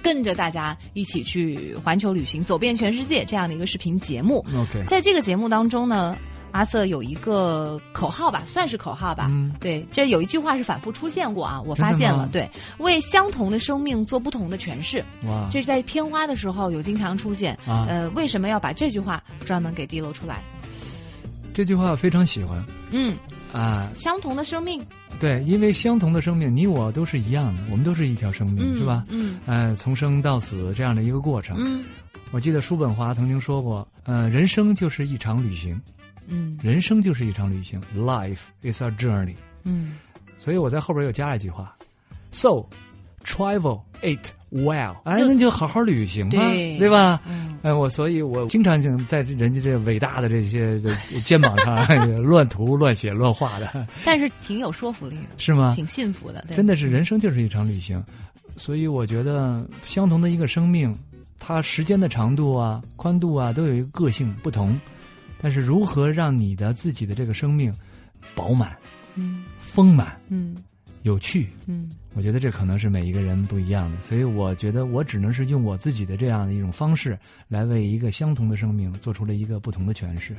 [0.03, 4.45] 跟着大家一起去环球旅行，走遍全世界这样的一个视频节目。
[4.57, 6.17] OK，在这个节目当中呢，
[6.53, 9.27] 阿瑟有一个口号吧，算是口号吧。
[9.31, 12.29] 嗯对，这有一句话是反复出现过啊，我发现了。
[12.31, 12.49] 对，
[12.79, 17.59] 为相同的生命做不同的诠释，哇，这是在片花的时候有经常出现。
[17.67, 20.43] 啊呃，为什么要把这句话专门给滴露出来？
[21.55, 23.17] 这句话非常喜欢嗯，
[23.53, 24.83] 啊，相同的生命，
[25.21, 29.05] 对，因为相同的生命，你我都是一样的，我们都是一条生命，嗯，是吧？
[29.09, 31.57] 嗯呃，从生到死这样的一个过程。
[31.59, 31.85] 嗯
[32.31, 35.79] 我记得叔本华曾经说过，呃，人生就是一场旅行，
[36.33, 36.59] 嗯。
[36.63, 39.37] 人生就是一场旅行，Life is a journey。
[39.65, 39.97] 嗯。
[40.37, 41.77] 所以我在后边又加了一句话
[42.33, 42.65] ，So
[43.25, 46.39] travel it well，哎，那就好好旅行吧，
[46.79, 46.91] 对。
[46.91, 47.21] 吧？
[47.29, 50.81] 嗯，哎，我所以，我经常性在人家这伟大的这些
[51.23, 51.87] 肩膀上
[52.21, 55.75] 乱涂、乱写、乱画的，但是挺有说服力的，是吗？
[55.77, 56.57] 挺幸福的，对。
[56.57, 58.03] 真的是人生就是一场旅行，
[58.57, 60.93] 所以我觉得相同的一个生命，
[61.39, 64.77] 它时间的长度啊、宽度啊都有一个个性不同，
[65.43, 67.75] 但是如何让你的自己的这个生命
[68.35, 68.77] 饱满、
[69.17, 70.57] 嗯丰满、嗯
[71.03, 80.37] 有趣，嗯我觉得这可能是每一个人不一样的，所以我觉得我只能是用我自己的这样的一种方式来为一个相同的生命做出了一个不同的诠释。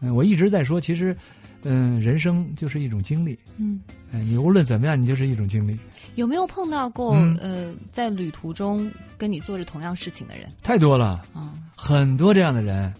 [0.00, 1.16] 嗯、我一直在说，其实，
[1.62, 3.38] 嗯、人生就是一种经历。
[3.56, 3.80] 嗯。
[4.12, 5.78] 哎，你无论怎么样，你就是一种经历。
[6.14, 11.54] 有没有碰到过、嗯呃，在旅途中跟你做着同样事情的人太多了，啊？
[11.76, 12.92] 很多这样的人。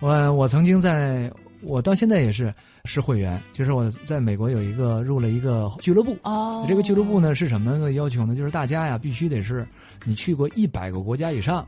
[0.00, 2.52] 我我曾经在，我到现在也是
[2.86, 6.16] 是会员，就是我在美国有一个入了一个俱乐部。
[6.22, 8.34] 哦，这个俱乐部呢是什么个要求呢？
[8.34, 9.66] 就是大家呀必须得是
[10.04, 11.66] 你去过一百个国家以上，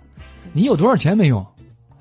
[0.52, 1.46] 你有多少钱没用，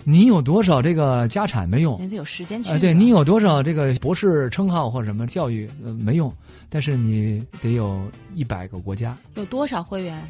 [0.05, 6.33] 你有多少这个家产没用，人家有时间去啊、对你有多少这个博士称号或者什么教育呃没用，
[6.69, 9.17] 但是你得有一百个国家。
[9.35, 10.25] 有多少会员？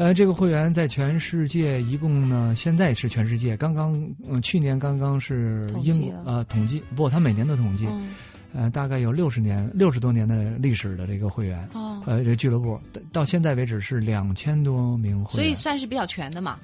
[0.00, 8.08] 呃，这个会员在全世界一共呢，现在是全世界，刚刚嗯、去年刚刚是英国了呃统计，不，他每年都统计，嗯。
[8.54, 15.44] 呃，大概有六十年六十多年的历史的这个会员，哦，呃，这俱乐部到到现在为止是两千多名会员。
[15.44, 16.58] 所以，算是比较全的嘛。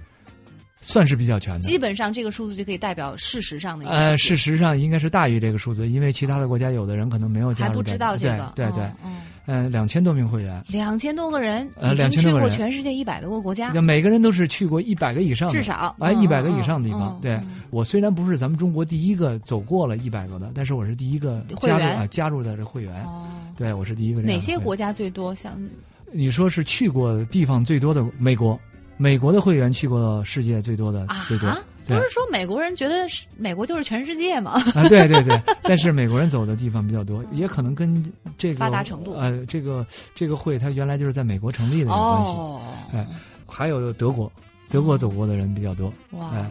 [0.81, 1.61] 算是比较全的。
[1.61, 1.79] 基。
[1.79, 9.17] 本上这个数字就可以代表事实上的呃，事实上应该是大于这个数字，因为其他的国家有的人可能没有加入在还不知道这个，对对对，嗯，
[9.47, 12.51] 呃，两千多名会员，两千多个人，呃两千多个人。
[12.51, 15.95] 去过全世界一百多个国家，那每个人都是去过一百个以上的，至少。
[16.01, 17.19] 哎，嗯一百个以上的地方。
[17.21, 17.39] 对。
[17.71, 23.05] 我虽然不是咱们中国第一个走过了一百个的，但是我是第一个加入啊加入的这会员。
[23.05, 23.27] 哦，
[23.57, 24.23] 对，我是第一个。
[24.23, 25.35] 哪些国家最多？
[25.35, 25.53] 像
[26.13, 28.59] 你说是去过地方最多的美国，
[28.97, 31.51] 美国的会员去过世界最多的、啊最多，
[31.87, 31.97] 对。
[31.99, 34.53] 不是说美国人觉得是美国就是全世界吗？
[34.75, 39.13] 啊，对对对，但是美国人走的地方比较多， 也可能跟这个发达程度。
[39.15, 42.33] 呃，这个这个会它原来就是在美国成立的有关系。
[42.33, 42.61] 哦，
[42.93, 43.07] 哎，
[43.47, 44.31] 还有德国，
[44.71, 45.93] 德国走过的人比较多。
[46.13, 46.31] 哇。
[46.31, 46.51] 哎，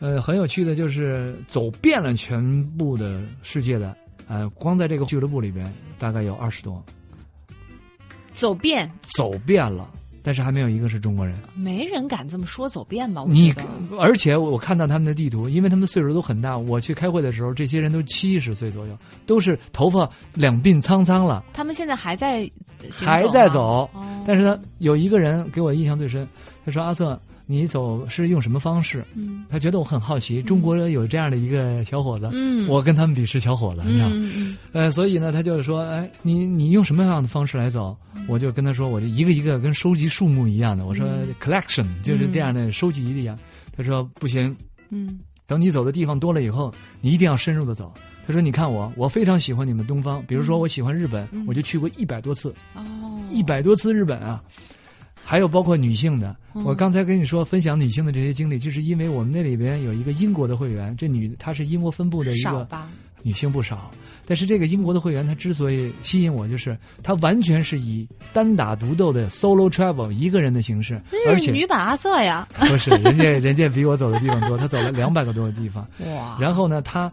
[0.00, 3.94] 呃，很有趣的就是走遍了全部的世界的，
[4.26, 6.84] 呃，光在这个俱乐部里边大概有二十多，
[8.34, 9.88] 走遍，走遍了，
[10.22, 11.36] 但是还没有一个是中国人。
[11.54, 13.22] 没人敢这么说走遍吧？
[13.22, 13.52] 我你
[13.98, 18.96] 而且我看到他们的地图，因为他们岁数都很大，我去开会的时候，这些人都七十岁左右，
[19.26, 22.50] 都是头发两鬓苍苍了，他们现在还在
[22.90, 23.88] 还在走。
[23.92, 26.26] 哦但是呢，有一个人给我印象最深，
[26.64, 34.08] 他说：“阿瑟，你走是用什么方式？”嗯他觉得我很好奇，中国人有这样的一个小伙子，嗯我跟他们比是小伙子，你知道？
[34.10, 37.96] 嗯嗯呃，所以呢，他就是说，哎，你你用什么样的方式来走？
[38.14, 43.38] 嗯我就跟他说，我就一个一个跟收集树木一样的，我说嗯 collection 就是这样的收集一样。
[43.76, 44.54] 他说不行，
[44.90, 47.92] 嗯等你走的地方多了以后，你一定要深入的走。
[48.24, 54.40] 他说：“你看我，我非常喜欢你们东方，比如说我喜欢日本，嗯我就去过一百多次，哦，一百多次日本啊。
[55.24, 62.66] 还有包括女性的，嗯我刚才跟你说分享女性的这些经历，就是因为我们那里边有一个英国的会员，这女她是英国分部的一个？
[63.24, 63.92] 女性不少，
[64.26, 72.48] 但是这个英国的会员她之所以吸引我，就是她完全是以单打独斗的 solo travel 一个人的形式，而且女版阿瑟呀！
[72.58, 75.86] 不是人家人家比我走的地方多，她走了两百个多的地方。
[76.16, 77.08] 哇，然后呢，他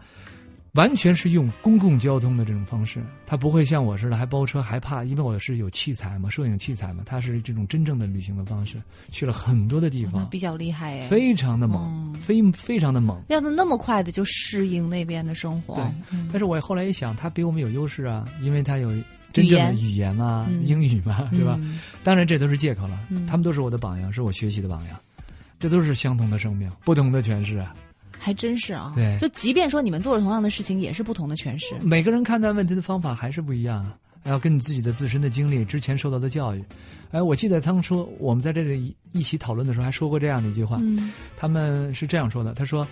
[0.74, 8.78] 完全是用公共交通的这种方式，他不会像我似的还包车，还怕，因为我是有器材嘛，摄影器材嘛，他是这种真正的旅行的方式，
[9.10, 12.20] 去了很多的地方，那比较厉害哎，非常的猛，嗯。
[12.20, 13.22] 非非常的猛。
[13.30, 16.28] 要能那么快的就适应那边的生活，对嗯。
[16.32, 18.90] 但是我后来一想，他比我们有优势啊，因为他有
[19.34, 20.14] 真正的语言。
[20.16, 20.66] 嘛，嗯。
[20.66, 21.58] 英语嘛，对吧？
[21.62, 23.26] 嗯当然这都是借口了，嗯。
[23.26, 25.00] 他们都是我的榜样，是我学习的榜样，
[25.60, 27.74] 这都是相同的生命，不同的诠释啊。
[28.20, 28.92] 还真是啊。
[28.96, 31.74] 对就即便说你们做了同样的事情，也是不同的诠释。
[31.82, 36.64] 每个人看待问题的方法还是不一样啊，要跟你自己的自身的经历、之前受到的教育。
[37.12, 42.88] 哎，我记得当初我们在这里一起讨论的时候，还说过这样的一句话，嗯他们是这样说的：他说，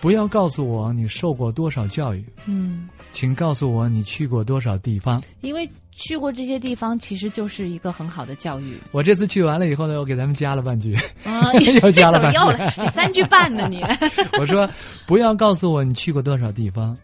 [0.00, 5.22] 不要告诉我你受过多少教育，嗯，请告诉我你去过多少地方。
[5.40, 8.76] 因为去过这些地方，其实就是一个很好的教育。
[8.92, 10.94] 我这次去完了以后呢，我给咱们加了半句，
[11.24, 11.52] 啊，
[11.82, 12.74] 又加了半句怎么又来？
[12.78, 13.82] 你三句半呢你？
[14.38, 14.68] 我说，
[15.06, 16.96] 不要告诉我你去过多少地方，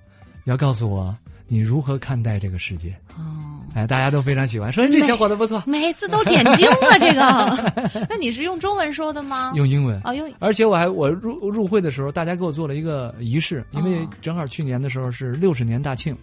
[0.44, 1.12] 要告诉我
[1.48, 2.96] 你如何看待这个世界。
[3.18, 3.33] 哦，
[3.74, 8.06] 哎，大家都非常喜欢，说这小伙子不错，每次都点睛了，这个。
[8.08, 9.52] 那你是用中文说的吗？
[9.56, 10.00] 用英文。
[10.04, 16.16] 啊，用而且我还我入入会的时候，大家给我做了一个仪式，因为哦正好去年的时候是六十年大庆，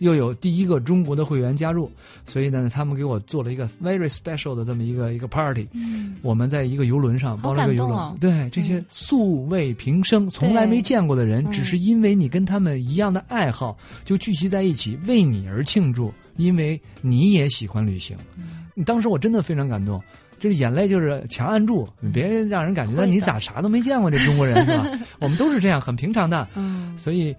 [0.00, 1.90] 又有第一个中国的会员加入，
[2.26, 5.66] 所以呢，他们给我做了一个 very special 的这么一个一个 party。
[5.72, 13.74] 嗯我们在一个游轮上包了一个游轮，对这些素未平生、从来没见过的人，嗯只是因为你跟他们一样的爱好，
[14.04, 18.16] 就聚集在一起，为你而庆祝，因为你也喜欢旅行。
[18.36, 20.02] 嗯当时我真的非常感动。
[20.38, 24.86] 就是眼泪就是强按住，你别让人感觉到你咋啥都没见过这中国人是吧？
[25.20, 26.48] 我们都是这样，很平常的。
[26.56, 27.36] 嗯所以，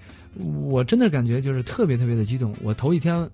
[0.66, 2.56] 我真的感觉就是特别特别的激动。
[2.62, 3.28] 我头一天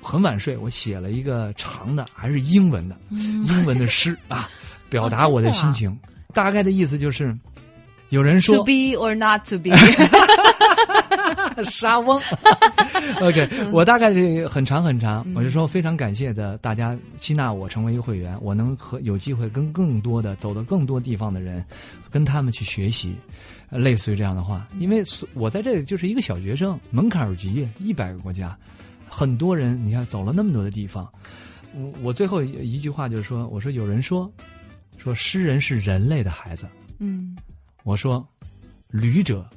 [0.00, 4.48] 很晚睡，我写了一个长的，还是英文的，嗯英文的诗啊，
[4.88, 5.94] 表达我的心情。
[6.32, 7.36] 大概的意思就是，
[8.08, 9.68] 有人说，to be or not to be，
[11.70, 12.20] 沙翁。
[13.20, 21.64] OK，我大概是很长很长，我就说非常感谢的大家吸纳我成为一个会员，我能和有机会跟更多的走到更多地方的人，
[22.10, 23.16] 跟他们去学习，
[23.70, 24.66] 呃类似于这样的话。
[24.78, 28.56] 因为所我在这里就是一个小学生，门槛儿极，一百个国家，
[29.08, 31.10] 很多人，你看走了那么多的地方。
[31.74, 34.30] 我我最后一句话就是说，我说有人说，
[34.98, 36.66] 说诗人是人类的孩子，
[36.98, 37.36] 嗯
[37.84, 38.26] 我说
[38.88, 39.48] 旅者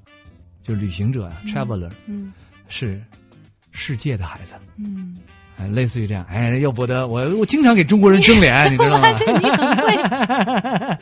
[0.64, 2.34] 就旅行者啊、t r a v e l e r 嗯
[2.68, 3.00] 是
[3.72, 5.18] 世界的孩子，嗯，
[5.58, 9.02] 哎，类似于这样，哎，要不得，我我经常给中国人争脸， 你知道吗？
[9.02, 10.96] 发现你很会，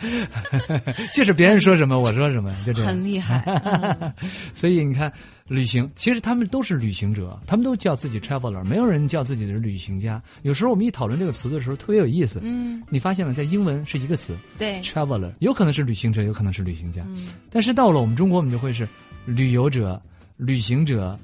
[1.14, 2.90] 就是别人说什么我说什么，就这样。
[2.90, 3.44] 很厉害。
[3.46, 4.12] 嗯
[4.54, 5.12] 所以你看，
[5.48, 10.22] 旅行其实他们都是旅行者，他们都叫自己 traveler，没有人叫自己的旅行家。
[10.44, 12.40] 有时候我们一讨论这个词的时候，特别有意思。
[12.44, 17.02] 嗯，你发现了，在英文是一个词对，traveler，有可能是旅行者，有可能是旅行家。
[17.08, 18.88] 嗯但是到了我们中国，我们就会是
[19.26, 20.02] 旅游者、
[20.38, 21.18] 旅行者、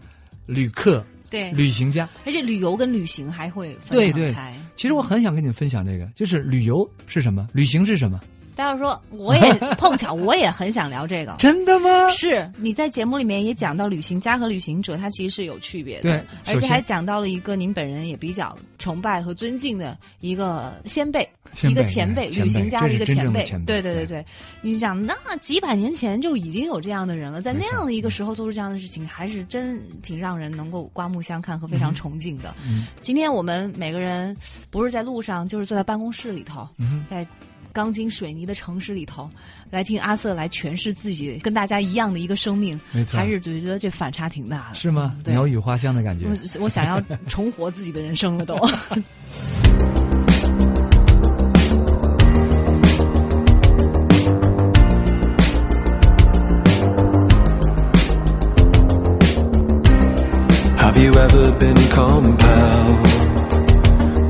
[0.46, 2.08] 旅客、对，旅行家。
[2.26, 4.56] 而且旅游跟旅行还会分对对得开。
[4.76, 8.22] 其实我很想跟你们分享这个，就是旅游是什么，旅行是什么。
[8.58, 11.36] 待会儿说，我也 碰巧我也很想聊这个。
[11.38, 12.10] 真的吗？
[12.10, 23.06] 是你在节目里面也讲到旅行家和旅行者，他其实是有区别的，对而且还讲到了一个您本人也比较崇拜和尊敬的一个先辈，先辈一个前辈，前辈旅行家的一个。
[23.06, 24.26] 前辈对对对对对，
[24.62, 32.56] 你想那几百年前就已经有这样的人了，在那样的一个时候做出这样的事情，还是真挺让人能够刮目相看和非常崇敬的。
[32.66, 34.36] 嗯今天我们每个人
[34.72, 37.26] 不是在路上，就是坐在办公室里头，嗯在
[37.78, 39.30] 钢筋水泥的城市里头，
[39.70, 45.16] 来听阿瑟来诠释自己跟大家一样的一个生命，没错还是觉得这反差挺大的，是吗？
[45.24, 46.26] 对鸟语花香的感觉。
[46.26, 48.56] 我我想要重活自己的人生了都。
[60.80, 63.08] Have you ever been compelled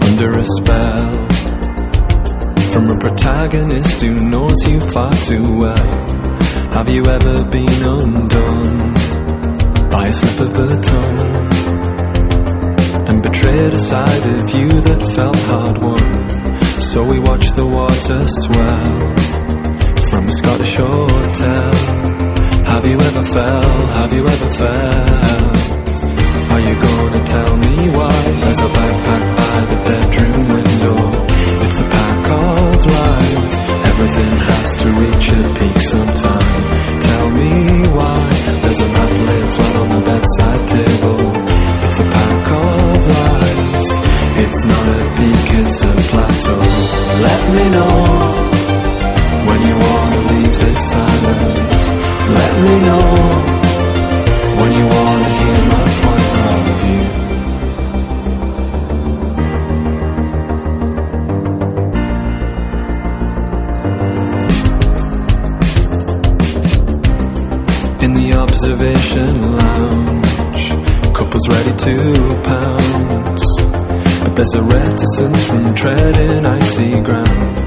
[0.01, 1.26] under a spell
[2.77, 5.87] from a protagonist who knows you far too well?
[6.77, 8.93] Have you ever been undone
[9.89, 11.37] by a slip of the tongue
[13.07, 16.29] and betrayed a side of you that felt hard won?
[16.79, 18.95] So we watch the water swell
[20.09, 21.73] from a Scottish hotel.
[22.73, 23.87] Have you ever fell?
[23.97, 25.57] Have you ever fell?
[26.53, 28.21] Are you gonna tell me why?
[28.41, 31.25] There's a backpack by the bedroom window.
[31.65, 32.66] It's a pack of
[33.89, 36.99] Everything has to reach a peak sometime.
[36.99, 37.51] Tell me
[37.97, 38.29] why?
[38.61, 41.21] There's a map laid flat on the bedside table.
[41.85, 43.89] It's a pack of lies.
[44.43, 46.61] It's not a peak, it's a plateau.
[47.27, 47.95] Let me know
[49.47, 51.85] when you wanna leave this silent.
[52.39, 53.05] Let me know
[54.59, 57.26] when you wanna hear my point of view.
[68.59, 70.69] Observation lounge,
[71.13, 73.61] couples ready to pounce.
[74.23, 77.59] But there's a reticence from treading icy ground.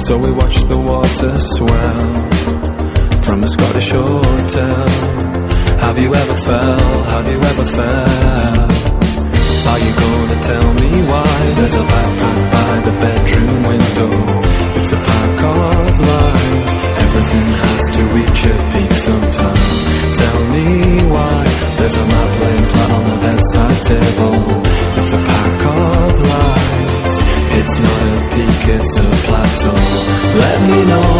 [0.00, 4.88] So we watch the water swell from a Scottish hotel.
[5.80, 7.02] Have you ever fell?
[7.04, 8.70] Have you ever fell?
[9.70, 11.54] Are you gonna tell me why?
[11.56, 14.10] There's a backpack by the bedroom window.
[14.78, 16.93] It's a pack of lies.
[17.14, 19.54] Everything has to reach a peak sometime.
[20.18, 20.66] Tell me
[21.14, 21.44] why?
[21.78, 24.34] There's a map laying flat on the bedside table.
[24.98, 27.14] It's a pack of lies.
[27.58, 29.78] It's not a peak, it's a plateau.
[30.42, 31.12] Let me know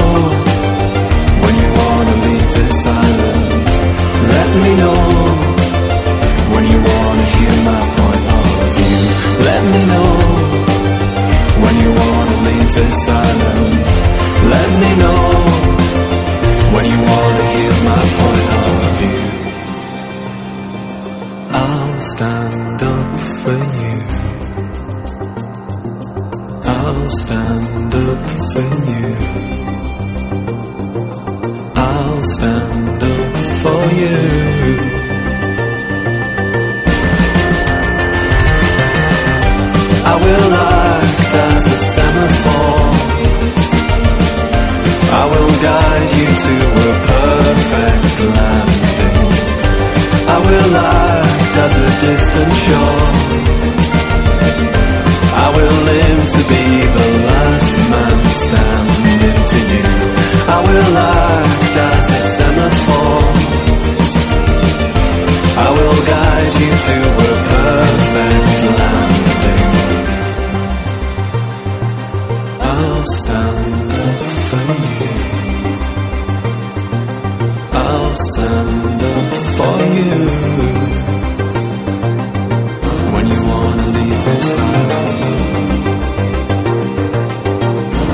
[1.42, 3.66] when you wanna leave this island.
[4.34, 5.02] Let me know
[6.54, 8.44] when you wanna hear my point of
[8.74, 8.98] view.
[9.46, 10.10] Let me know
[11.62, 14.33] when you wanna leave this island.
[14.52, 15.22] Let me know
[16.74, 19.24] when you wanna hear my point of view.
[21.62, 23.96] I'll stand up for you.
[26.74, 29.10] I'll stand up for you.
[31.76, 34.18] I'll stand up for you.
[40.06, 43.23] I will act as a semaphore.
[45.64, 49.16] Guide you to a perfect landing.
[50.28, 53.08] I will act as a distant shore.
[55.44, 56.64] I will live to be
[56.96, 59.88] the last man standing to you.
[60.52, 63.30] I will act as a semaphore.
[65.56, 68.43] I will guide you to a perfect
[80.04, 80.12] When
[83.26, 85.40] you wanna leave this island.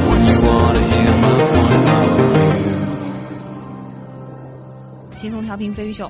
[0.08, 2.46] When you wanna hear my point of view.
[5.16, 6.08] 青铜调频飞鱼秀，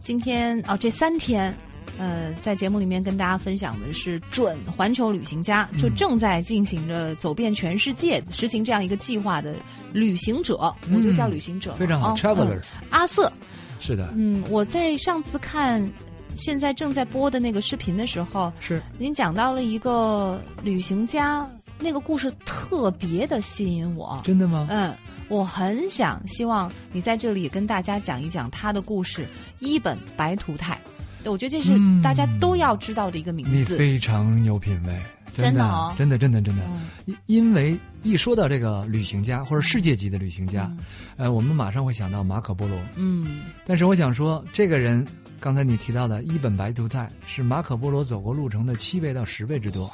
[0.00, 1.54] 今天哦，这三天，
[1.96, 9.54] 呃，在节目里面跟大家分享的是准环球旅行家，就正在进行着走遍全世界、实行这样一个计划的
[9.92, 13.32] 旅行者，我就叫旅行者，非常好哦 Traveler 嗯阿瑟，
[13.78, 15.90] 是的，嗯，我在上次看
[16.36, 21.48] 现在正在播的那个视频的时候，是您讲到了一个旅行家，
[21.78, 24.66] 那个故事特别的吸引我，真的吗？
[24.70, 24.94] 嗯，
[25.28, 29.26] 我很想希望你在这里跟大家讲一讲他的故事——
[29.60, 30.78] 一本白图泰。
[31.24, 33.64] 我觉得这是嗯大家都要知道的一个名字你。
[33.64, 34.96] 非常有品位，
[35.44, 40.70] 真的哦真的，真的，真的，嗯因因为一说到这个旅行家或者世界级的旅行家，
[41.16, 42.78] 呃，我们马上会想到马可波罗。
[42.96, 45.06] 嗯但是我想说，这个人
[45.40, 49.90] 刚才你提到的一本白图泰是马可波罗走过路程的七倍到十倍之多。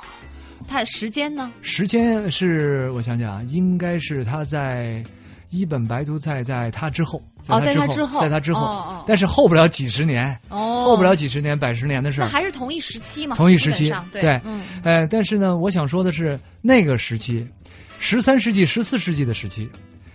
[0.66, 1.52] 他时间呢？
[1.60, 5.04] 时间是我想想啊，应该是他在
[5.50, 12.28] 一本白图在在他之后，哦在他之后在他之后，但是后不了几十年，哦，后不了几十年、百十年的事那儿。
[12.28, 13.36] 还是同一时期嘛？
[13.36, 17.46] 同一时期对嗯呃，但是呢，我想说的是，那个时期，
[17.98, 19.70] 十三世纪、十四世纪的时期，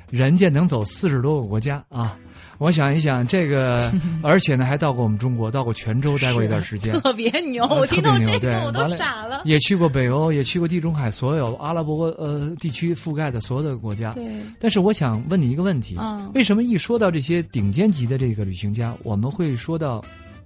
[0.09, 2.17] 人家能走四十多个国家啊！
[2.59, 3.91] 我想一想，这个，
[4.21, 9.41] 而且呢，还到过我们中国，到过泉州待过一段时间，特别牛，呃我听到这个我都傻了。
[9.45, 14.11] 也去过北欧，也去过地中海所有阿拉伯呃地区覆盖的所有的国家。
[14.11, 14.29] 对，
[14.59, 20.03] 但是我想问你一个问题：嗯为什么一说到这些顶尖级的这个旅行家，我们会说到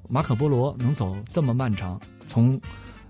[0.08, 2.62] 马可波罗能走这么漫长，从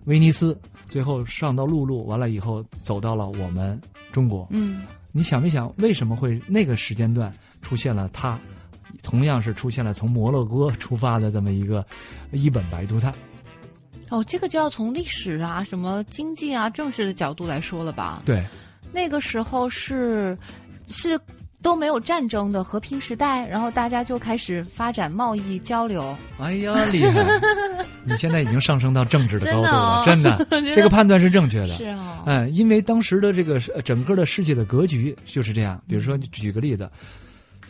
[0.05, 0.57] 威尼斯
[0.88, 3.77] 最后上到陆路，完了以后走到了我们
[4.13, 4.47] 中国？
[4.51, 7.31] 嗯你想没想为什么会那个时间段
[7.61, 8.39] 出现了他？
[9.03, 11.85] 同样是出现了从摩洛哥出发的这么一个
[12.31, 13.13] 一本白图泰。
[14.09, 18.21] 哦，这个就要从历史啊、什么经济啊、政治的角度来说了吧？
[18.25, 18.43] 对，
[18.91, 20.38] 那个时候是
[20.88, 21.19] 是
[21.63, 26.15] 都没有战争的和平时代，然后大家就开始发展贸易交流。
[26.38, 27.25] 哎呀，厉害！
[28.03, 31.69] 你现在已经上升到政治的高度了，真 真的这个判断是正确的。
[31.69, 35.81] 是啊，嗯，因为当时的这个呃整个的世界的格局就是这样。
[35.88, 36.88] 比如说，举个例子，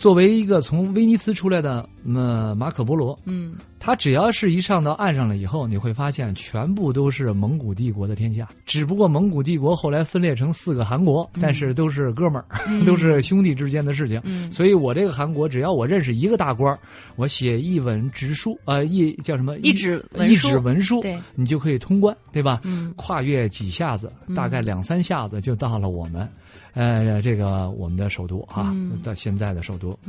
[0.04, 3.56] 作为一个从威尼斯出来的呃马可波罗，嗯。
[3.86, 8.48] 他只要是一上到岸上了以后，你会发现全部都是蒙古帝国的天下。
[8.66, 12.46] 只不过蒙古帝国后来分裂成四个韩国，但是都是哥们儿，
[12.88, 14.22] 都是兄弟之间的事情。
[14.24, 14.50] 嗯。
[14.50, 16.80] 所以我这个韩国，只要我认识一个大官儿，
[17.18, 21.20] 我写一文直书，呃，一叫什么一纸一纸文书，对。
[21.36, 22.62] 你就可以通关，对吧？
[22.64, 22.94] 嗯。
[22.96, 26.26] 跨越几下子，大概两三下子就到了我们，
[26.74, 28.98] 呃，这个我们的首都啊，嗯。
[29.04, 30.00] 到现在的首都。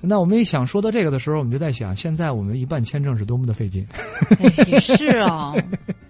[0.00, 3.86] 嗯，那我们一想说到这个的时候，我们就在想，现在我们一办签证是多么的费劲，
[4.38, 5.54] 哎是啊，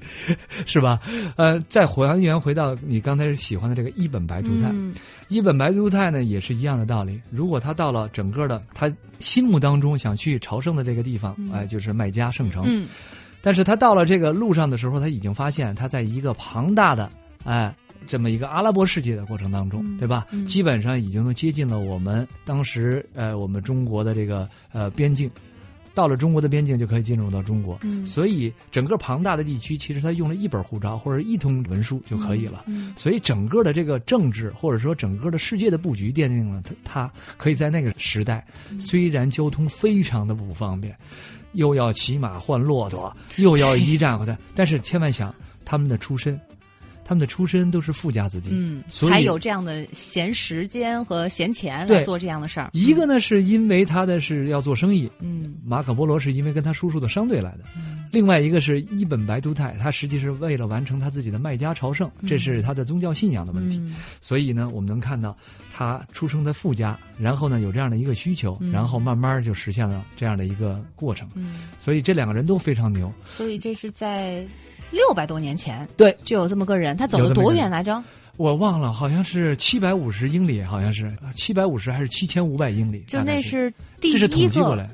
[0.66, 1.01] 是吧？
[1.36, 4.94] 呃，再还原回到你刚才喜欢的这个一本白图泰，嗯
[5.28, 7.20] 一本白图泰呢也是一样的道理。
[7.31, 12.86] 如果他到了整个的他心目当中想去朝圣的这个地方，哎、就是麦加圣城，嗯。
[13.40, 17.10] 但是他到了这个路上的时候，他已经发现他在一个庞大的
[17.44, 17.74] 哎
[18.09, 20.26] 这么一个阿拉伯世界的过程当中，嗯对吧？
[20.32, 25.30] 嗯基本上已经接近了我们当时呃我们中国的这个呃边境。
[25.94, 32.66] 到了中国的边境就可以进入到中国，嗯所以整个庞大的地区，其实他用了一本护照或者一通文书就可以了。
[32.68, 40.97] 嗯所以整个的这个政治或者说整个的世界的布局奠定了他他可以在那个时代，嗯虽然交通非常的不方便，
[41.55, 46.40] 又要骑马换骆驼，又要一战的，但是千万想他们的出身，
[47.09, 52.68] 他们的出身都是富家子弟，嗯，所以才有这样的闲时间和闲钱来做这样的事儿。
[52.74, 57.60] 一个呢是因为他的是要做生意，嗯马可波罗是因为跟他叔叔的商队来的，
[58.12, 63.78] 另外一个是伊本白都泰，他实际是为了完成他自己的卖家朝圣，这是他的宗教信仰的问题。
[63.78, 65.35] 嗯所以呢，我们能看到
[65.72, 71.26] 他出生在富家，然后呢有这样的一个需求，嗯然后慢慢就实现了这样的一个过程。
[71.32, 73.10] 嗯，所以这两个人都非常牛。
[73.24, 74.47] 所以这是在
[74.90, 78.02] 六百多年前对，就有这么个人，他走了多远来着？
[78.36, 83.05] 我忘了，好像是七百五十英里，好像是七百五十还是七千五百英里？
[83.09, 84.89] 就那是第一这是统计过来。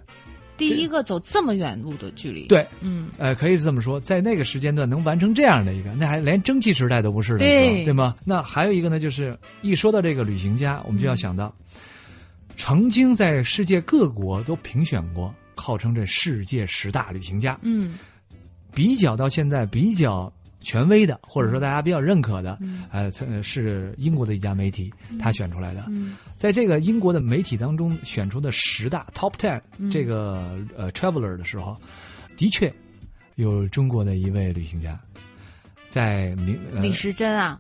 [0.57, 8.15] 第一个走这么远路的距离。，对，嗯呃，可以这么说，在那个时间段能完成这样的一个，那还连蒸汽时代都不是的时对候，对吗？
[8.25, 11.53] 那还有一个呢，就是一说到这个旅行家，我们就要想到，
[12.57, 17.99] 曾经在世界各国都评选过，号称这世界十大旅行家，嗯
[18.75, 22.85] 比较到现在比较权威的，或者说大家比较认可的，嗯。
[22.91, 25.85] 呃，曾是英国的一家媒体他选出来的。
[25.89, 26.17] 嗯。
[26.37, 29.91] 在这个英国的媒体当中选出的十大 Top Ten 嗯。
[29.91, 31.77] 这个呃 traveler 的时候，
[32.37, 32.73] 的确
[33.37, 34.99] 有中国的一位旅行家，
[35.89, 37.59] 在明、呃、李时珍啊，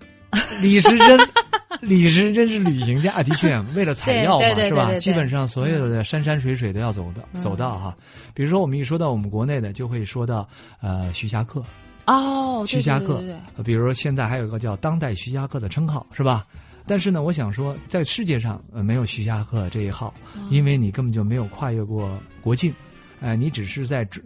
[0.62, 1.18] 李时珍，
[1.80, 4.94] 李时珍是旅行家啊，的确为了采药嘛，是吧？
[4.98, 7.96] 基本上所有的山山水水都要走的、嗯走到哈。
[8.32, 10.48] 比如说我们一说到我们国内的，就会说到
[10.80, 11.64] 呃徐霞客，
[12.06, 13.22] 哦，徐霞客
[13.64, 16.46] 比如说现在还有一个叫当代徐霞客的称号，是吧？
[16.86, 22.72] 但是呢，我想说，在世界上呃没有徐霞客这一号，哦因为你根本就没有跨越过国境，
[23.20, 24.22] 哎、你只是在只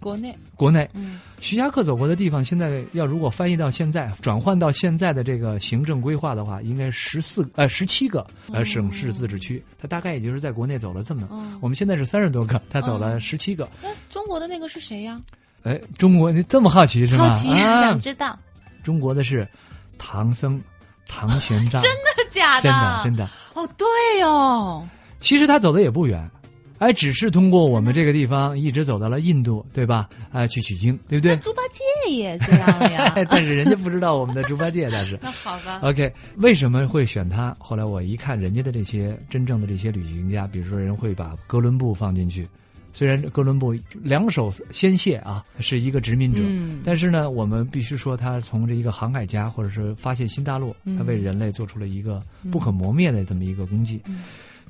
[0.00, 0.88] 国内，国内。
[0.94, 11.26] 嗯徐霞客走过的地方，现在要如果翻译到现在，转换到现在的这个行政规划的话，应该十四呃十七个呃省市自治区，他大概也就是在国内走了这么。
[11.30, 13.68] 哦我们现在是三十多个，他走了十七个。
[13.82, 15.20] 那中国的那个是谁呀？
[15.64, 17.30] 哎，中国你这么好奇是吗？
[17.30, 18.38] 好奇，啊想，知道。
[18.82, 19.48] 中国的是
[19.98, 20.60] 唐僧、
[21.06, 22.62] 唐玄奘，真的假的？
[22.62, 23.28] 真的真的。
[23.54, 23.86] 哦，对
[24.22, 24.86] 哦，
[25.18, 26.30] 其实他走的也不远，
[26.84, 30.06] 哎，只是通过我们这个地方一直走到了印度，对吧？
[30.32, 31.34] 哎，去取经，对不对？
[31.38, 33.14] 猪八戒也这样呀。
[33.30, 35.80] 但是人家不知道我们的猪八戒，但是那好吧。
[35.82, 37.56] OK，为什么会选他？
[37.58, 42.46] 后来我一看人家的这些真正的这些旅行家，比如说人会把哥伦布放进去，
[42.92, 54.02] 虽然哥伦布两手鲜血啊，是一个殖民者，嗯但是呢，我们必须说他从这一个航海家，或者是发现新大陆，嗯他为人类做出了一个不可磨灭的这么一个功绩。
[54.04, 54.22] 嗯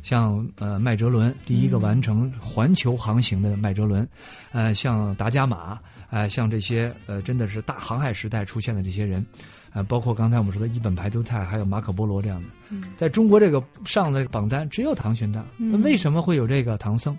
[0.05, 4.07] 像呃麦哲伦第一个完成环球航行的麦哲伦，
[4.53, 9.25] 呃像达伽马，呃像这些呃真的是大航海时代出现的这些人，
[9.73, 12.85] 呃包括刚才我们说的一本排杜泰，还有马可波罗这样的，嗯。
[12.99, 17.17] 在中国这个上的榜单只有唐玄奘，那、嗯为什么会有这个唐僧？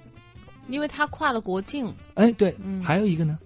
[0.67, 2.83] 因为他跨了国境，哎，对，嗯。
[2.83, 3.39] 还有一个呢，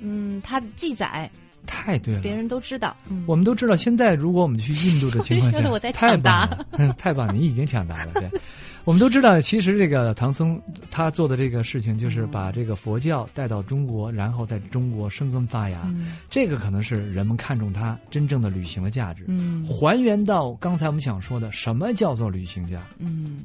[0.00, 1.30] 嗯，他记载
[1.66, 2.96] 太对了，别人都知道。
[3.08, 8.12] 嗯，我们都知道，现在如果我们去印度的情况下， 我在太抢答棒了，嗯太棒，你已经抢答了。
[8.14, 8.30] 对，
[8.84, 10.60] 我们都知道，其实这个唐僧
[10.90, 15.80] 他做的这个事情，就是把这个佛教带到中国，然后在中国生根发芽。
[15.84, 22.82] 嗯这个可能是人们看重他真正的旅行的价值，嗯还原到刚才我们想说的，什么叫做旅行家？
[22.98, 23.40] 嗯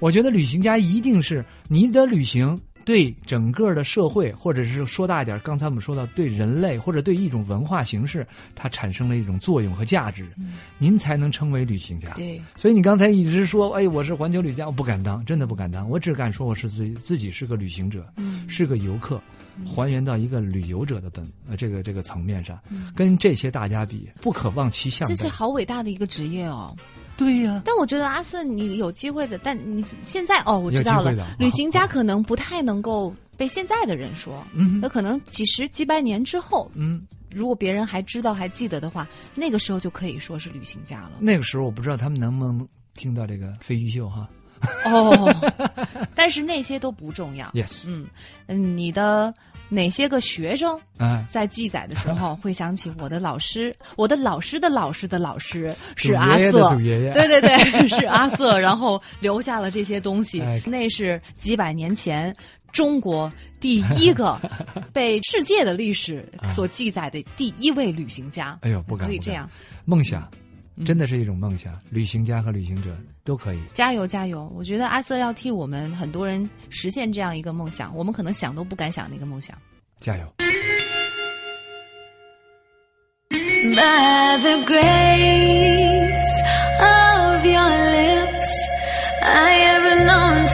[0.00, 10.28] 我觉得旅行家一定是你的旅行对整个的社会，或者是说大一点，刚才我们说到对人类或者对一种文化形式，它产生了一种作用和价值，
[10.78, 12.10] 您才能称为旅行家。
[12.14, 19.20] 对，所以你刚才一直说，哎，我是环球旅行家，我不敢当，真的不敢当，我只敢说我是自己自己是个旅行者，嗯是个游客。
[19.64, 22.58] 还原到一个旅游者的本呃这个这个层面上，
[22.92, 25.14] 跟这些大家比，不可望其项背。
[25.14, 26.76] 这是好伟大的一个职业哦。
[27.16, 41.12] 对呀、但我觉得阿瑟，你有机会的，但你现在哦，我知道了旅行家可能不太能够被现在的人说，嗯那可能几十几百年之后，嗯，如果别人还知道还记得的话，那个时候就可以说是旅行家了。
[41.20, 44.28] 那个时候我不知道他们能不能听到这个飞鱼秀哈。
[44.86, 45.52] 哦，
[46.16, 47.46] 但是那些都不重要。
[47.50, 48.06] Yes，嗯
[48.46, 49.32] 嗯，你的
[49.68, 57.12] 哪些个学生哎，在记载的时候 会想起我的老师，我的老师的老师的老师是祖阿瑟，祖爷爷。
[57.12, 57.56] 对对对，
[57.88, 60.40] 是阿瑟，然后留下了这些东西。
[60.44, 62.34] 哎，那是几百年前。
[62.72, 64.36] 中国第一个
[64.92, 69.06] 被世界的历史所记载的第一位旅行家，哎呦，不敢。
[69.06, 69.48] 可以这样，
[69.84, 70.28] 梦想，
[70.84, 71.78] 真的是一种梦想。
[71.90, 73.60] 旅行家和旅行者都可以。
[73.72, 74.50] 加油加油！
[74.56, 79.56] 我觉得阿瑟要替我们很多人实现这样一个梦想，我们可能想都不敢想的一个梦想。
[80.00, 80.34] 加油
[83.30, 86.42] ！By the grace
[86.80, 88.50] of your lips,
[89.22, 90.46] I have known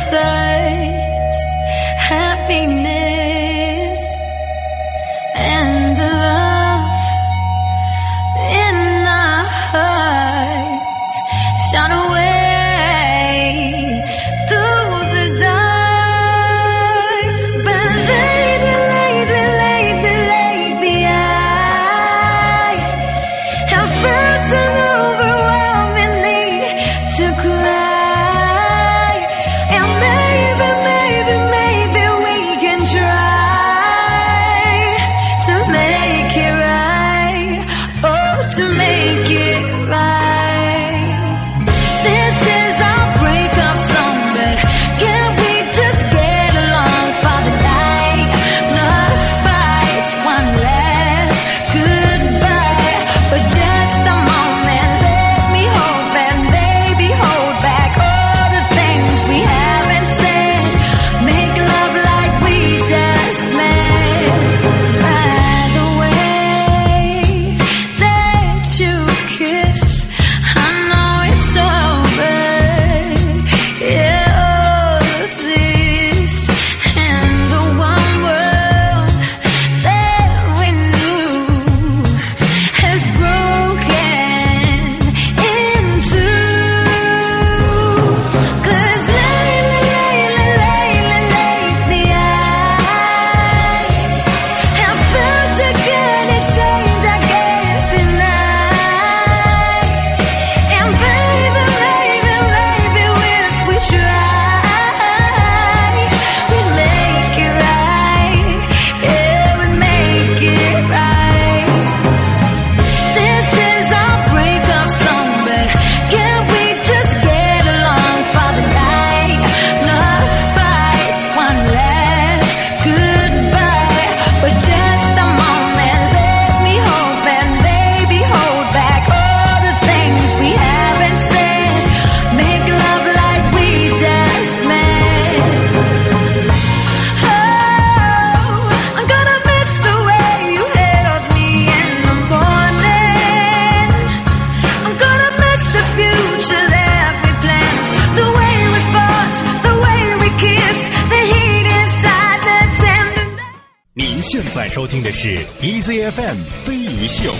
[155.22, 156.34] 是 EZFM
[156.64, 157.30] 飞鱼秀。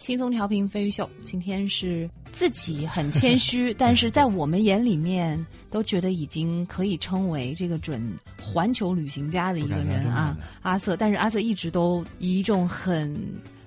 [0.00, 8.02] 轻松调频飞鱼秀，今天是自己很谦虚， 但是在我们眼里面都觉得已经可以称为这个准
[8.40, 10.96] 环球旅行家的一个人啊，阿瑟。
[10.96, 13.14] 但是阿瑟一直都以一种很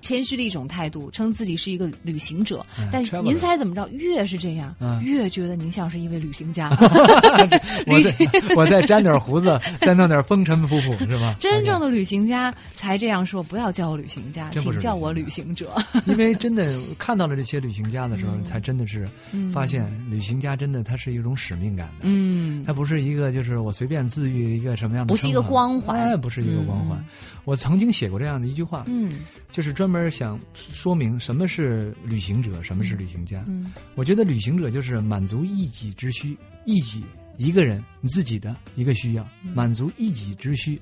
[0.02, 2.64] 谦虚的一种态度，称自己是一个旅行者。
[2.92, 3.88] 但是您猜怎么着？
[3.92, 6.68] 越是这样，嗯越觉得您像是一位旅行家。
[7.86, 11.34] 我再我再粘点胡子， 再弄点风尘仆仆，是吧？
[11.40, 15.72] 真正的旅行家才这样说，不要叫我旅行家，请叫我旅旅行者。
[16.06, 22.00] 因为真的看到了这些旅行家的时候，才真的是嗯发现，旅行家真的他是一种使命感的。
[22.02, 26.98] 嗯，他不是一个，就是我随便自愈一个什么样的不是一个光环哎，不是一个光环。
[26.98, 27.04] 嗯
[27.44, 29.10] 我曾经写过这样的一句话，嗯
[29.50, 33.44] 就是专门想说明什么是旅行者，什么是旅行家。
[33.48, 37.02] 嗯我觉得旅行者就是满足一己之需，一己
[37.36, 40.80] 一个人你自己的一个需要，嗯满足一己之需。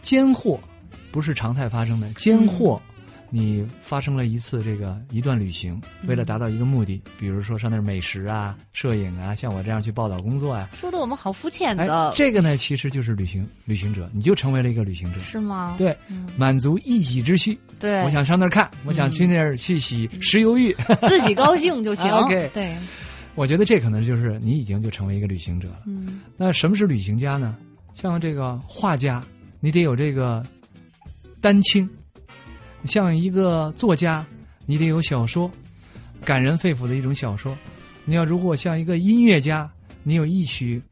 [0.00, 0.60] 兼货
[1.10, 2.80] 不是常态发生的，间或
[3.34, 15.20] 你发生了一次这个一段旅行，为了达到一个目的，比如说上那儿美食啊、摄影啊，像我这样去报道工作啊，说的我们好肤浅哎的，，这个呢其实就是旅行旅行者，你就成为了一个旅行者。
[15.20, 15.74] 是吗？
[15.78, 15.96] 对，
[16.36, 17.58] 满足一己之需。
[17.78, 20.76] 对，我想上那儿看，我想去那儿去洗石油浴。
[21.08, 22.04] 自己高兴就行。
[22.12, 22.76] 啊 OK 对，
[23.34, 25.84] 我觉得这可能就是你已经就成为一个旅行者了。
[25.86, 27.56] 嗯那什么是旅行家呢？
[27.94, 29.24] 像这个画家，
[29.58, 30.44] 你得有这个
[31.40, 31.86] 丹青；
[32.84, 34.24] 像一个作家，
[34.66, 35.50] 你得有小说，
[36.24, 37.56] 感人肺腑的一种小说。
[38.04, 39.70] 你要如果像一个音乐家，
[40.02, 40.82] 你有一曲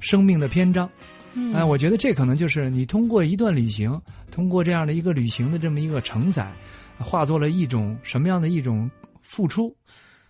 [0.00, 0.88] 生命的篇章。
[1.34, 4.00] 嗯，哎，我觉得这可能就是你通过一段旅行，
[4.30, 6.50] 通过这样的一个旅行的这么一个承载，
[6.98, 8.90] 化作了一种什么样的一种
[9.22, 9.74] 付出？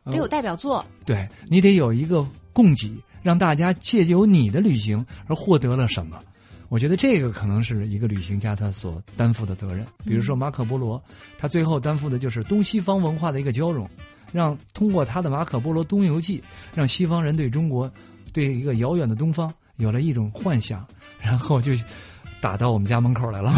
[0.05, 0.85] 呃得有代表作。
[1.05, 2.93] 对你得有一个供给，
[3.23, 6.23] 让大家借由你的旅行而获得了什么。
[6.69, 9.87] 我觉得这个可能是一个旅行家他所担负的责任。
[10.05, 11.03] 比如说马可波罗，
[11.37, 13.89] 他最后担负的就是东西方文化的一个交融，
[14.33, 16.39] 让通过他的《马可波罗东游记》，
[16.75, 17.91] 让西方人对中国，
[18.33, 20.87] 对一个遥远的东方有了一种幻想，
[21.21, 21.73] 然后就
[22.41, 23.53] 打到我们家门口来了。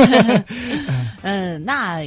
[1.22, 2.02] 嗯，那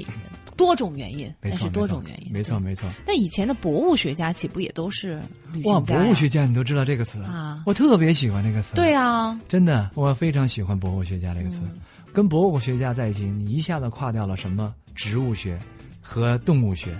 [0.60, 2.34] 多种原因，没错，多种原因。
[2.34, 2.90] 没错，没错。
[3.07, 5.22] 那以前的博物学家岂不也都是
[5.53, 6.02] 旅哇，行家呀？
[6.02, 8.76] 博物学家你都知道这个词啊我特别喜欢这个词。
[8.76, 11.61] 对啊，真的，我非常喜欢博物学家这个词。
[12.11, 15.57] 跟博物学家在一起，你一下子跨掉了什么植物学
[16.02, 16.94] 和动物学，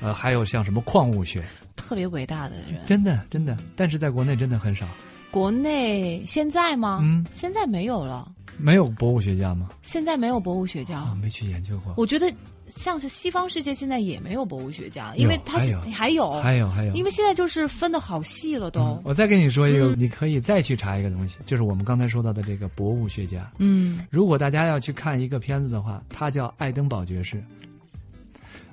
[0.00, 1.44] 呃，还有像什么矿物学，
[1.76, 2.80] 特别伟大的人。
[2.86, 3.58] 真的真的。
[3.76, 4.88] 但是在国内真的很少，
[5.30, 7.00] 国内现在吗？
[7.02, 9.68] 嗯，现在没有了，没有博物学家吗？
[9.82, 11.00] 现在没有博物学家。
[11.00, 11.92] 啊，没去研究过。
[11.96, 12.32] 我觉得
[12.68, 19.00] 像是西方世界现在也没有博物学家，因为他是还有还有还有因为现在就是分的好细了都嗯。
[19.04, 23.50] 我再跟你说一个，嗯你可以再去查一个东西，就是我们刚才说到的这个博物学家。
[23.58, 27.36] 嗯如果大家要去看一个片子的话，他叫《爱登堡爵士》。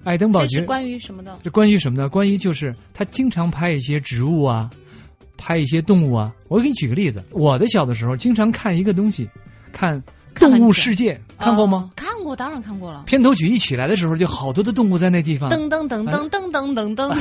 [0.04, 1.38] 爱登堡爵士关于什么的？
[1.44, 2.10] 这关于什么呢？
[2.10, 4.72] 关于就是他经常拍一些植物啊，
[5.38, 6.34] 拍一些动物啊。
[6.48, 9.30] 我给你举个例子，我的小的时候经常看一个东西，
[9.72, 10.02] 看
[10.36, 11.14] 《动物世界》，
[11.44, 11.90] 看过吗？
[11.90, 13.04] 哦看过，当然看过了。
[13.08, 15.50] 片头曲一起来的时候，就好多的动物在那地方。
[15.50, 17.10] 噔噔噔噔噔噔噔噔，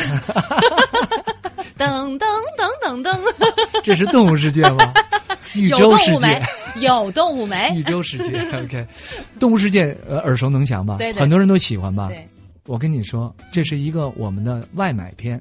[1.79, 2.27] 噔噔
[2.59, 3.19] 噔噔噔，
[3.83, 4.93] 这是动物世界吗？
[5.55, 6.81] 宇有宙世界动物没，？
[6.81, 7.73] 有动物没？
[7.75, 8.39] 宇宙世界。
[8.53, 8.87] OK，
[9.39, 10.97] 动物世界呃耳熟能详吧？
[10.99, 12.09] 对对很多人都喜欢吧？
[12.09, 12.29] 对，
[12.67, 15.41] 我跟你说，这是一个我们的外买片。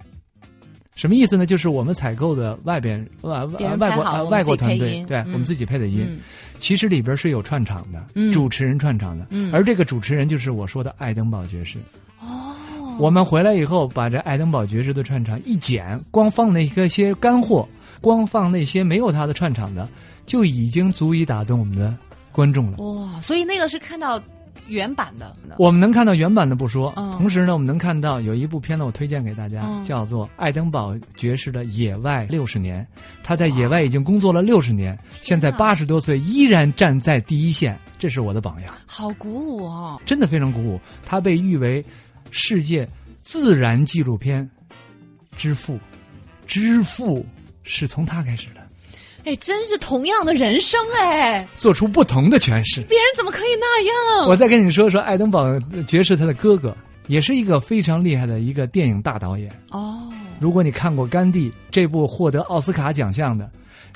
[1.00, 1.46] 什么意思呢？
[1.46, 6.20] 就是我们采购的外边外外国外国团队对我们自己配的音，嗯。
[6.58, 8.30] 其实里边是有串场的，嗯。
[8.34, 9.50] 主持人串场的，嗯。
[9.54, 11.80] 而这个主持人就是我说的爱登堡爵士。
[12.20, 12.54] 哦，
[13.00, 17.66] 我们回来以后，把这爱登堡爵士的串场一剪，光放那个些干货，
[18.02, 19.88] 光放那些没有他的串场的，
[20.26, 21.96] 就已经足以打动我们的
[22.34, 22.78] 观众了。
[22.80, 24.22] 哇，所以那个是看到
[24.70, 25.36] 原版的。
[25.58, 32.88] 我们能看到原版的不说，嗯同时呢，我们能看到有一部片子，我推荐给大家，嗯叫做《爱登堡爵士的野外六十年》。
[33.24, 40.00] 他在野外已经工作了六十年，现在八十多岁依然站在第一线，这是我的榜样，好鼓舞哦！
[40.06, 40.80] 真的非常鼓舞。
[41.04, 41.84] 他被誉为
[42.32, 42.88] 世界
[43.22, 44.50] 自然纪录片
[45.36, 45.80] 之父，
[46.46, 47.26] 之父
[47.64, 48.59] 是从他开始的，
[49.30, 52.82] 哎，真是同样的人生哎，做出不同的诠释。
[52.86, 53.84] 别人怎么可以那
[54.18, 54.28] 样？
[54.28, 55.46] 我再跟你说说爱登堡
[55.86, 56.76] 爵士他的哥哥，
[57.06, 59.52] 也是一个非常厉害的一个电影大导演。
[59.70, 63.48] 哦，如果你看过《甘地》这部获得奥斯卡奖项的，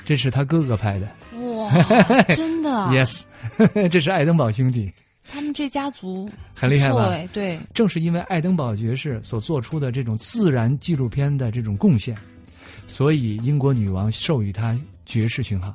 [0.04, 1.08] 这是他哥哥拍的。
[1.48, 1.68] 哇，
[2.36, 3.22] 真的 Yes，
[3.90, 4.88] 这是爱登堡兄弟，
[5.28, 7.08] 他们这家族很厉害吧？
[7.08, 12.16] 对对，正是因为爱登堡爵士所做出的这种自然纪录片的这种贡献，
[12.86, 15.74] 所以英国女王授予他爵士勋号，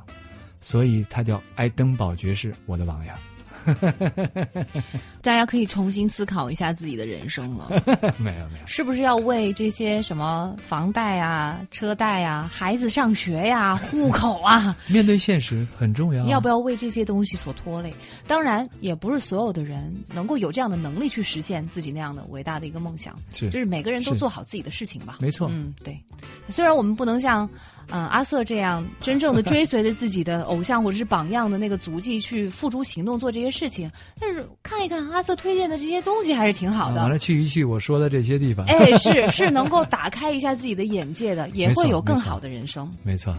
[0.61, 3.17] 所以他叫爱登堡爵士，我的榜样。
[5.21, 7.69] 大家可以重新思考一下自己的人生了，
[8.17, 16.25] 没有没有，是不是要为这些什么房贷啊、车贷啊、孩子上学呀、 户口啊，面对现实很重要。
[16.27, 17.93] 要不要为这些东西所拖累？
[18.25, 23.13] 当然，也不是所有的人能够有这样的能力去实现自己那样的伟大的一个梦想。
[23.33, 25.17] 是就是每个人都做好自己的事情吧。
[25.19, 26.01] 没错嗯，对。
[26.47, 27.47] 虽然我们不能像
[27.91, 33.89] 嗯、呃阿瑟这样真正的追随着自己的偶像或者是榜样的那个足迹去付诸行动做这些事情，
[34.19, 37.01] 但是看一看阿瑟推荐的这些东西还是挺好的。
[37.01, 42.91] 啊完了去一去我说的这些地方， 哎，是是能够打开一下自己的眼界的，也会有更好的人生。
[43.03, 43.35] 没错。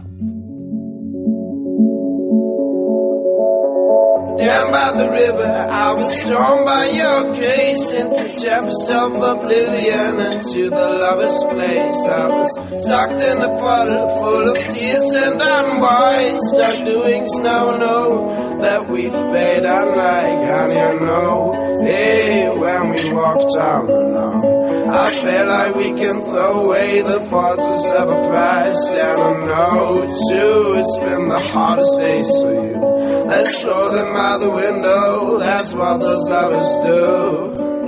[4.41, 10.41] Down by the river, I was drawn by your grace into depths of oblivion and
[10.41, 11.97] to the lover's place.
[12.09, 12.49] I was
[12.81, 18.59] stuck in a puddle full of tears and I'm wise, stuck doing snow and oh,
[18.61, 21.53] that we've paid unlike honey I know.
[21.83, 27.21] Hey, when we walked down the lawn, I feel like we can throw away the
[27.21, 32.90] forces of a past and I know too, it's been the hardest days for you.
[33.31, 37.80] Let's throw them out the window, that's what those lovers do.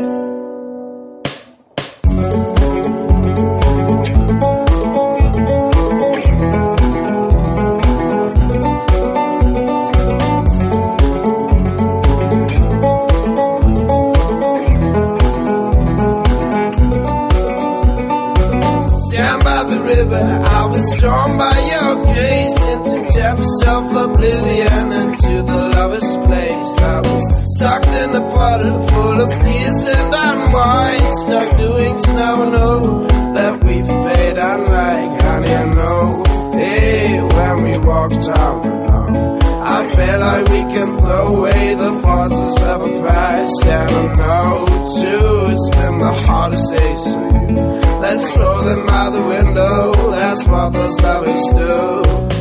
[49.03, 50.11] by the window.
[50.11, 50.47] That's
[51.35, 52.32] stew.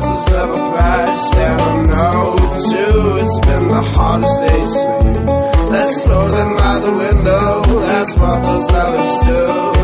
[0.00, 2.36] Forces of a past and I know
[2.70, 5.70] too, it's been the hardest day for.
[5.70, 9.72] Let's throw them out the window, that's what those lovers do.“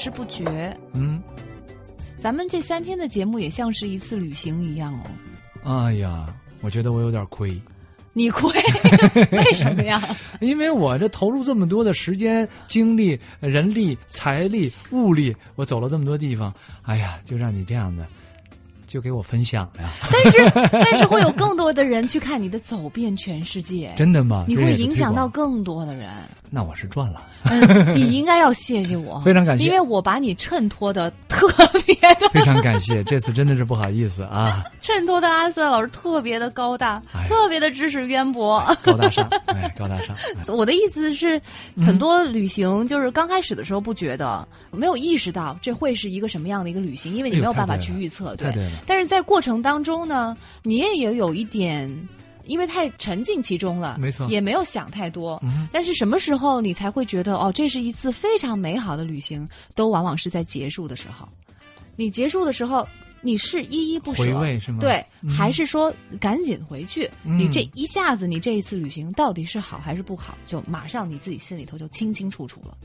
[0.00, 1.22] 知不觉，嗯，
[2.18, 5.10] 咱们这三天的节目也像是一次旅行一样哦。
[5.62, 7.60] 哎呀，我觉得我有点亏，
[8.14, 8.50] 你亏？
[9.30, 10.00] 为什么呀？
[10.40, 16.50] 因为我这投入这么多的时间、精力、人力、财力、物力，我走了这么多地方，
[16.82, 18.06] 哎呀，就让你这样的，
[18.86, 19.92] 就给我分享了呀。
[20.10, 24.46] 但是 但是会有更多的人去看你的走遍全世界，真的吗？
[24.48, 26.08] 你会影响到更多的人。
[26.50, 27.22] 那我是赚了。
[27.44, 31.46] 嗯， 你应该要谢谢我，非常感谢因为我把你衬托的特
[31.86, 38.60] 别的，非常感谢，这次真的是不好意思啊，衬托的阿瑟老师特别的高大，哎特别的知识渊博。
[38.82, 40.14] 高大上，哎，高大上。
[40.36, 41.40] 哎 我的意思是，
[41.76, 51.88] 嗯很多旅行就是刚开始的时候不觉得，没有意识到这会是一个什么样的一个旅行，因为你没有办法去预测，太对了但是在过程当中呢，你也也有一点，
[52.50, 55.40] 因为太沉浸其中了，没错也没有想太多。
[55.44, 59.48] 嗯但是什么时候你才会觉得哦，这是一次非常美好的旅行？
[59.76, 61.28] 都往往是在结束的时候。
[61.94, 62.86] 你结束的时候，
[63.22, 67.08] 你是依依不舍，回味是吗对，嗯还是说赶紧回去？
[67.24, 72.76] 嗯你这一下子，你这一次旅行到底是好还是不好，就马上你自己心里头就清清楚楚了。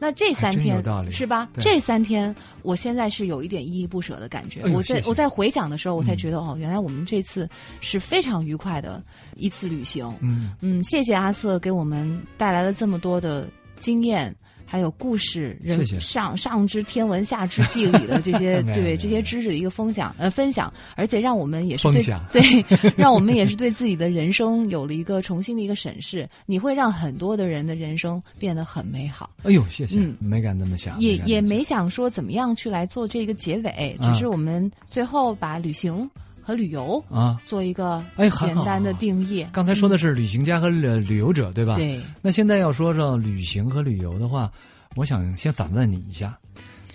[0.00, 0.76] 那这三天
[1.10, 1.48] 是吧？
[1.54, 4.62] 这三天，我现在是有一点依依不舍的感觉。
[4.72, 7.48] 我在我在回想的时候，我才嗯觉得、哦，原来我们这次
[7.80, 9.02] 是非常愉快的
[9.34, 10.08] 一次旅行。
[10.20, 13.48] 嗯，嗯，谢谢阿瑟给我们带来了这么多的
[13.80, 14.32] 经验，
[14.70, 22.24] 还有故事，人上上知天文下知地理的这些 对这些知识的一个分享呃分享，而且让我们也是对分享。
[22.30, 22.42] 对，
[22.94, 26.28] 让我们也是对自己的人生有了一个重新的一个审视。
[26.44, 29.30] 你会让很多的人的人生变得很美好。
[29.44, 34.12] 哎呦，谢谢嗯，没敢那么想，也也没想说怎么样去来做这个结尾，啊。
[34.12, 36.08] 只是我们最后把旅行
[36.48, 37.38] 和旅游啊。
[37.44, 39.46] 做一个哎很简单的定义。
[39.52, 41.76] 刚才说的是旅行家和旅旅游者，对吧？。
[41.76, 44.50] 对，那现在要说说旅行和旅游的话，
[44.96, 46.38] 我想先反问你一下，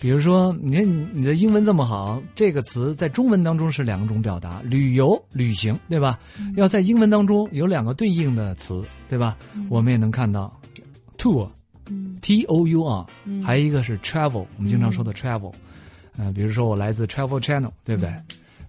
[0.01, 6.17] 比如说，你看你你的英文这么好，这个词在中文当中是两种表达，旅游、旅行，对吧？
[6.39, 9.38] 嗯要在英文当中有两个对应的词，对吧？
[9.69, 10.51] 我们也能看到
[11.15, 11.47] ，tour。
[11.88, 15.53] 嗯 T O U R，、嗯还有一个是 travel，我们经常说的 travel，
[16.17, 18.09] 呃，比如说我来自 Travel Channel，对不对？
[18.09, 18.23] 嗯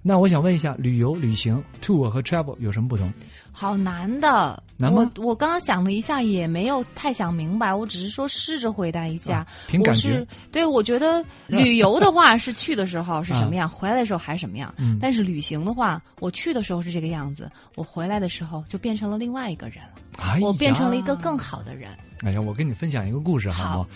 [0.07, 3.11] 那我想问一下，旅游、旅行 tour 和 travel 有什么不同？
[3.51, 4.63] 好难的。
[4.77, 9.39] 难吗我我刚刚想了一下，也没有太想明白，我只是说试着回答一下。
[9.39, 14.75] 啊凭感我觉是对，我觉得旅游的话是去的时候是什么样，回来的时候还是什么样。
[15.01, 19.79] 但是旅行的话，我去的时候是这个样子，我回来的时候就变成了另外一个人
[20.19, 21.91] 了，我变成了一个更好的人。
[22.25, 23.87] 哎呀，我跟你分享一个故事好好吗？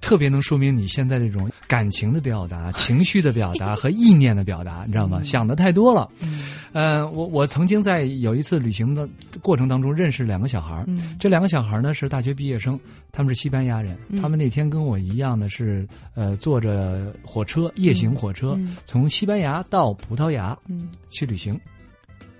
[0.00, 5.22] 特别能说明你现在这种感情的表达、 情绪的表达和意念的表达，你知道吗？
[5.22, 6.08] 想的太多了。
[6.22, 6.42] 嗯。
[6.72, 9.08] 呃，我我曾经在有一次旅行的
[9.42, 10.84] 过程当中认识两个小孩儿。
[10.86, 11.16] 嗯。
[11.18, 12.78] 这两个小孩儿呢是大学毕业生，
[13.12, 13.98] 他们是西班牙人。
[14.08, 14.20] 嗯。
[14.20, 18.76] 他们那天跟我一样的是，呃，坐着火车夜行火车、嗯。
[18.86, 20.88] 从西班牙到葡萄牙嗯。
[21.10, 21.58] 去旅行，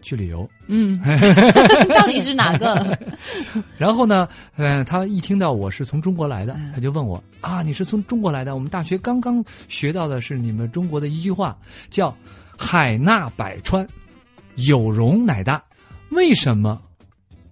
[0.01, 0.48] 去旅游。
[0.66, 0.98] 嗯，
[1.94, 2.98] 到底是哪个？
[3.78, 8.55] 然后呢，呃，他一听到我是从中国来的嗯，他就问我啊，你是从中国来的？
[8.55, 11.56] 我们大学刚刚学到的是你们中国的一句话，
[11.90, 12.14] 叫
[12.59, 13.86] “海纳百川，
[14.68, 15.62] 有容乃大”。
[16.10, 16.81] 为什么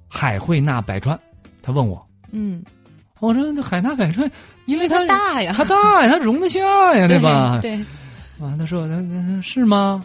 [0.08, 1.18] 海会纳百川？
[1.62, 2.62] 他问我，嗯，
[3.20, 4.30] 我说那海纳百川，
[4.66, 6.60] 因为它大呀，它大呀，它容得下
[6.96, 7.58] 呀，对吧？
[7.62, 7.74] 对，
[8.40, 10.04] 啊，他说那那是吗？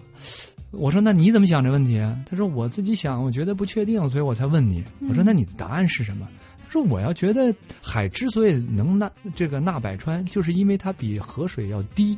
[0.73, 2.19] 我说那你怎么想这问题啊？
[2.29, 4.83] 他说我自己想，我觉得不确定，所以我才问你。
[5.07, 6.27] 我说那你的答案是什么？
[6.63, 12.17] 他说我要觉得海之所以能纳这个纳百川，就是因为它比河水要低，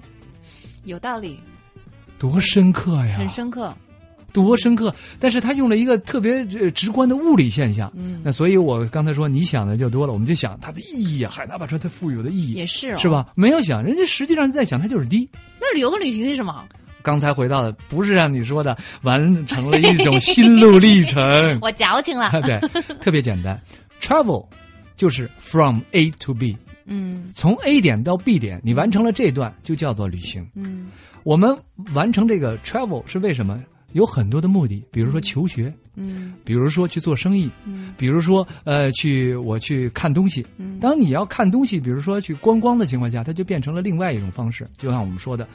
[0.86, 1.40] 有道理，
[2.18, 3.74] 多深刻呀，很深刻。
[4.34, 4.94] 多深刻！
[5.18, 7.90] 但是他用了一个特别呃直观的物理现象。
[7.96, 13.30] 嗯那所以我刚才说你想的就多了，我们就想它的意义啊，海纳百川它富有的意义也是哦是吧？
[13.34, 15.30] 没有想，人家实际上在想它就是低。
[15.58, 16.68] 那旅游跟旅行是什么？
[17.06, 21.22] 刚才回到的不是让你说的完成了一种心路历程，
[21.62, 22.32] 我矫情了。
[22.42, 22.60] 对，
[23.00, 23.62] 特别简单
[24.02, 24.44] ，travel
[24.96, 27.30] 就是 from A to B，嗯。
[27.34, 30.46] 从 A 点到 B 点，你完成了这段就叫做旅行。
[30.56, 30.88] 嗯。
[31.24, 31.56] 我们
[31.94, 33.62] 完成这个 travel 是为什么？
[33.94, 36.34] 有很多的目的，比如说求学，嗯。
[36.44, 37.94] 比如说去做生意，嗯。
[37.98, 40.46] 比如说呃去我去看东西。
[40.58, 40.80] 嗯。
[40.80, 45.48] 当你要看东西，比如说去观光的情况下，它就变成了另外一种方式，就像我们说的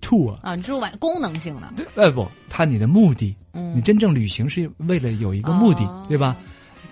[0.00, 0.32] tour。
[0.42, 1.72] 啊，你是玩功能性的。
[1.76, 6.36] 对，呃不，它你的目的，嗯你真正旅行是为了有一个目的，哦对吧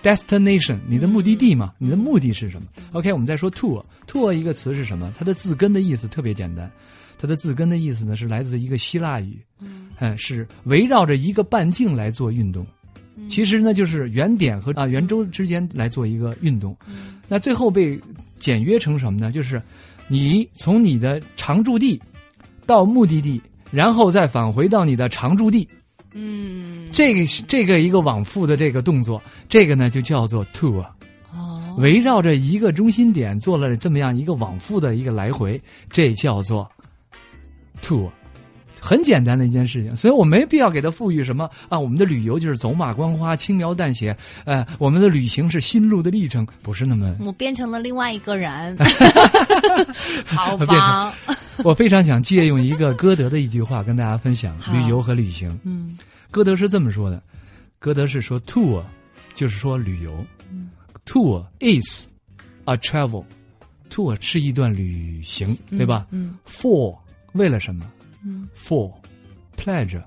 [0.03, 5.11] ？destination，你的目的地嘛，你的目的是什么？OK，我们再说 tour，tour 一个词是什么？
[5.17, 6.71] 它的字根的意思特别简单，
[7.17, 12.65] 它的字根的意思呢是来自一个希腊语，嗯，是围绕着一个半径来做运动。
[13.27, 16.77] 其实呢，就是圆点和啊圆周之间来做一个运动，
[17.27, 17.99] 那最后被
[18.35, 19.31] 简约成什么呢？
[19.31, 19.59] 就是
[20.07, 21.99] 你从你的常驻地
[22.67, 23.41] 到目的地，
[23.71, 25.67] 然后再返回到你的常住地，
[26.13, 26.89] 嗯。
[26.91, 30.85] 这个是这个一个往复的这个动作，这个呢就叫做 tour，
[31.33, 31.75] 哦。
[31.79, 36.69] 围绕着一个中心点做了这么样一个往复的一个来回，这叫做
[37.81, 38.09] tour。
[38.87, 41.77] 很简单的一件事情，所以我没必要给它赋予什么啊。
[41.77, 44.15] 我们的旅游就是走马观花、轻描淡写，
[44.45, 47.13] 呃，我们的旅行是心路的历程，不是那么。
[47.19, 48.77] 我变成了另外一个人，
[50.25, 51.13] 好变吧？
[51.65, 55.59] 我非常想借用一个歌德的一句话跟大家分享旅游和旅行。
[55.63, 55.97] 嗯
[56.31, 57.21] 歌德是这么说的：
[57.79, 58.83] 歌德是说 tour
[59.33, 60.25] 就是说旅游、
[61.05, 62.07] t o u r is
[62.65, 63.23] a travel。
[63.89, 66.05] tour 是一段旅行，对吧？
[66.11, 66.95] 嗯 For
[67.31, 67.89] 为了什么？
[68.27, 68.93] 嗯 For
[69.55, 70.03] pleasure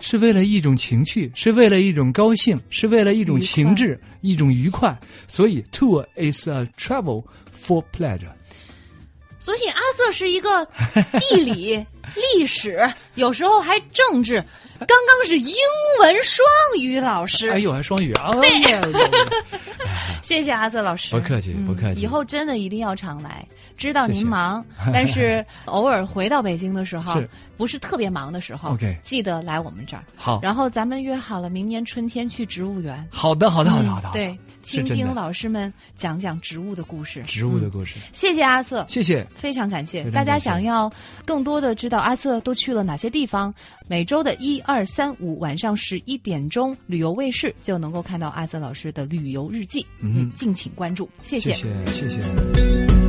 [0.00, 4.98] 是为了一种情趣，是为了一种高兴，是为了一种情致，一种愉快。
[5.28, 8.32] 所以 tour is a travel for pleasure。
[9.38, 10.66] 所以阿瑟是一个
[11.30, 14.42] 地理、历史，有时候还政治，
[14.78, 15.54] 刚刚是英
[16.00, 16.46] 文双
[16.78, 17.48] 语老师。
[17.50, 18.30] 哎呦，还双语啊！
[20.22, 23.44] 谢谢阿瑟老师，不客气嗯不客气以后真的一定要常来。
[23.76, 24.62] 知道您忙，
[24.92, 30.04] 但是偶尔回到北京的时候是，不是特别忙的时候 OK 记得来我们这儿。
[30.16, 33.08] 好然后咱们约好了明年春天去植物园。
[33.10, 34.10] 好的，好的，好的，嗯好的。
[34.12, 37.22] 对，倾听是真的老师们讲讲植物的故事。
[37.22, 37.96] 植物的嗯故事。
[38.12, 39.26] 谢谢阿瑟，谢谢。
[39.34, 40.38] 非常感谢大家。
[40.38, 40.92] 想要
[41.24, 43.54] 更多的知道阿瑟都去了哪些地方，
[43.86, 49.86] 每周的一二三五晚上十一点钟，旅游卫视就能够看到阿瑟老师的旅游日记。
[50.00, 52.20] 嗯敬请关注，谢谢谢，谢谢。
[52.20, 52.99] There